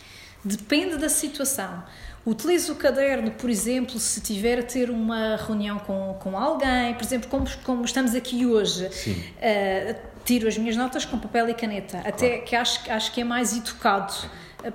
Depende 0.45 0.97
da 0.97 1.09
situação. 1.09 1.85
Utilizo 2.25 2.73
o 2.73 2.77
caderno, 2.77 3.31
por 3.31 3.49
exemplo, 3.49 3.99
se 3.99 4.21
tiver 4.21 4.59
a 4.59 4.63
ter 4.63 4.91
uma 4.91 5.37
reunião 5.37 5.79
com, 5.79 6.15
com 6.21 6.37
alguém, 6.37 6.95
por 6.95 7.05
exemplo, 7.05 7.29
como, 7.29 7.47
como 7.63 7.85
estamos 7.85 8.15
aqui 8.15 8.45
hoje, 8.45 8.87
uh, 8.87 10.01
tiro 10.25 10.49
as 10.49 10.59
minhas 10.59 10.77
notas 10.77 11.05
com 11.05 11.19
papel 11.19 11.49
e 11.49 11.55
caneta, 11.55 11.99
até 11.99 12.29
claro. 12.29 12.45
que 12.45 12.57
acho, 12.57 12.91
acho 12.91 13.13
que 13.13 13.21
é 13.23 13.25
mais 13.25 13.57
educado 13.57 14.13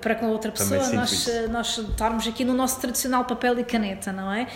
para 0.02 0.16
com 0.16 0.26
a 0.26 0.30
outra 0.30 0.52
pessoa, 0.52 0.88
nós, 0.94 1.28
nós 1.50 1.78
estarmos 1.78 2.28
aqui 2.28 2.44
no 2.44 2.54
nosso 2.54 2.80
tradicional 2.80 3.26
papel 3.26 3.60
e 3.60 3.64
caneta, 3.64 4.12
não 4.12 4.32
é? 4.32 4.48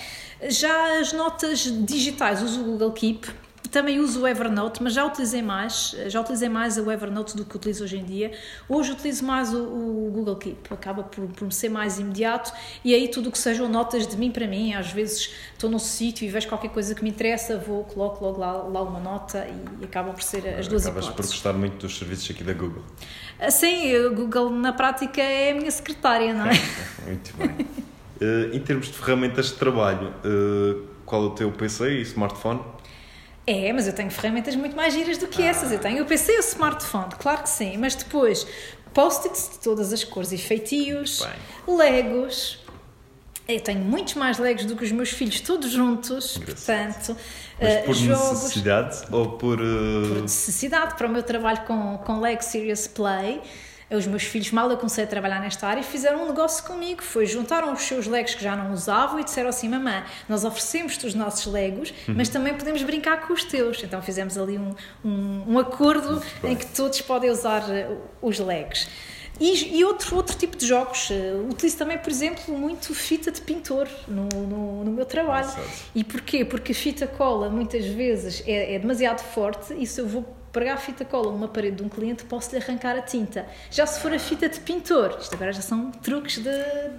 Já 0.49 0.99
as 0.99 1.13
notas 1.13 1.59
digitais, 1.59 2.41
uso 2.41 2.61
o 2.61 2.63
Google 2.63 2.91
Keep, 2.91 3.27
também 3.69 3.99
uso 3.99 4.21
o 4.21 4.27
Evernote, 4.27 4.81
mas 4.81 4.93
já 4.93 5.05
utilizei 5.05 5.41
mais, 5.41 5.95
já 6.07 6.19
utilizei 6.21 6.49
mais 6.49 6.77
o 6.77 6.91
Evernote 6.91 7.37
do 7.37 7.45
que 7.45 7.55
utilizo 7.55 7.83
hoje 7.83 7.97
em 7.97 8.03
dia. 8.03 8.31
Hoje 8.67 8.91
utilizo 8.91 9.23
mais 9.23 9.53
o, 9.53 9.61
o 9.61 10.11
Google 10.11 10.35
Keep, 10.37 10.73
acaba 10.73 11.03
por, 11.03 11.27
por 11.27 11.51
ser 11.51 11.69
mais 11.69 11.99
imediato 11.99 12.51
e 12.83 12.95
aí 12.95 13.07
tudo 13.07 13.29
o 13.29 13.31
que 13.31 13.37
sejam 13.37 13.69
notas 13.69 14.07
de 14.07 14.17
mim 14.17 14.31
para 14.31 14.47
mim, 14.47 14.73
às 14.73 14.91
vezes 14.91 15.31
estou 15.53 15.69
num 15.69 15.79
sítio 15.79 16.25
e 16.25 16.29
vejo 16.29 16.47
qualquer 16.47 16.69
coisa 16.69 16.95
que 16.95 17.03
me 17.03 17.09
interessa, 17.09 17.57
vou, 17.57 17.83
coloco 17.83 18.23
logo 18.23 18.39
lá, 18.39 18.53
lá 18.53 18.81
uma 18.81 18.99
nota 18.99 19.47
e 19.79 19.85
acabam 19.85 20.13
por 20.13 20.23
ser 20.23 20.47
as 20.47 20.67
duas 20.67 20.85
Acabas 20.85 21.05
hipóteses. 21.05 21.31
por 21.31 21.35
gostar 21.35 21.53
muito 21.53 21.77
dos 21.77 21.97
serviços 21.97 22.31
aqui 22.31 22.43
da 22.43 22.53
Google. 22.53 22.83
Sim, 23.49 23.95
o 23.97 24.13
Google 24.13 24.49
na 24.49 24.73
prática 24.73 25.21
é 25.21 25.51
a 25.51 25.55
minha 25.55 25.71
secretária, 25.71 26.33
não 26.33 26.45
é? 26.45 26.53
muito 27.07 27.33
bem. 27.37 27.49
Uh, 28.21 28.55
em 28.55 28.59
termos 28.59 28.87
de 28.87 28.93
ferramentas 28.93 29.47
de 29.47 29.53
trabalho, 29.53 30.13
uh, 30.25 30.85
qual 31.05 31.23
é 31.23 31.25
o 31.27 31.29
teu 31.29 31.51
PC 31.51 31.89
e 31.89 32.01
smartphone? 32.01 32.59
É, 33.47 33.71
mas 33.73 33.87
eu 33.87 33.93
tenho 33.93 34.11
ferramentas 34.11 34.55
muito 34.55 34.75
mais 34.75 34.93
giras 34.93 35.17
do 35.17 35.27
que 35.27 35.41
ah. 35.41 35.47
essas. 35.47 35.71
Eu 35.71 35.79
tenho 35.79 36.03
o 36.03 36.05
PC 36.05 36.33
e 36.33 36.37
o 36.37 36.41
smartphone, 36.41 37.09
claro 37.17 37.43
que 37.43 37.49
sim, 37.49 37.77
mas 37.77 37.95
depois 37.95 38.45
post-its 38.93 39.51
de 39.53 39.59
todas 39.59 39.93
as 39.93 40.03
cores 40.03 40.31
e 40.31 40.37
feitios, 40.37 41.25
legos. 41.67 42.58
Eu 43.49 43.59
tenho 43.59 43.79
muitos 43.79 44.13
mais 44.13 44.37
legos 44.37 44.65
do 44.65 44.75
que 44.75 44.83
os 44.83 44.91
meus 44.91 45.09
filhos 45.09 45.41
todos 45.41 45.71
juntos, 45.71 46.37
portanto, 46.37 47.17
mas 47.59 47.83
por 47.83 47.91
uh, 47.91 47.93
jogos, 47.95 48.43
necessidade 48.43 49.01
ou 49.11 49.31
por... 49.31 49.59
Uh... 49.59 50.07
Por 50.07 50.21
necessidade, 50.21 50.95
para 50.95 51.07
o 51.07 51.09
meu 51.09 51.23
trabalho 51.23 51.61
com, 51.65 51.97
com 51.97 52.19
Lego 52.19 52.43
Serious 52.43 52.85
Play, 52.85 53.41
os 53.89 54.05
meus 54.05 54.21
filhos, 54.21 54.51
mal 54.51 54.69
eu 54.69 54.77
comecei 54.77 55.03
a 55.03 55.07
trabalhar 55.07 55.41
nesta 55.41 55.67
área, 55.67 55.81
fizeram 55.81 56.23
um 56.23 56.27
negócio 56.27 56.63
comigo. 56.63 57.01
Foi, 57.01 57.25
juntaram 57.25 57.73
os 57.73 57.81
seus 57.81 58.05
legos 58.05 58.35
que 58.35 58.43
já 58.43 58.55
não 58.55 58.71
usavam 58.71 59.19
e 59.19 59.23
disseram 59.23 59.49
assim: 59.49 59.67
Mamãe, 59.67 60.03
nós 60.27 60.45
oferecemos-te 60.45 61.07
os 61.07 61.15
nossos 61.15 61.51
legos, 61.51 61.91
uhum. 62.07 62.13
mas 62.15 62.29
também 62.29 62.53
podemos 62.53 62.83
brincar 62.83 63.25
com 63.25 63.33
os 63.33 63.43
teus. 63.43 63.83
Então 63.83 63.99
fizemos 63.99 64.37
ali 64.37 64.59
um, 64.59 64.75
um, 65.03 65.53
um 65.53 65.59
acordo 65.59 66.21
em 66.43 66.55
que 66.55 66.67
todos 66.67 67.01
podem 67.01 67.31
usar 67.31 67.67
eh, 67.71 67.89
os 68.21 68.37
legos. 68.37 68.87
E, 69.39 69.77
e, 69.77 69.85
outro, 69.85 70.15
outro 70.15 70.35
tipo 70.35 70.57
de 70.57 70.65
jogos. 70.65 71.09
Uh, 71.09 71.47
utilizo 71.49 71.77
também, 71.77 71.97
por 71.97 72.09
exemplo, 72.09 72.57
muito 72.57 72.93
fita 72.93 73.31
de 73.31 73.41
pintor 73.41 73.87
no, 74.07 74.27
no, 74.27 74.83
no 74.83 74.91
meu 74.91 75.05
trabalho. 75.05 75.49
E 75.95 76.03
porquê? 76.03 76.43
Porque 76.43 76.71
a 76.71 76.75
fita 76.75 77.07
cola 77.07 77.49
muitas 77.49 77.85
vezes 77.85 78.43
é, 78.45 78.75
é 78.75 78.79
demasiado 78.79 79.21
forte 79.21 79.73
e 79.73 79.85
se 79.85 80.01
eu 80.01 80.07
vou 80.07 80.39
pregar 80.51 80.77
fita 80.79 81.05
cola 81.05 81.31
numa 81.31 81.47
parede 81.47 81.77
de 81.77 81.83
um 81.83 81.89
cliente, 81.89 82.23
posso 82.25 82.51
lhe 82.51 82.61
arrancar 82.61 82.97
a 82.97 83.01
tinta. 83.01 83.45
Já 83.69 83.85
se 83.85 83.99
for 83.99 84.13
a 84.13 84.19
fita 84.19 84.49
de 84.49 84.59
pintor, 84.59 85.17
isto 85.19 85.33
agora 85.35 85.51
já 85.51 85.61
são 85.61 85.91
truques 85.91 86.39
de, 86.39 86.51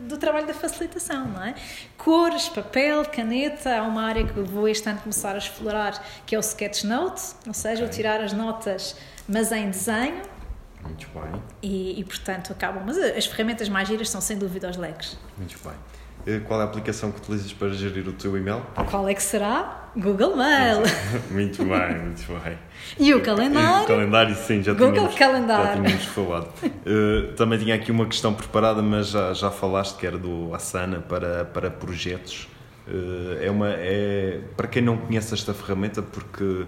do 0.09 0.17
trabalho 0.17 0.47
da 0.47 0.55
facilitação, 0.55 1.27
não 1.27 1.45
é? 1.45 1.55
Cores, 1.99 2.49
papel, 2.49 3.05
caneta, 3.07 3.77
há 3.77 3.83
uma 3.83 4.03
área 4.03 4.27
que 4.27 4.37
eu 4.37 4.45
vou 4.45 4.69
este 4.69 4.89
ano 4.89 5.01
começar 5.01 5.35
a 5.35 5.39
explorar, 5.39 6.03
que 6.25 6.35
é 6.35 6.39
o 6.39 6.41
sketch 6.41 6.85
note, 6.85 7.23
ou 7.47 7.55
seja, 7.55 7.85
okay. 7.85 7.97
tirar 7.97 8.21
as 8.21 8.33
notas, 8.33 8.97
mas 9.29 9.51
em 9.53 9.71
desenho. 9.71 10.40
Muito 10.85 11.07
bem. 11.15 11.43
E, 11.63 12.01
e 12.01 12.05
portanto 12.05 12.53
acabam. 12.53 12.83
Mas 12.85 12.97
as 12.99 13.27
ferramentas 13.27 13.69
mais 13.69 13.89
giras 13.89 14.09
são 14.11 14.21
sem 14.21 14.39
dúvida 14.39 14.69
os 14.69 14.77
leques. 14.77 15.19
Muito 15.37 15.59
bem. 15.63 15.75
Eh, 16.27 16.41
qual 16.41 16.61
é 16.61 16.65
a 16.65 16.67
aplicação 16.67 17.11
que 17.11 17.19
utilizas 17.21 17.53
para 17.53 17.71
gerir 17.71 18.07
o 18.09 18.13
teu 18.13 18.37
e-mail? 18.37 18.63
Qual 18.91 19.09
é 19.09 19.15
que 19.15 19.23
será? 19.23 19.91
Google 19.97 20.37
Mail. 20.37 20.83
Muito 21.31 21.65
bem, 21.65 21.99
muito 21.99 22.41
bem. 22.45 22.59
E 22.99 23.13
o 23.15 23.21
calendário? 23.21 23.81
E 23.81 23.85
o 23.85 23.87
calendário, 23.87 24.35
sim, 24.37 24.63
já 24.63 24.73
Google 24.73 24.93
tínhamos, 24.93 25.15
calendário. 25.17 25.67
já 25.67 25.85
tínhamos 25.85 26.05
falado. 26.07 26.49
Uh, 26.63 27.33
também 27.35 27.59
tinha 27.59 27.75
aqui 27.75 27.91
uma 27.91 28.07
questão 28.07 28.33
preparada, 28.33 28.83
mas 28.83 29.09
já, 29.09 29.33
já 29.33 29.51
falaste 29.51 29.97
que 29.97 30.07
era 30.07 30.19
do 30.19 30.55
Asana 30.55 31.01
para, 31.01 31.45
para 31.47 31.71
projetos. 31.71 32.49
Uh, 32.87 33.43
é 33.43 33.51
uma, 33.51 33.69
é, 33.71 34.41
para 34.57 34.69
quem 34.69 34.83
não 34.83 34.97
conhece 34.97 35.35
esta 35.35 35.53
ferramenta, 35.53 36.03
porque 36.03 36.67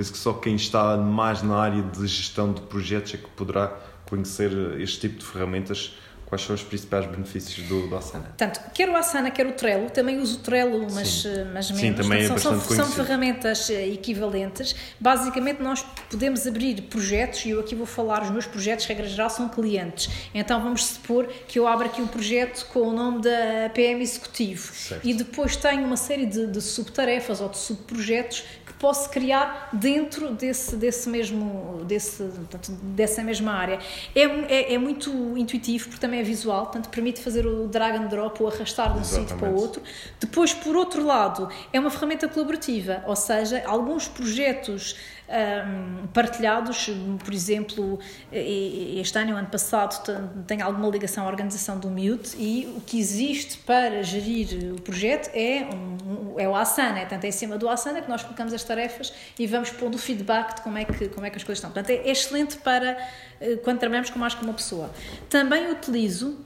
penso 0.00 0.12
que 0.12 0.18
só 0.18 0.32
quem 0.32 0.56
está 0.56 0.96
mais 0.96 1.42
na 1.42 1.58
área 1.58 1.82
de 1.82 2.06
gestão 2.06 2.54
de 2.54 2.62
projetos 2.62 3.12
é 3.12 3.16
que 3.18 3.28
poderá 3.36 3.68
conhecer 4.08 4.50
este 4.80 5.00
tipo 5.00 5.18
de 5.18 5.26
ferramentas 5.26 5.94
Quais 6.30 6.42
são 6.42 6.54
os 6.54 6.62
principais 6.62 7.06
benefícios 7.06 7.66
do, 7.66 7.88
do 7.88 7.96
Asana? 7.96 8.26
Portanto, 8.26 8.60
quer 8.72 8.88
o 8.88 8.94
Asana, 8.94 9.32
quer 9.32 9.48
o 9.48 9.52
Trello, 9.52 9.90
também 9.90 10.16
uso 10.16 10.38
o 10.38 10.40
Trello, 10.40 10.86
mas, 10.92 11.22
Sim. 11.22 11.28
Eh, 11.28 11.44
mas 11.52 11.70
menos. 11.72 11.80
Sim, 11.80 11.92
também 11.92 12.28
Portanto, 12.28 12.38
é 12.38 12.40
são, 12.40 12.60
são, 12.60 12.76
são 12.76 12.86
ferramentas 12.86 13.68
eh, 13.68 13.88
equivalentes. 13.88 14.76
Basicamente, 15.00 15.60
nós 15.60 15.84
podemos 16.08 16.46
abrir 16.46 16.82
projetos, 16.82 17.44
e 17.46 17.50
eu 17.50 17.58
aqui 17.58 17.74
vou 17.74 17.84
falar, 17.84 18.22
os 18.22 18.30
meus 18.30 18.46
projetos, 18.46 18.86
regra 18.86 19.08
geral, 19.08 19.28
são 19.28 19.48
clientes. 19.48 20.08
Então, 20.32 20.62
vamos 20.62 20.84
supor 20.84 21.26
que 21.26 21.58
eu 21.58 21.66
abro 21.66 21.86
aqui 21.86 22.00
um 22.00 22.06
projeto 22.06 22.64
com 22.72 22.82
o 22.82 22.92
nome 22.92 23.22
da 23.22 23.68
PM 23.74 24.00
Executivo 24.00 24.72
certo. 24.72 25.04
e 25.04 25.12
depois 25.12 25.56
tenho 25.56 25.84
uma 25.84 25.96
série 25.96 26.26
de, 26.26 26.46
de 26.46 26.60
subtarefas 26.60 27.40
ou 27.40 27.48
de 27.48 27.58
subprojetos 27.58 28.44
posso 28.80 29.10
criar 29.10 29.68
dentro 29.74 30.34
desse, 30.34 30.74
desse 30.74 31.06
mesmo, 31.08 31.84
desse, 31.84 32.24
portanto, 32.24 32.72
dessa 32.82 33.22
mesma 33.22 33.52
área. 33.52 33.78
É, 34.14 34.22
é, 34.22 34.74
é, 34.74 34.78
muito 34.78 35.10
intuitivo, 35.36 35.84
porque 35.90 36.00
também 36.00 36.19
é 36.20 36.22
visual, 36.22 36.64
portanto, 36.64 36.88
permite 36.88 37.20
fazer 37.20 37.46
o 37.46 37.66
drag 37.66 37.96
and 37.96 38.06
drop 38.06 38.42
ou 38.42 38.48
arrastar 38.48 38.92
de 38.92 39.00
um 39.00 39.04
sítio 39.04 39.36
para 39.36 39.50
o 39.50 39.54
outro. 39.54 39.82
Depois, 40.18 40.52
por 40.52 40.76
outro 40.76 41.04
lado, 41.04 41.48
é 41.72 41.80
uma 41.80 41.90
ferramenta 41.90 42.28
colaborativa, 42.28 43.02
ou 43.06 43.16
seja, 43.16 43.62
alguns 43.66 44.06
projetos 44.06 44.96
um, 45.30 46.06
partilhados, 46.08 46.90
por 47.24 47.32
exemplo, 47.32 47.98
este 48.32 49.16
ano, 49.16 49.36
ano 49.36 49.46
passado, 49.46 50.02
tem 50.46 50.60
alguma 50.60 50.88
ligação 50.88 51.24
à 51.24 51.28
organização 51.28 51.78
do 51.78 51.88
Mute 51.88 52.36
e 52.36 52.72
o 52.76 52.80
que 52.80 52.98
existe 52.98 53.58
para 53.58 54.02
gerir 54.02 54.74
o 54.74 54.80
projeto 54.80 55.30
é, 55.32 55.68
um, 55.72 56.38
é 56.38 56.48
o 56.48 56.54
Asana, 56.54 57.00
é 57.00 57.04
tanto 57.04 57.24
é 57.24 57.28
em 57.28 57.32
cima 57.32 57.56
do 57.56 57.68
Asana 57.68 58.02
que 58.02 58.08
nós 58.08 58.22
colocamos 58.22 58.52
as 58.52 58.64
tarefas 58.64 59.12
e 59.38 59.46
vamos 59.46 59.70
pondo 59.70 59.94
o 59.94 59.98
feedback 59.98 60.56
de 60.56 60.62
como 60.62 60.76
é 60.78 60.84
que, 60.84 61.08
como 61.08 61.24
é 61.24 61.30
que 61.30 61.36
as 61.36 61.44
coisas 61.44 61.58
estão. 61.58 61.70
Portanto, 61.70 61.90
é, 61.90 62.08
é 62.08 62.10
excelente 62.10 62.56
para 62.58 62.98
eh, 63.40 63.56
quando 63.62 63.78
trabalhamos 63.78 64.10
com 64.10 64.18
mais 64.18 64.34
que 64.34 64.42
uma 64.42 64.54
pessoa. 64.54 64.90
Também 65.28 65.70
utilizo 65.70 66.38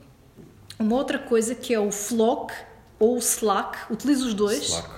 uma 0.77 0.95
outra 0.95 1.17
coisa 1.17 1.55
que 1.55 1.73
é 1.73 1.79
o 1.79 1.91
Flock 1.91 2.53
ou 2.99 3.15
o 3.15 3.19
Slack, 3.19 3.91
utilizo 3.91 4.27
os 4.27 4.33
dois. 4.33 4.63
Slack. 4.63 4.89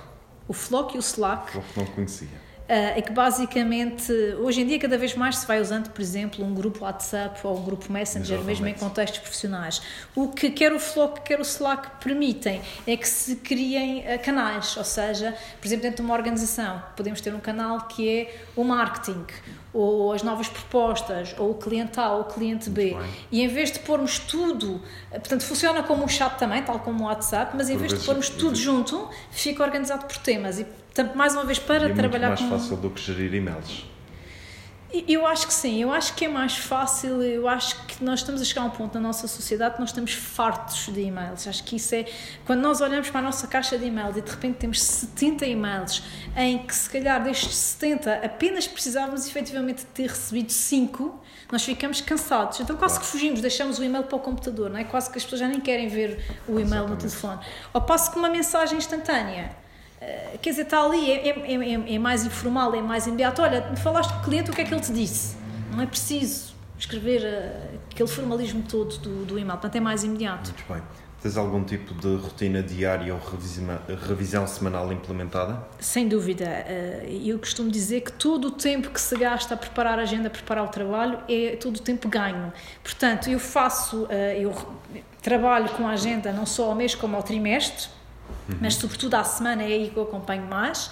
O 0.46 0.52
Flock 0.52 0.94
e 0.94 0.98
o 0.98 1.00
Slack. 1.00 1.52
Flock 1.52 1.78
não 1.78 1.86
conhecia 1.86 2.47
é 2.68 3.00
que 3.00 3.12
basicamente, 3.12 4.12
hoje 4.40 4.60
em 4.60 4.66
dia, 4.66 4.78
cada 4.78 4.98
vez 4.98 5.14
mais 5.14 5.38
se 5.38 5.46
vai 5.46 5.60
usando, 5.60 5.88
por 5.90 6.02
exemplo, 6.02 6.44
um 6.44 6.54
grupo 6.54 6.84
WhatsApp 6.84 7.40
ou 7.42 7.58
um 7.58 7.64
grupo 7.64 7.90
Messenger, 7.90 8.36
Exatamente. 8.36 8.46
mesmo 8.46 8.66
em 8.66 8.74
contextos 8.74 9.20
profissionais. 9.20 9.80
O 10.14 10.28
que 10.28 10.50
quer 10.50 10.72
o 10.72 10.78
Flock, 10.78 11.22
quer 11.22 11.38
o 11.38 11.42
Slack 11.42 12.02
permitem 12.04 12.60
é 12.86 12.96
que 12.96 13.08
se 13.08 13.36
criem 13.36 14.04
eh, 14.06 14.18
canais, 14.18 14.76
ou 14.76 14.84
seja, 14.84 15.34
por 15.58 15.66
exemplo, 15.66 15.84
dentro 15.84 15.96
de 15.96 16.02
uma 16.02 16.14
organização, 16.14 16.82
podemos 16.94 17.20
ter 17.22 17.34
um 17.34 17.40
canal 17.40 17.86
que 17.88 18.08
é 18.08 18.36
o 18.54 18.62
marketing, 18.62 19.24
ou 19.72 20.12
as 20.12 20.22
novas 20.22 20.48
propostas, 20.48 21.34
ou 21.38 21.50
o 21.50 21.54
cliente 21.54 21.98
A 22.00 22.12
ou 22.12 22.22
o 22.22 22.24
cliente 22.24 22.70
B. 22.70 22.96
E 23.30 23.42
em 23.42 23.48
vez 23.48 23.70
de 23.70 23.78
pormos 23.80 24.18
tudo, 24.18 24.80
portanto, 25.10 25.44
funciona 25.44 25.82
como 25.82 26.04
um 26.04 26.08
chat 26.08 26.36
também, 26.38 26.62
tal 26.62 26.78
como 26.80 27.04
o 27.04 27.06
WhatsApp, 27.06 27.52
mas 27.56 27.68
em 27.68 27.74
por 27.74 27.80
vez 27.80 28.00
de 28.00 28.06
pormos 28.06 28.28
tudo 28.28 28.56
junto, 28.56 29.08
fica 29.30 29.62
organizado 29.62 30.06
por 30.06 30.16
temas. 30.18 30.58
E, 30.58 30.64
portanto, 30.64 31.16
mais 31.16 31.34
uma 31.34 31.44
vez, 31.44 31.58
para 31.58 31.88
e 31.88 31.92
é 31.92 31.94
trabalhar 31.94 32.28
muito 32.28 32.44
mais 32.44 32.52
com... 32.52 32.58
fácil 32.58 32.76
do 32.76 32.90
que 32.90 33.00
gerir 33.00 33.34
e-mails. 33.34 33.84
Eu 34.90 35.26
acho 35.26 35.46
que 35.46 35.52
sim, 35.52 35.82
eu 35.82 35.92
acho 35.92 36.14
que 36.14 36.24
é 36.24 36.28
mais 36.28 36.56
fácil, 36.56 37.22
eu 37.22 37.46
acho 37.46 37.84
que 37.84 38.02
nós 38.02 38.20
estamos 38.20 38.40
a 38.40 38.44
chegar 38.44 38.62
a 38.62 38.64
um 38.64 38.70
ponto 38.70 38.94
na 38.94 39.00
nossa 39.00 39.28
sociedade 39.28 39.74
que 39.74 39.80
nós 39.80 39.90
estamos 39.90 40.14
fartos 40.14 40.86
de 40.86 41.00
e-mails. 41.02 41.46
Acho 41.46 41.62
que 41.62 41.76
isso 41.76 41.94
é. 41.94 42.06
Quando 42.46 42.62
nós 42.62 42.80
olhamos 42.80 43.10
para 43.10 43.20
a 43.20 43.22
nossa 43.22 43.46
caixa 43.46 43.76
de 43.76 43.84
e-mails 43.84 44.16
e 44.16 44.22
de 44.22 44.30
repente 44.30 44.56
temos 44.56 44.80
70 44.80 45.44
e-mails, 45.44 46.02
em 46.34 46.58
que 46.66 46.74
se 46.74 46.88
calhar 46.88 47.22
destes 47.22 47.54
70 47.54 48.14
apenas 48.24 48.66
precisávamos 48.66 49.26
efetivamente 49.26 49.84
ter 49.86 50.08
recebido 50.08 50.50
5, 50.50 51.22
nós 51.52 51.62
ficamos 51.62 52.00
cansados. 52.00 52.58
Então 52.60 52.74
quase 52.74 52.98
que 52.98 53.04
fugimos, 53.04 53.42
deixamos 53.42 53.78
o 53.78 53.84
e-mail 53.84 54.04
para 54.04 54.16
o 54.16 54.20
computador, 54.20 54.70
não 54.70 54.78
é? 54.78 54.84
Quase 54.84 55.10
que 55.10 55.18
as 55.18 55.24
pessoas 55.24 55.40
já 55.40 55.48
nem 55.48 55.60
querem 55.60 55.88
ver 55.88 56.18
o 56.48 56.52
e-mail 56.52 56.64
Exatamente. 56.64 56.90
no 56.90 56.96
telefone. 56.96 57.40
Ao 57.74 57.82
passo 57.82 58.10
que 58.10 58.18
uma 58.18 58.30
mensagem 58.30 58.78
instantânea 58.78 59.54
eh, 60.00 60.38
quer 60.40 60.50
dizer, 60.50 60.62
está 60.62 60.84
ali, 60.84 61.10
é, 61.10 61.28
é, 61.28 61.54
é, 61.54 61.94
é, 61.94 61.98
mais 61.98 62.24
informal, 62.24 62.74
é 62.74 62.82
mais 62.82 63.06
imediato. 63.06 63.42
Olha, 63.42 63.68
me 63.68 63.76
falaste 63.76 64.12
com 64.12 64.20
o 64.20 64.24
cliente, 64.24 64.50
o 64.50 64.54
que 64.54 64.60
é 64.60 64.64
que 64.64 64.72
ele 64.72 64.80
te 64.80 64.92
disse? 64.92 65.36
Não 65.72 65.82
é 65.82 65.86
preciso 65.86 66.54
escrever 66.78 67.22
uh, 67.22 67.78
aquele 67.90 68.08
formalismo 68.08 68.62
todo 68.62 68.96
do, 68.98 69.24
do 69.24 69.38
e-mail, 69.38 69.58
portanto 69.58 69.76
é 69.76 69.80
mais 69.80 70.04
imediato. 70.04 70.52
Muito 70.52 70.72
bem. 70.72 70.82
Tens 71.20 71.36
algum 71.36 71.64
tipo 71.64 71.94
de 71.94 72.14
rotina 72.14 72.62
diária 72.62 73.12
ou 73.12 73.20
revisão, 73.20 73.76
revisão 74.06 74.46
semanal 74.46 74.92
implementada? 74.92 75.66
Sem 75.80 76.06
dúvida. 76.06 76.44
Eh, 76.44 77.22
eu 77.24 77.40
costumo 77.40 77.68
dizer 77.72 78.02
que 78.02 78.12
todo 78.12 78.46
o 78.46 78.50
tempo 78.52 78.90
que 78.90 79.00
se 79.00 79.16
gasta 79.16 79.54
a 79.54 79.56
preparar 79.56 79.98
a 79.98 80.02
agenda, 80.02 80.28
a 80.28 80.30
preparar 80.30 80.64
o 80.64 80.68
trabalho, 80.68 81.18
é 81.28 81.56
todo 81.56 81.78
o 81.78 81.80
tempo 81.80 82.08
ganho. 82.08 82.52
Portanto, 82.84 83.28
eu 83.28 83.40
faço, 83.40 84.06
eu 84.40 84.54
trabalho 85.20 85.68
com 85.70 85.88
a 85.88 85.90
agenda 85.90 86.32
não 86.32 86.46
só 86.46 86.66
ao 86.66 86.76
mês 86.76 86.94
como 86.94 87.16
ao 87.16 87.22
trimestre, 87.24 87.88
uhum. 88.48 88.58
mas 88.60 88.74
sobretudo 88.74 89.14
à 89.14 89.24
semana 89.24 89.62
é 89.62 89.66
aí 89.66 89.90
que 89.90 89.96
eu 89.96 90.02
acompanho 90.02 90.46
mais. 90.46 90.86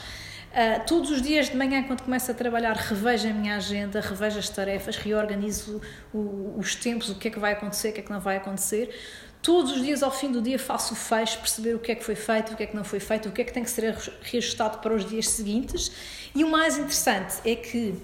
Uh, 0.57 0.87
todos 0.87 1.11
os 1.11 1.21
dias 1.21 1.51
de 1.51 1.57
manhã, 1.57 1.83
quando 1.83 2.03
começo 2.03 2.31
a 2.31 2.35
trabalhar, 2.35 2.75
revejo 2.75 3.29
a 3.29 3.33
minha 3.33 3.57
agenda, 3.57 4.01
revejo 4.01 4.39
as 4.39 4.49
tarefas, 4.49 4.97
reorganizo 4.97 5.83
o, 6.15 6.55
os 6.57 6.75
tempos, 6.75 7.11
o 7.11 7.15
que 7.15 7.29
é 7.29 7.31
que 7.31 7.39
vai 7.39 7.53
acontecer, 7.53 7.91
o 7.91 7.93
que 7.93 8.01
é 8.01 8.03
que 8.03 8.11
não 8.11 8.21
vai 8.21 8.39
acontecer. 8.39 8.95
Todos 9.43 9.73
os 9.73 9.83
dias, 9.83 10.03
ao 10.03 10.11
fim 10.11 10.33
do 10.33 10.41
dia, 10.41 10.59
faço 10.59 10.95
o 10.95 10.97
fecho, 10.97 11.39
perceber 11.41 11.75
o 11.75 11.79
que 11.79 11.93
é 11.93 11.95
que 11.95 12.03
foi 12.03 12.15
feito, 12.15 12.55
o 12.55 12.57
que 12.57 12.63
é 12.63 12.67
que 12.67 12.75
não 12.75 12.85
foi 12.85 13.01
feito, 13.01 13.29
o 13.29 13.33
que 13.33 13.43
é 13.43 13.45
que 13.45 13.53
tem 13.53 13.63
que 13.63 13.71
ser 13.71 13.95
reajustado 14.23 14.79
para 14.79 14.95
os 14.95 15.05
dias 15.05 15.29
seguintes. 15.29 15.93
E 16.35 16.43
o 16.43 16.49
mais 16.49 16.79
interessante 16.79 17.37
é 17.45 17.55
que 17.55 17.95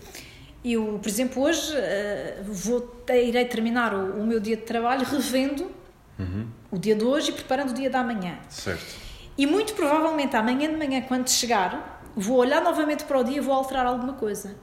eu, 0.64 1.00
por 1.02 1.08
exemplo, 1.08 1.42
hoje 1.42 1.74
uh, 1.74 2.44
vou, 2.44 3.02
irei 3.08 3.44
terminar 3.46 3.94
o, 3.94 4.20
o, 4.20 4.26
meu 4.26 4.38
dia 4.38 4.56
de 4.56 4.62
trabalho 4.62 5.04
revendo 5.04 5.70
uhum. 6.18 6.46
o 6.70 6.78
dia 6.78 6.94
de 6.94 7.02
hoje 7.02 7.30
e 7.30 7.32
preparando 7.32 7.70
o 7.70 7.74
dia 7.74 7.90
da 7.90 8.02
manhã. 8.04 8.38
Certo. 8.48 9.11
E 9.36 9.46
muito 9.46 9.74
provavelmente 9.74 10.36
amanhã 10.36 10.68
de 10.68 10.76
manhã, 10.76 11.00
quando 11.02 11.28
chegar, 11.28 12.02
vou 12.14 12.38
olhar 12.38 12.62
novamente 12.62 13.04
para 13.04 13.18
o 13.18 13.24
dia 13.24 13.38
e 13.38 13.40
vou 13.40 13.54
alterar 13.54 13.86
alguma 13.86 14.12
coisa. 14.12 14.54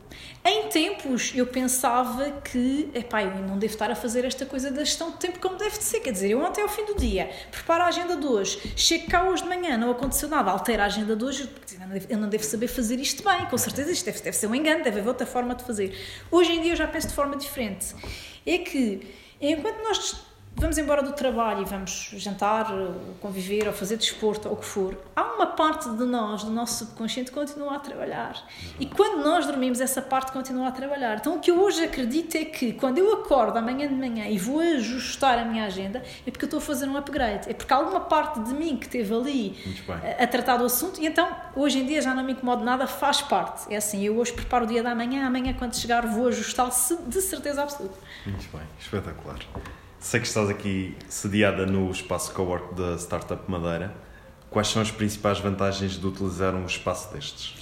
Em 0.46 0.68
tempos 0.70 1.34
eu 1.36 1.48
pensava 1.48 2.32
que, 2.44 2.90
epá, 2.94 3.24
eu 3.24 3.42
não 3.42 3.58
devo 3.58 3.74
estar 3.74 3.90
a 3.90 3.96
fazer 3.96 4.26
esta 4.26 4.46
coisa 4.46 4.70
da 4.70 4.84
gestão 4.84 5.12
de 5.12 5.18
tempo 5.18 5.40
como 5.40 5.56
deve 5.56 5.78
de 5.78 5.84
ser. 5.84 6.00
Quer 6.00 6.12
dizer, 6.12 6.30
eu 6.30 6.44
ontem 6.44 6.62
ao 6.62 6.70
fim 6.70 6.86
do 6.86 6.96
dia 6.96 7.30
preparo 7.52 7.84
a 7.84 7.88
agenda 7.88 8.16
de 8.16 8.26
hoje, 8.26 8.74
chego 8.76 9.08
cá 9.08 9.24
hoje 9.24 9.44
de 9.44 9.50
manhã, 9.50 9.78
não 9.78 9.92
aconteceu 9.92 10.30
nada, 10.30 10.52
altero 10.52 10.84
a 10.84 10.86
agenda 10.86 11.16
de 11.16 11.24
hoje, 11.24 11.50
eu 12.08 12.18
não 12.18 12.30
devo 12.30 12.44
saber 12.44 12.68
fazer 12.68 13.00
isto 13.00 13.24
bem, 13.24 13.46
com 13.48 13.58
certeza 13.58 13.92
isto 13.92 14.06
deve, 14.06 14.22
deve 14.22 14.38
ser 14.38 14.48
um 14.48 14.54
engano, 14.54 14.84
deve 14.84 15.00
haver 15.00 15.10
outra 15.10 15.26
forma 15.26 15.56
de 15.56 15.64
fazer. 15.64 15.98
Hoje 16.30 16.52
em 16.52 16.62
dia 16.62 16.74
eu 16.74 16.78
já 16.78 16.88
penso 16.88 17.08
de 17.08 17.14
forma 17.14 17.36
diferente. 17.36 17.96
É 18.46 18.60
que 18.60 19.02
enquanto 19.42 19.82
nós 19.84 20.29
vamos 20.56 20.78
embora 20.78 21.02
do 21.02 21.14
trabalho 21.14 21.62
e 21.62 21.66
vamos 21.66 22.12
jantar, 22.18 22.72
ou 22.74 23.16
conviver, 23.22 23.68
ou 23.68 23.74
fazer 23.74 23.98
desporto, 23.98 24.48
ou 24.50 24.56
o 24.56 24.58
que 24.58 24.66
for, 24.66 24.98
há 25.16 25.24
uma 25.36 25.48
parte 25.48 25.90
de 25.90 26.04
nós, 26.04 26.44
do 26.44 26.52
nosso 26.52 26.86
subconsciente, 26.86 27.32
que 27.32 27.38
continua 27.38 27.76
a 27.76 27.80
trabalhar. 27.80 28.36
E 28.80 28.86
quando 28.86 29.24
nós 29.24 29.46
dormimos, 29.46 29.80
essa 29.80 30.02
parte 30.02 30.32
continua 30.32 30.68
a 30.68 30.72
trabalhar. 30.72 31.18
Então, 31.18 31.38
o 31.38 31.40
que 31.40 31.50
eu 31.50 31.62
hoje 31.62 31.84
acredito 31.84 32.36
é 32.36 32.46
que 32.46 32.74
quando 32.74 32.98
eu 32.98 33.14
acordo 33.14 33.58
amanhã 33.58 33.88
de 33.88 33.96
manhã 33.96 34.28
e 34.28 34.38
vou 34.38 34.60
ajustar 34.60 35.40
a 35.40 35.46
minha 35.46 35.66
agenda, 35.66 36.04
é 36.26 36.32
porque 36.32 36.46
eu 36.46 36.48
estou 36.48 36.60
a 36.60 36.62
fazer 36.62 36.88
um 36.88 36.98
upgrade. 36.98 37.50
É 37.50 37.54
porque 37.54 37.74
alguma 37.74 38.02
parte 38.02 38.40
de 38.42 38.54
mim 38.54 38.76
que 38.76 38.86
esteve 38.86 39.14
ali 39.14 39.58
a, 40.20 40.24
a, 40.24 40.28
tratar 40.28 40.58
do 40.58 40.66
assunto, 40.66 41.00
e 41.02 41.08
então, 41.08 41.30
hoje 41.56 41.80
em 41.80 41.86
dia, 41.86 42.02
já 42.02 42.14
não 42.14 42.24
me 42.24 42.34
incomodo 42.34 42.64
nada, 42.64 42.86
faz 42.86 43.22
parte. 43.22 43.74
É 43.74 43.78
assim, 43.78 44.04
eu 44.04 44.18
hoje 44.18 44.34
preparo 44.34 44.66
o 44.66 44.68
dia 44.68 44.84
da 44.84 44.94
manhã, 44.94 45.26
amanhã, 45.26 45.54
quando 45.54 45.76
chegar, 45.76 46.06
vou 46.06 46.28
ajustá-lo 46.28 46.72
de 47.08 47.22
certeza 47.22 47.64
absoluta. 47.64 47.98
Muito 48.26 48.50
bem, 48.52 48.68
espetacular. 48.80 49.40
Sei 50.00 50.22
que 50.22 50.28
estás 50.28 50.50
aqui 50.50 50.96
sediada 51.10 51.66
no 51.66 51.92
espaço 51.92 52.34
cowork 52.34 52.74
da 52.74 52.96
Startup 52.96 53.44
Madeira. 53.52 53.94
Quais 54.50 54.70
são 54.70 54.82
as 54.82 54.90
principais 54.90 55.40
vantagens 55.40 56.00
de 56.00 56.08
utilizar 56.08 56.56
um 56.56 56.66
espaço 56.66 57.14
destes? 57.14 57.58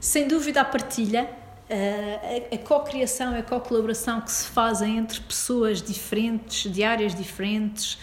Sem 0.00 0.26
dúvida 0.26 0.62
a 0.62 0.64
partilha, 0.64 1.30
a, 1.70 2.54
a 2.54 2.58
co-criação 2.58 3.38
a 3.38 3.42
co-colaboração 3.42 4.20
que 4.20 4.32
se 4.32 4.48
fazem 4.48 4.98
entre 4.98 5.20
pessoas 5.20 5.80
diferentes, 5.80 6.70
de 6.70 6.82
áreas 6.82 7.14
diferentes, 7.14 7.96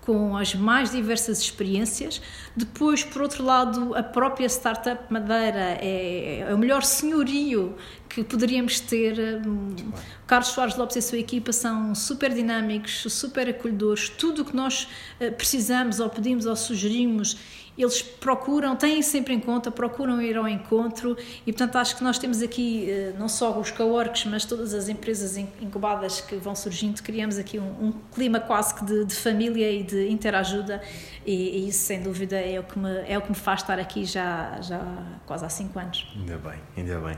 com 0.00 0.36
as 0.36 0.54
mais 0.54 0.92
diversas 0.92 1.40
experiências. 1.40 2.22
Depois, 2.56 3.04
por 3.04 3.20
outro 3.20 3.44
lado, 3.44 3.94
a 3.94 4.02
própria 4.02 4.46
Startup 4.48 5.12
Madeira 5.12 5.76
é, 5.82 6.46
é 6.48 6.54
o 6.54 6.58
melhor 6.58 6.82
senhorio 6.84 7.76
que 8.08 8.24
poderíamos 8.24 8.80
ter. 8.80 9.18
O 9.46 10.26
Carlos 10.26 10.48
Soares 10.48 10.76
Lopes 10.76 10.96
e 10.96 10.98
a 10.98 11.02
sua 11.02 11.18
equipa 11.18 11.52
são 11.52 11.94
super 11.94 12.32
dinâmicos, 12.32 13.06
super 13.12 13.48
acolhedores. 13.48 14.08
Tudo 14.08 14.42
o 14.42 14.44
que 14.44 14.54
nós 14.54 14.88
eh, 15.20 15.30
precisamos, 15.30 16.00
ou 16.00 16.08
pedimos, 16.08 16.46
ou 16.46 16.56
sugerimos, 16.56 17.36
eles 17.78 18.00
procuram, 18.00 18.74
têm 18.74 19.02
sempre 19.02 19.34
em 19.34 19.40
conta, 19.40 19.70
procuram 19.70 20.20
ir 20.22 20.36
ao 20.36 20.48
encontro 20.48 21.16
e, 21.46 21.52
portanto, 21.52 21.76
acho 21.76 21.96
que 21.96 22.02
nós 22.02 22.18
temos 22.18 22.40
aqui 22.40 22.90
eh, 22.90 23.14
não 23.18 23.28
só 23.28 23.58
os 23.58 23.70
coworks, 23.70 24.24
mas 24.24 24.44
todas 24.44 24.72
as 24.72 24.88
empresas 24.88 25.36
incubadas 25.36 26.20
que 26.20 26.36
vão 26.36 26.54
surgindo, 26.54 27.02
criamos 27.02 27.36
aqui 27.36 27.58
um, 27.58 27.88
um 27.88 27.92
clima 28.14 28.40
quase 28.40 28.74
que 28.74 28.84
de, 28.84 29.04
de, 29.04 29.14
família 29.14 29.70
e 29.70 29.82
de 29.82 30.08
interajuda 30.08 30.80
e, 31.26 31.34
e, 31.34 31.68
isso, 31.68 31.80
sem 31.80 32.02
dúvida, 32.02 32.36
é 32.36 32.58
o, 32.58 32.62
que 32.62 32.78
me, 32.78 33.04
é 33.06 33.18
o 33.18 33.20
que 33.20 33.28
me 33.28 33.36
faz 33.36 33.60
estar 33.60 33.78
aqui 33.78 34.04
já, 34.06 34.58
já 34.62 34.80
quase 35.26 35.44
há 35.44 35.48
cinco 35.48 35.78
anos. 35.78 36.10
Ainda 36.16 36.38
bem, 36.38 36.58
ainda 36.76 36.98
bem. 37.00 37.16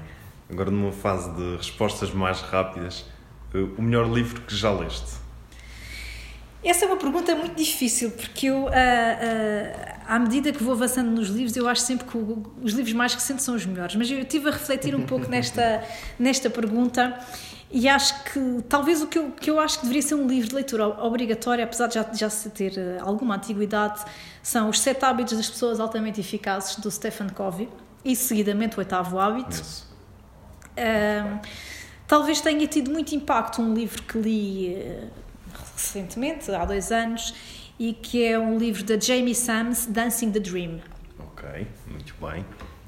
Agora, 0.51 0.70
numa 0.70 0.92
fase 0.92 1.30
de 1.34 1.57
respostas 1.57 2.11
mais 2.11 2.40
rápidas, 2.40 3.05
eh, 3.55 3.59
o 3.76 3.82
melhor 3.82 4.09
livro 4.11 4.40
que 4.42 4.55
já 4.55 4.70
leste? 4.72 5.18
Essa 6.64 6.86
é 6.86 6.88
uma 6.88 6.96
pergunta 6.96 7.34
muito 7.36 7.55
difícil, 7.55 8.11
porque 8.11 8.46
eu, 8.46 8.64
uh, 8.64 8.66
uh, 8.66 8.70
à 10.07 10.18
medida 10.18 10.53
que 10.53 10.62
vou 10.62 10.72
avançando 10.72 11.09
nos 11.09 11.28
livros, 11.28 11.57
eu 11.57 11.68
acho 11.68 11.82
sempre 11.82 12.07
que 12.07 12.16
o, 12.16 12.42
os 12.62 12.72
livros 12.72 12.92
mais 12.94 13.14
recentes 13.14 13.44
são 13.44 13.55
os 13.55 13.64
melhores. 13.64 13.94
Mas 13.94 14.11
eu 14.11 14.18
estive 14.18 14.49
a 14.49 14.53
refletir 14.53 14.94
um 14.94 15.07
pouco 15.07 15.28
nesta, 15.28 15.84
nesta 16.18 16.51
pergunta 16.51 17.16
e 17.70 17.88
acho 17.88 18.24
que 18.24 18.62
talvez 18.68 19.03
o 19.03 19.07
que 19.07 19.18
eu, 19.18 19.30
que 19.30 19.51
eu 19.51 19.61
acho 19.61 19.78
que 19.78 19.82
deveria 19.82 20.03
ser 20.03 20.14
um 20.16 20.26
livro 20.26 20.49
de 20.49 20.55
leitura 20.57 20.88
obrigatório, 20.88 21.62
apesar 21.62 21.86
de 21.86 21.94
já, 21.94 22.03
já 22.12 22.28
ter 22.51 22.72
uh, 22.72 23.07
alguma 23.07 23.36
antiguidade, 23.36 24.03
são 24.42 24.68
Os 24.68 24.80
Sete 24.80 25.05
Hábitos 25.05 25.36
das 25.36 25.49
Pessoas 25.49 25.78
Altamente 25.78 26.20
Eficazes, 26.20 26.76
do 26.76 26.90
Stephen 26.90 27.28
Covey, 27.28 27.68
e 28.05 28.16
seguidamente 28.16 28.76
O 28.76 28.80
Oitavo 28.80 29.18
Hábito. 29.18 29.88
Talvez 32.06 32.40
tenha 32.40 32.66
tido 32.66 32.90
muito 32.90 33.14
impacto 33.14 33.60
um 33.60 33.74
livro 33.74 34.02
que 34.02 34.18
li 34.18 34.76
recentemente, 35.74 36.50
há 36.50 36.64
dois 36.64 36.90
anos, 36.90 37.34
e 37.78 37.92
que 37.92 38.24
é 38.24 38.38
um 38.38 38.58
livro 38.58 38.82
da 38.82 38.98
Jamie 38.98 39.34
Sams, 39.34 39.86
Dancing 39.86 40.32
the 40.32 40.40
Dream. 40.40 40.80
Ok, 41.18 41.66
muito 41.86 42.14
bem. 42.20 42.44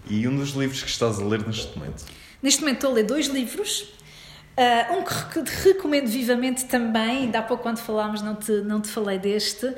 E 0.09 0.27
um 0.27 0.37
dos 0.37 0.51
livros 0.51 0.83
que 0.83 0.91
estás 0.91 1.21
a 1.21 1.25
ler 1.25 1.47
neste 1.47 1.79
momento? 1.79 2.05
Neste 2.43 2.61
momento 2.61 2.77
estou 2.77 2.91
a 2.91 2.95
ler 2.95 3.05
dois 3.05 3.27
livros. 3.27 3.93
Uh, 4.59 4.99
um 4.99 5.05
que 5.05 5.69
recomendo 5.69 6.09
vivamente 6.09 6.65
também, 6.67 7.23
ainda 7.23 7.39
há 7.39 7.43
pouco 7.43 7.63
quando 7.63 7.79
falámos 7.79 8.21
não 8.21 8.35
te, 8.35 8.53
não 8.63 8.81
te 8.81 8.89
falei 8.89 9.19
deste, 9.19 9.65
uh, 9.65 9.75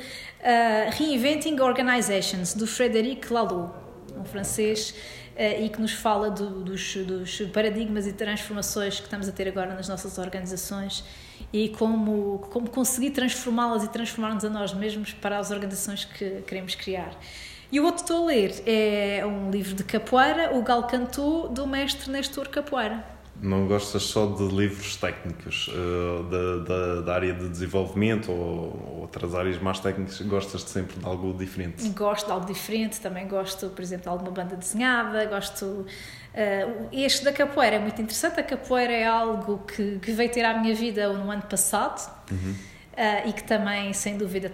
Reinventing 0.90 1.60
Organizations, 1.60 2.54
do 2.54 2.66
Frédéric 2.66 3.30
Laloux, 3.32 3.70
um 4.16 4.24
francês 4.24 4.90
uh, 4.90 4.94
e 5.36 5.68
que 5.68 5.80
nos 5.80 5.92
fala 5.92 6.30
do, 6.30 6.62
dos, 6.62 6.94
dos 6.96 7.40
paradigmas 7.52 8.06
e 8.06 8.12
transformações 8.12 8.98
que 8.98 9.06
estamos 9.06 9.28
a 9.28 9.32
ter 9.32 9.48
agora 9.48 9.74
nas 9.74 9.88
nossas 9.88 10.18
organizações 10.18 11.04
e 11.52 11.70
como, 11.70 12.38
como 12.50 12.68
conseguir 12.68 13.10
transformá-las 13.10 13.84
e 13.84 13.88
transformar-nos 13.88 14.44
a 14.44 14.50
nós 14.50 14.72
mesmos 14.72 15.12
para 15.12 15.38
as 15.38 15.50
organizações 15.50 16.04
que 16.04 16.42
queremos 16.42 16.74
criar. 16.74 17.16
E 17.70 17.80
o 17.80 17.84
outro 17.84 18.04
que 18.04 18.10
estou 18.10 18.24
a 18.24 18.26
ler 18.26 18.62
é 18.66 19.24
um 19.24 19.50
livro 19.50 19.74
de 19.74 19.82
capoeira, 19.82 20.54
O 20.54 20.62
Gal 20.62 20.86
Cantu, 20.86 21.48
do 21.48 21.66
mestre 21.66 22.10
Nestor 22.10 22.48
Capoeira. 22.48 23.11
Não 23.42 23.66
gostas 23.66 24.04
só 24.04 24.26
de 24.26 24.46
livros 24.46 24.96
técnicos 24.96 25.68
uh, 25.68 26.22
da, 26.22 26.56
da, 26.64 27.00
da, 27.00 27.14
área 27.14 27.34
de 27.34 27.48
desenvolvimento 27.48 28.30
ou, 28.30 28.38
ou, 28.38 29.00
outras 29.00 29.34
áreas 29.34 29.60
mais 29.60 29.80
técnicas? 29.80 30.20
Gostas 30.22 30.64
de 30.64 30.70
sempre 30.70 30.98
de 30.98 31.04
algo 31.04 31.34
diferente? 31.34 31.88
Gosto 31.88 32.26
de 32.26 32.32
algo 32.32 32.46
diferente, 32.46 33.00
também 33.00 33.26
gosto, 33.26 33.68
por 33.70 33.82
exemplo, 33.82 34.04
de 34.04 34.08
alguma 34.08 34.30
banda 34.30 34.56
desenhada, 34.56 35.26
gosto 35.26 35.84
Uh, 36.32 36.88
este 36.90 37.24
da 37.24 37.32
capoeira 37.32 37.76
é 37.76 37.78
muito 37.78 38.00
interessante. 38.00 38.40
A 38.40 38.42
capoeira 38.42 38.92
é 38.92 39.06
algo 39.06 39.58
que, 39.58 39.98
que 39.98 40.12
veio 40.12 40.30
ter 40.30 40.42
à 40.44 40.58
minha 40.58 40.74
vida 40.74 41.12
no 41.12 41.30
ano 41.30 41.42
passado 41.42 42.10
uhum. 42.30 42.54
Uh, 42.92 43.28
e 43.28 43.32
que 43.32 43.44
também, 43.44 43.92
sem 43.92 44.16
dúvida, 44.16 44.52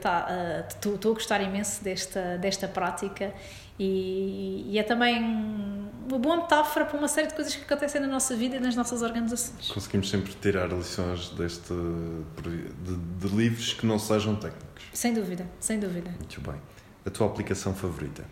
estou 0.68 0.92
uh, 0.92 1.12
a 1.12 1.14
gostar 1.14 1.40
imenso 1.40 1.82
desta, 1.82 2.38
desta 2.38 2.68
prática. 2.68 3.32
E, 3.78 4.66
e, 4.70 4.78
é 4.78 4.82
também 4.82 5.22
uma 6.08 6.18
boa 6.18 6.36
metáfora 6.38 6.84
para 6.84 6.98
uma 6.98 7.06
série 7.06 7.28
de 7.28 7.34
coisas 7.34 7.54
que 7.54 7.62
acontecem 7.62 8.00
na 8.00 8.08
nossa 8.08 8.34
vida 8.34 8.56
e 8.56 8.60
nas 8.60 8.74
nossas 8.74 9.02
organizações. 9.02 9.70
Conseguimos 9.70 10.10
sempre 10.10 10.32
tirar 10.34 10.68
lições 10.68 11.28
deste 11.30 11.72
de, 12.42 12.96
de 12.96 13.36
livros 13.36 13.74
que 13.74 13.86
não 13.86 13.98
sejam 13.98 14.34
técnicos. 14.34 14.84
Sem 14.92 15.14
dúvida, 15.14 15.46
sem 15.60 15.78
dúvida. 15.78 16.10
Muito 16.10 16.40
bem. 16.40 16.60
A 17.06 17.10
tua 17.10 17.28
aplicação 17.28 17.72
favorita? 17.72 18.24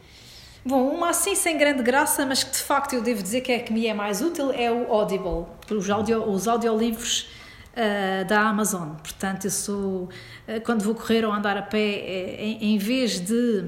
Bom, 0.65 0.89
uma 0.89 1.11
assim 1.11 1.37
sem 1.37 1.57
grande 1.57 1.81
graça, 1.85 2.27
mas 2.27 2.43
que 2.43 2.51
de 2.51 2.59
facto 2.59 2.95
eu 2.95 3.01
devo 3.01 3.23
dizer 3.23 3.41
que 3.43 3.53
é 3.53 3.61
que 3.61 3.73
me 3.73 3.87
é 3.87 3.95
mais 3.95 4.21
útil, 4.21 4.51
é 4.51 4.69
o 4.69 4.93
Audible, 4.93 5.47
os, 5.71 5.89
audio, 5.89 6.29
os 6.29 6.49
audiolivros 6.49 7.29
uh, 7.77 8.25
da 8.27 8.41
Amazon. 8.41 8.95
Portanto, 8.95 9.45
eu 9.45 9.51
sou, 9.51 10.05
uh, 10.05 10.61
quando 10.65 10.83
vou 10.83 10.95
correr 10.95 11.25
ou 11.25 11.33
andar 11.33 11.57
a 11.57 11.63
pé, 11.63 11.79
uh, 11.79 12.43
em, 12.43 12.75
em, 12.75 12.79
vez 12.79 13.21
de 13.21 13.67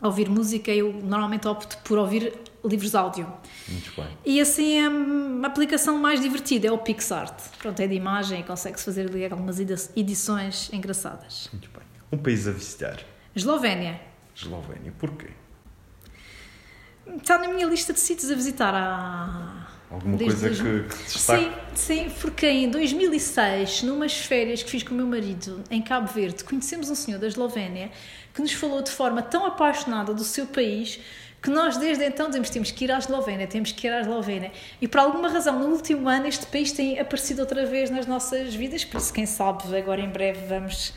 ouvir 0.00 0.28
música, 0.28 0.72
eu 0.72 0.92
normalmente 0.92 1.46
opto 1.46 1.78
por 1.78 1.98
ouvir 1.98 2.32
livros 2.64 2.94
áudio. 2.94 3.30
Muito 3.68 3.92
bem. 3.94 4.08
E 4.24 4.40
assim 4.40 4.80
a, 4.80 4.88
a 5.44 5.46
aplicação 5.46 5.98
mais 5.98 6.20
divertida 6.20 6.68
é 6.68 6.72
o 6.72 6.78
PixArt. 6.78 7.34
Pronto, 7.58 7.78
é 7.80 7.86
de 7.86 7.94
imagem 7.94 8.40
e 8.40 8.42
consegue-se 8.42 8.84
fazer 8.84 9.08
ali 9.08 9.24
algumas 9.24 9.58
edições 9.60 10.72
engraçadas. 10.72 11.48
Muito 11.52 11.68
bem. 11.70 11.82
Um 12.10 12.18
país 12.18 12.46
a 12.48 12.52
visitar? 12.52 13.00
Eslovénia. 13.34 14.00
Eslovénia, 14.34 14.92
porquê? 14.98 15.30
Está 17.16 17.38
na 17.38 17.48
minha 17.48 17.66
lista 17.66 17.92
de 17.92 18.00
sítios 18.00 18.30
a 18.30 18.34
visitar 18.34 18.74
há. 18.74 19.71
Alguma 19.92 20.16
coisa 20.16 20.48
dois... 20.48 20.60
que, 20.60 20.96
que 20.96 21.04
destaque? 21.04 21.44
Sim, 21.74 22.06
sim, 22.06 22.12
porque 22.20 22.46
em 22.46 22.70
2006, 22.70 23.82
numas 23.82 24.16
férias 24.16 24.62
que 24.62 24.70
fiz 24.70 24.82
com 24.82 24.94
o 24.94 24.96
meu 24.96 25.06
marido 25.06 25.62
em 25.70 25.82
Cabo 25.82 26.06
Verde, 26.06 26.42
conhecemos 26.44 26.88
um 26.88 26.94
senhor 26.94 27.18
da 27.18 27.26
Eslovénia 27.26 27.90
que 28.32 28.40
nos 28.40 28.52
falou 28.52 28.80
de 28.82 28.90
forma 28.90 29.20
tão 29.20 29.44
apaixonada 29.44 30.14
do 30.14 30.24
seu 30.24 30.46
país 30.46 30.98
que 31.42 31.50
nós 31.50 31.76
desde 31.76 32.04
então 32.04 32.28
dizemos 32.28 32.48
temos 32.48 32.70
que 32.70 32.84
ir 32.84 32.92
à 32.92 32.98
Eslovénia, 32.98 33.46
temos 33.46 33.72
que 33.72 33.86
ir 33.86 33.90
à 33.90 34.00
Eslovénia. 34.00 34.52
E 34.80 34.88
por 34.88 35.00
alguma 35.00 35.28
razão, 35.28 35.58
no 35.58 35.66
último 35.66 36.08
ano, 36.08 36.26
este 36.26 36.46
país 36.46 36.72
tem 36.72 36.98
aparecido 36.98 37.42
outra 37.42 37.66
vez 37.66 37.90
nas 37.90 38.06
nossas 38.06 38.54
vidas, 38.54 38.84
por 38.84 38.98
isso, 38.98 39.12
quem 39.12 39.26
sabe, 39.26 39.76
agora 39.76 40.00
em 40.00 40.08
breve 40.08 40.46
vamos 40.46 40.94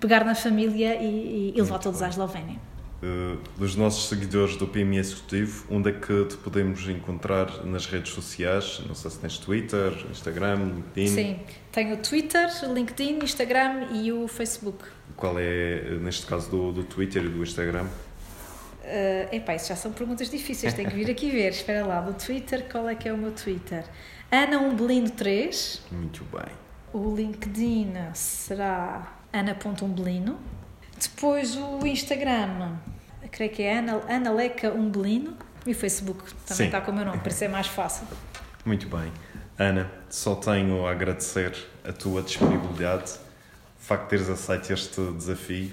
pegar 0.00 0.24
na 0.24 0.34
família 0.34 0.94
e, 0.94 1.52
e 1.54 1.60
levar 1.60 1.80
todos 1.80 2.00
à 2.00 2.08
Eslovénia. 2.08 2.56
Uh, 3.00 3.38
dos 3.56 3.76
nossos 3.76 4.08
seguidores 4.08 4.56
do 4.56 4.66
PMI 4.66 4.98
Executivo, 4.98 5.64
onde 5.70 5.90
é 5.90 5.92
que 5.92 6.24
te 6.24 6.36
podemos 6.36 6.88
encontrar 6.88 7.64
nas 7.64 7.86
redes 7.86 8.12
sociais? 8.12 8.82
Não 8.88 8.94
sei 8.94 9.10
se 9.12 9.18
tens 9.20 9.38
Twitter, 9.38 9.92
Instagram, 10.10 10.56
LinkedIn. 10.74 11.06
Sim, 11.06 11.40
tenho 11.70 11.94
o 11.94 11.98
Twitter, 11.98 12.48
LinkedIn, 12.68 13.20
Instagram 13.22 13.86
e 13.92 14.10
o 14.10 14.26
Facebook. 14.26 14.84
Qual 15.16 15.36
é, 15.38 15.96
neste 16.00 16.26
caso, 16.26 16.50
do, 16.50 16.72
do 16.72 16.82
Twitter 16.82 17.24
e 17.24 17.28
do 17.28 17.40
Instagram? 17.40 17.84
Uh, 17.84 19.32
epá, 19.32 19.54
isso 19.54 19.68
já 19.68 19.76
são 19.76 19.92
perguntas 19.92 20.28
difíceis, 20.28 20.74
tenho 20.74 20.88
que 20.88 20.96
vir 20.96 21.08
aqui 21.08 21.30
ver. 21.30 21.50
Espera 21.50 21.86
lá, 21.86 22.00
do 22.00 22.14
Twitter, 22.14 22.64
qual 22.68 22.88
é 22.88 22.96
que 22.96 23.08
é 23.08 23.12
o 23.12 23.16
meu 23.16 23.30
Twitter? 23.30 23.84
Ana 24.28 24.58
Umbelino 24.58 25.10
3. 25.10 25.82
Muito 25.92 26.24
bem. 26.24 26.52
O 26.92 27.14
LinkedIn 27.14 27.92
será 28.12 29.18
ana.umbelino. 29.32 30.57
Depois 31.00 31.56
o 31.56 31.86
Instagram, 31.86 32.76
creio 33.30 33.52
que 33.52 33.62
é 33.62 33.78
Ana, 33.78 34.00
Ana 34.08 34.32
Leca 34.32 34.72
Umbelino. 34.72 35.36
E 35.66 35.72
o 35.72 35.74
Facebook 35.74 36.22
também 36.46 36.56
Sim. 36.56 36.64
está 36.64 36.80
com 36.80 36.90
o 36.90 36.94
meu 36.94 37.04
nome, 37.04 37.18
para 37.18 37.30
ser 37.30 37.48
mais 37.48 37.66
fácil. 37.66 38.06
Muito 38.64 38.88
bem. 38.88 39.12
Ana, 39.58 39.90
só 40.08 40.34
tenho 40.34 40.86
a 40.86 40.92
agradecer 40.92 41.54
a 41.84 41.92
tua 41.92 42.22
disponibilidade, 42.22 43.12
o 43.12 43.84
facto 43.84 44.04
de 44.04 44.10
teres 44.10 44.28
aceito 44.30 44.72
este 44.72 45.00
desafio. 45.12 45.70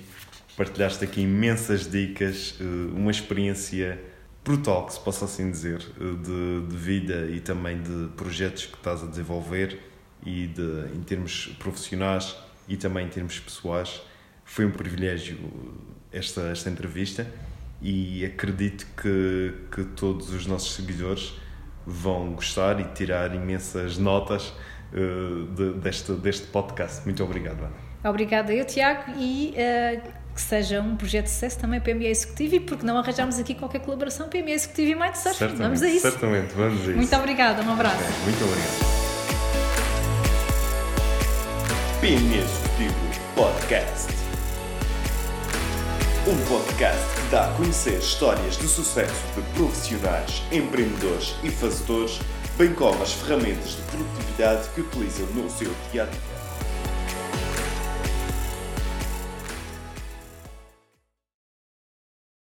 Partilhaste 0.57 1.03
aqui 1.03 1.21
imensas 1.21 1.89
dicas, 1.89 2.55
eh, 2.59 2.63
uma 2.93 3.11
experiência 3.11 4.01
brutal, 4.43 4.85
que 4.85 4.93
se 4.93 4.99
possa 4.99 5.25
assim 5.25 5.51
dizer, 5.51 5.81
eh, 5.99 6.03
de, 6.23 6.67
de 6.67 6.75
vida 6.75 7.27
e 7.27 7.39
também 7.39 7.81
de 7.81 8.09
projetos 8.17 8.65
que 8.65 8.75
estás 8.75 9.03
a 9.03 9.05
desenvolver 9.05 9.79
e 10.25 10.47
de, 10.47 10.95
em 10.95 11.03
termos 11.03 11.55
profissionais 11.59 12.35
e 12.67 12.75
também 12.75 13.05
em 13.05 13.09
termos 13.09 13.39
pessoais. 13.39 14.01
Foi 14.45 14.65
um 14.65 14.71
privilégio 14.71 15.37
esta, 16.13 16.41
esta 16.43 16.69
entrevista 16.69 17.27
e 17.81 18.23
acredito 18.23 18.87
que, 18.95 19.53
que 19.71 19.83
todos 19.83 20.29
os 20.29 20.45
nossos 20.45 20.75
seguidores 20.75 21.33
vão 21.85 22.31
gostar 22.33 22.79
e 22.79 22.83
tirar 22.93 23.35
imensas 23.35 23.97
notas 23.97 24.53
uh, 24.93 25.45
de, 25.53 25.73
deste, 25.73 26.13
deste 26.13 26.47
podcast. 26.47 27.03
Muito 27.03 27.23
obrigado, 27.23 27.59
Ana. 27.59 27.85
Obrigada 28.03 28.53
eu, 28.53 28.63
Tiago, 28.65 29.11
e 29.17 29.53
uh, 29.57 30.13
que 30.33 30.41
seja 30.41 30.79
um 30.79 30.95
projeto 30.95 31.25
de 31.25 31.31
sucesso 31.31 31.59
também 31.59 31.79
para 31.79 31.91
a 31.91 31.95
MBA 31.95 32.07
Executivo 32.07 32.55
e 32.55 32.59
porque 32.59 32.85
não 32.85 32.97
arranjarmos 32.97 33.39
aqui 33.39 33.55
qualquer 33.55 33.79
colaboração 33.79 34.29
para 34.29 34.39
a 34.39 34.41
MBA 34.43 34.51
Executivo 34.51 34.91
e 34.91 34.95
Mindsurf. 34.95 35.37
Certamente, 35.37 35.63
vamos 35.63 35.81
a 35.81 35.89
isso. 35.89 36.01
Certamente, 36.01 36.53
vamos 36.53 36.79
a 36.79 36.83
isso. 36.83 36.95
Muito 36.95 37.15
obrigada, 37.15 37.63
um 37.63 37.73
abraço. 37.73 38.03
Muito 38.23 38.43
obrigado. 38.43 38.95
PME 42.01 42.37
Executivo 42.37 42.95
Podcast. 43.35 44.24
Um 46.27 46.35
podcast 46.49 47.21
que 47.21 47.29
dá 47.29 47.45
a 47.45 47.53
conhecer 47.53 47.99
histórias 47.99 48.57
de 48.57 48.67
sucesso 48.67 49.13
de 49.35 49.41
profissionais, 49.53 50.41
empreendedores 50.51 51.35
e 51.43 51.51
fazedores, 51.51 52.19
bem 52.57 52.73
como 52.73 52.99
as 53.03 53.13
ferramentas 53.13 53.75
de 53.75 53.81
produtividade 53.83 54.69
que 54.69 54.81
utilizam 54.81 55.27
no 55.35 55.47
seu 55.51 55.71
dia 55.91 56.01
a 56.01 56.05
dia. 56.07 56.34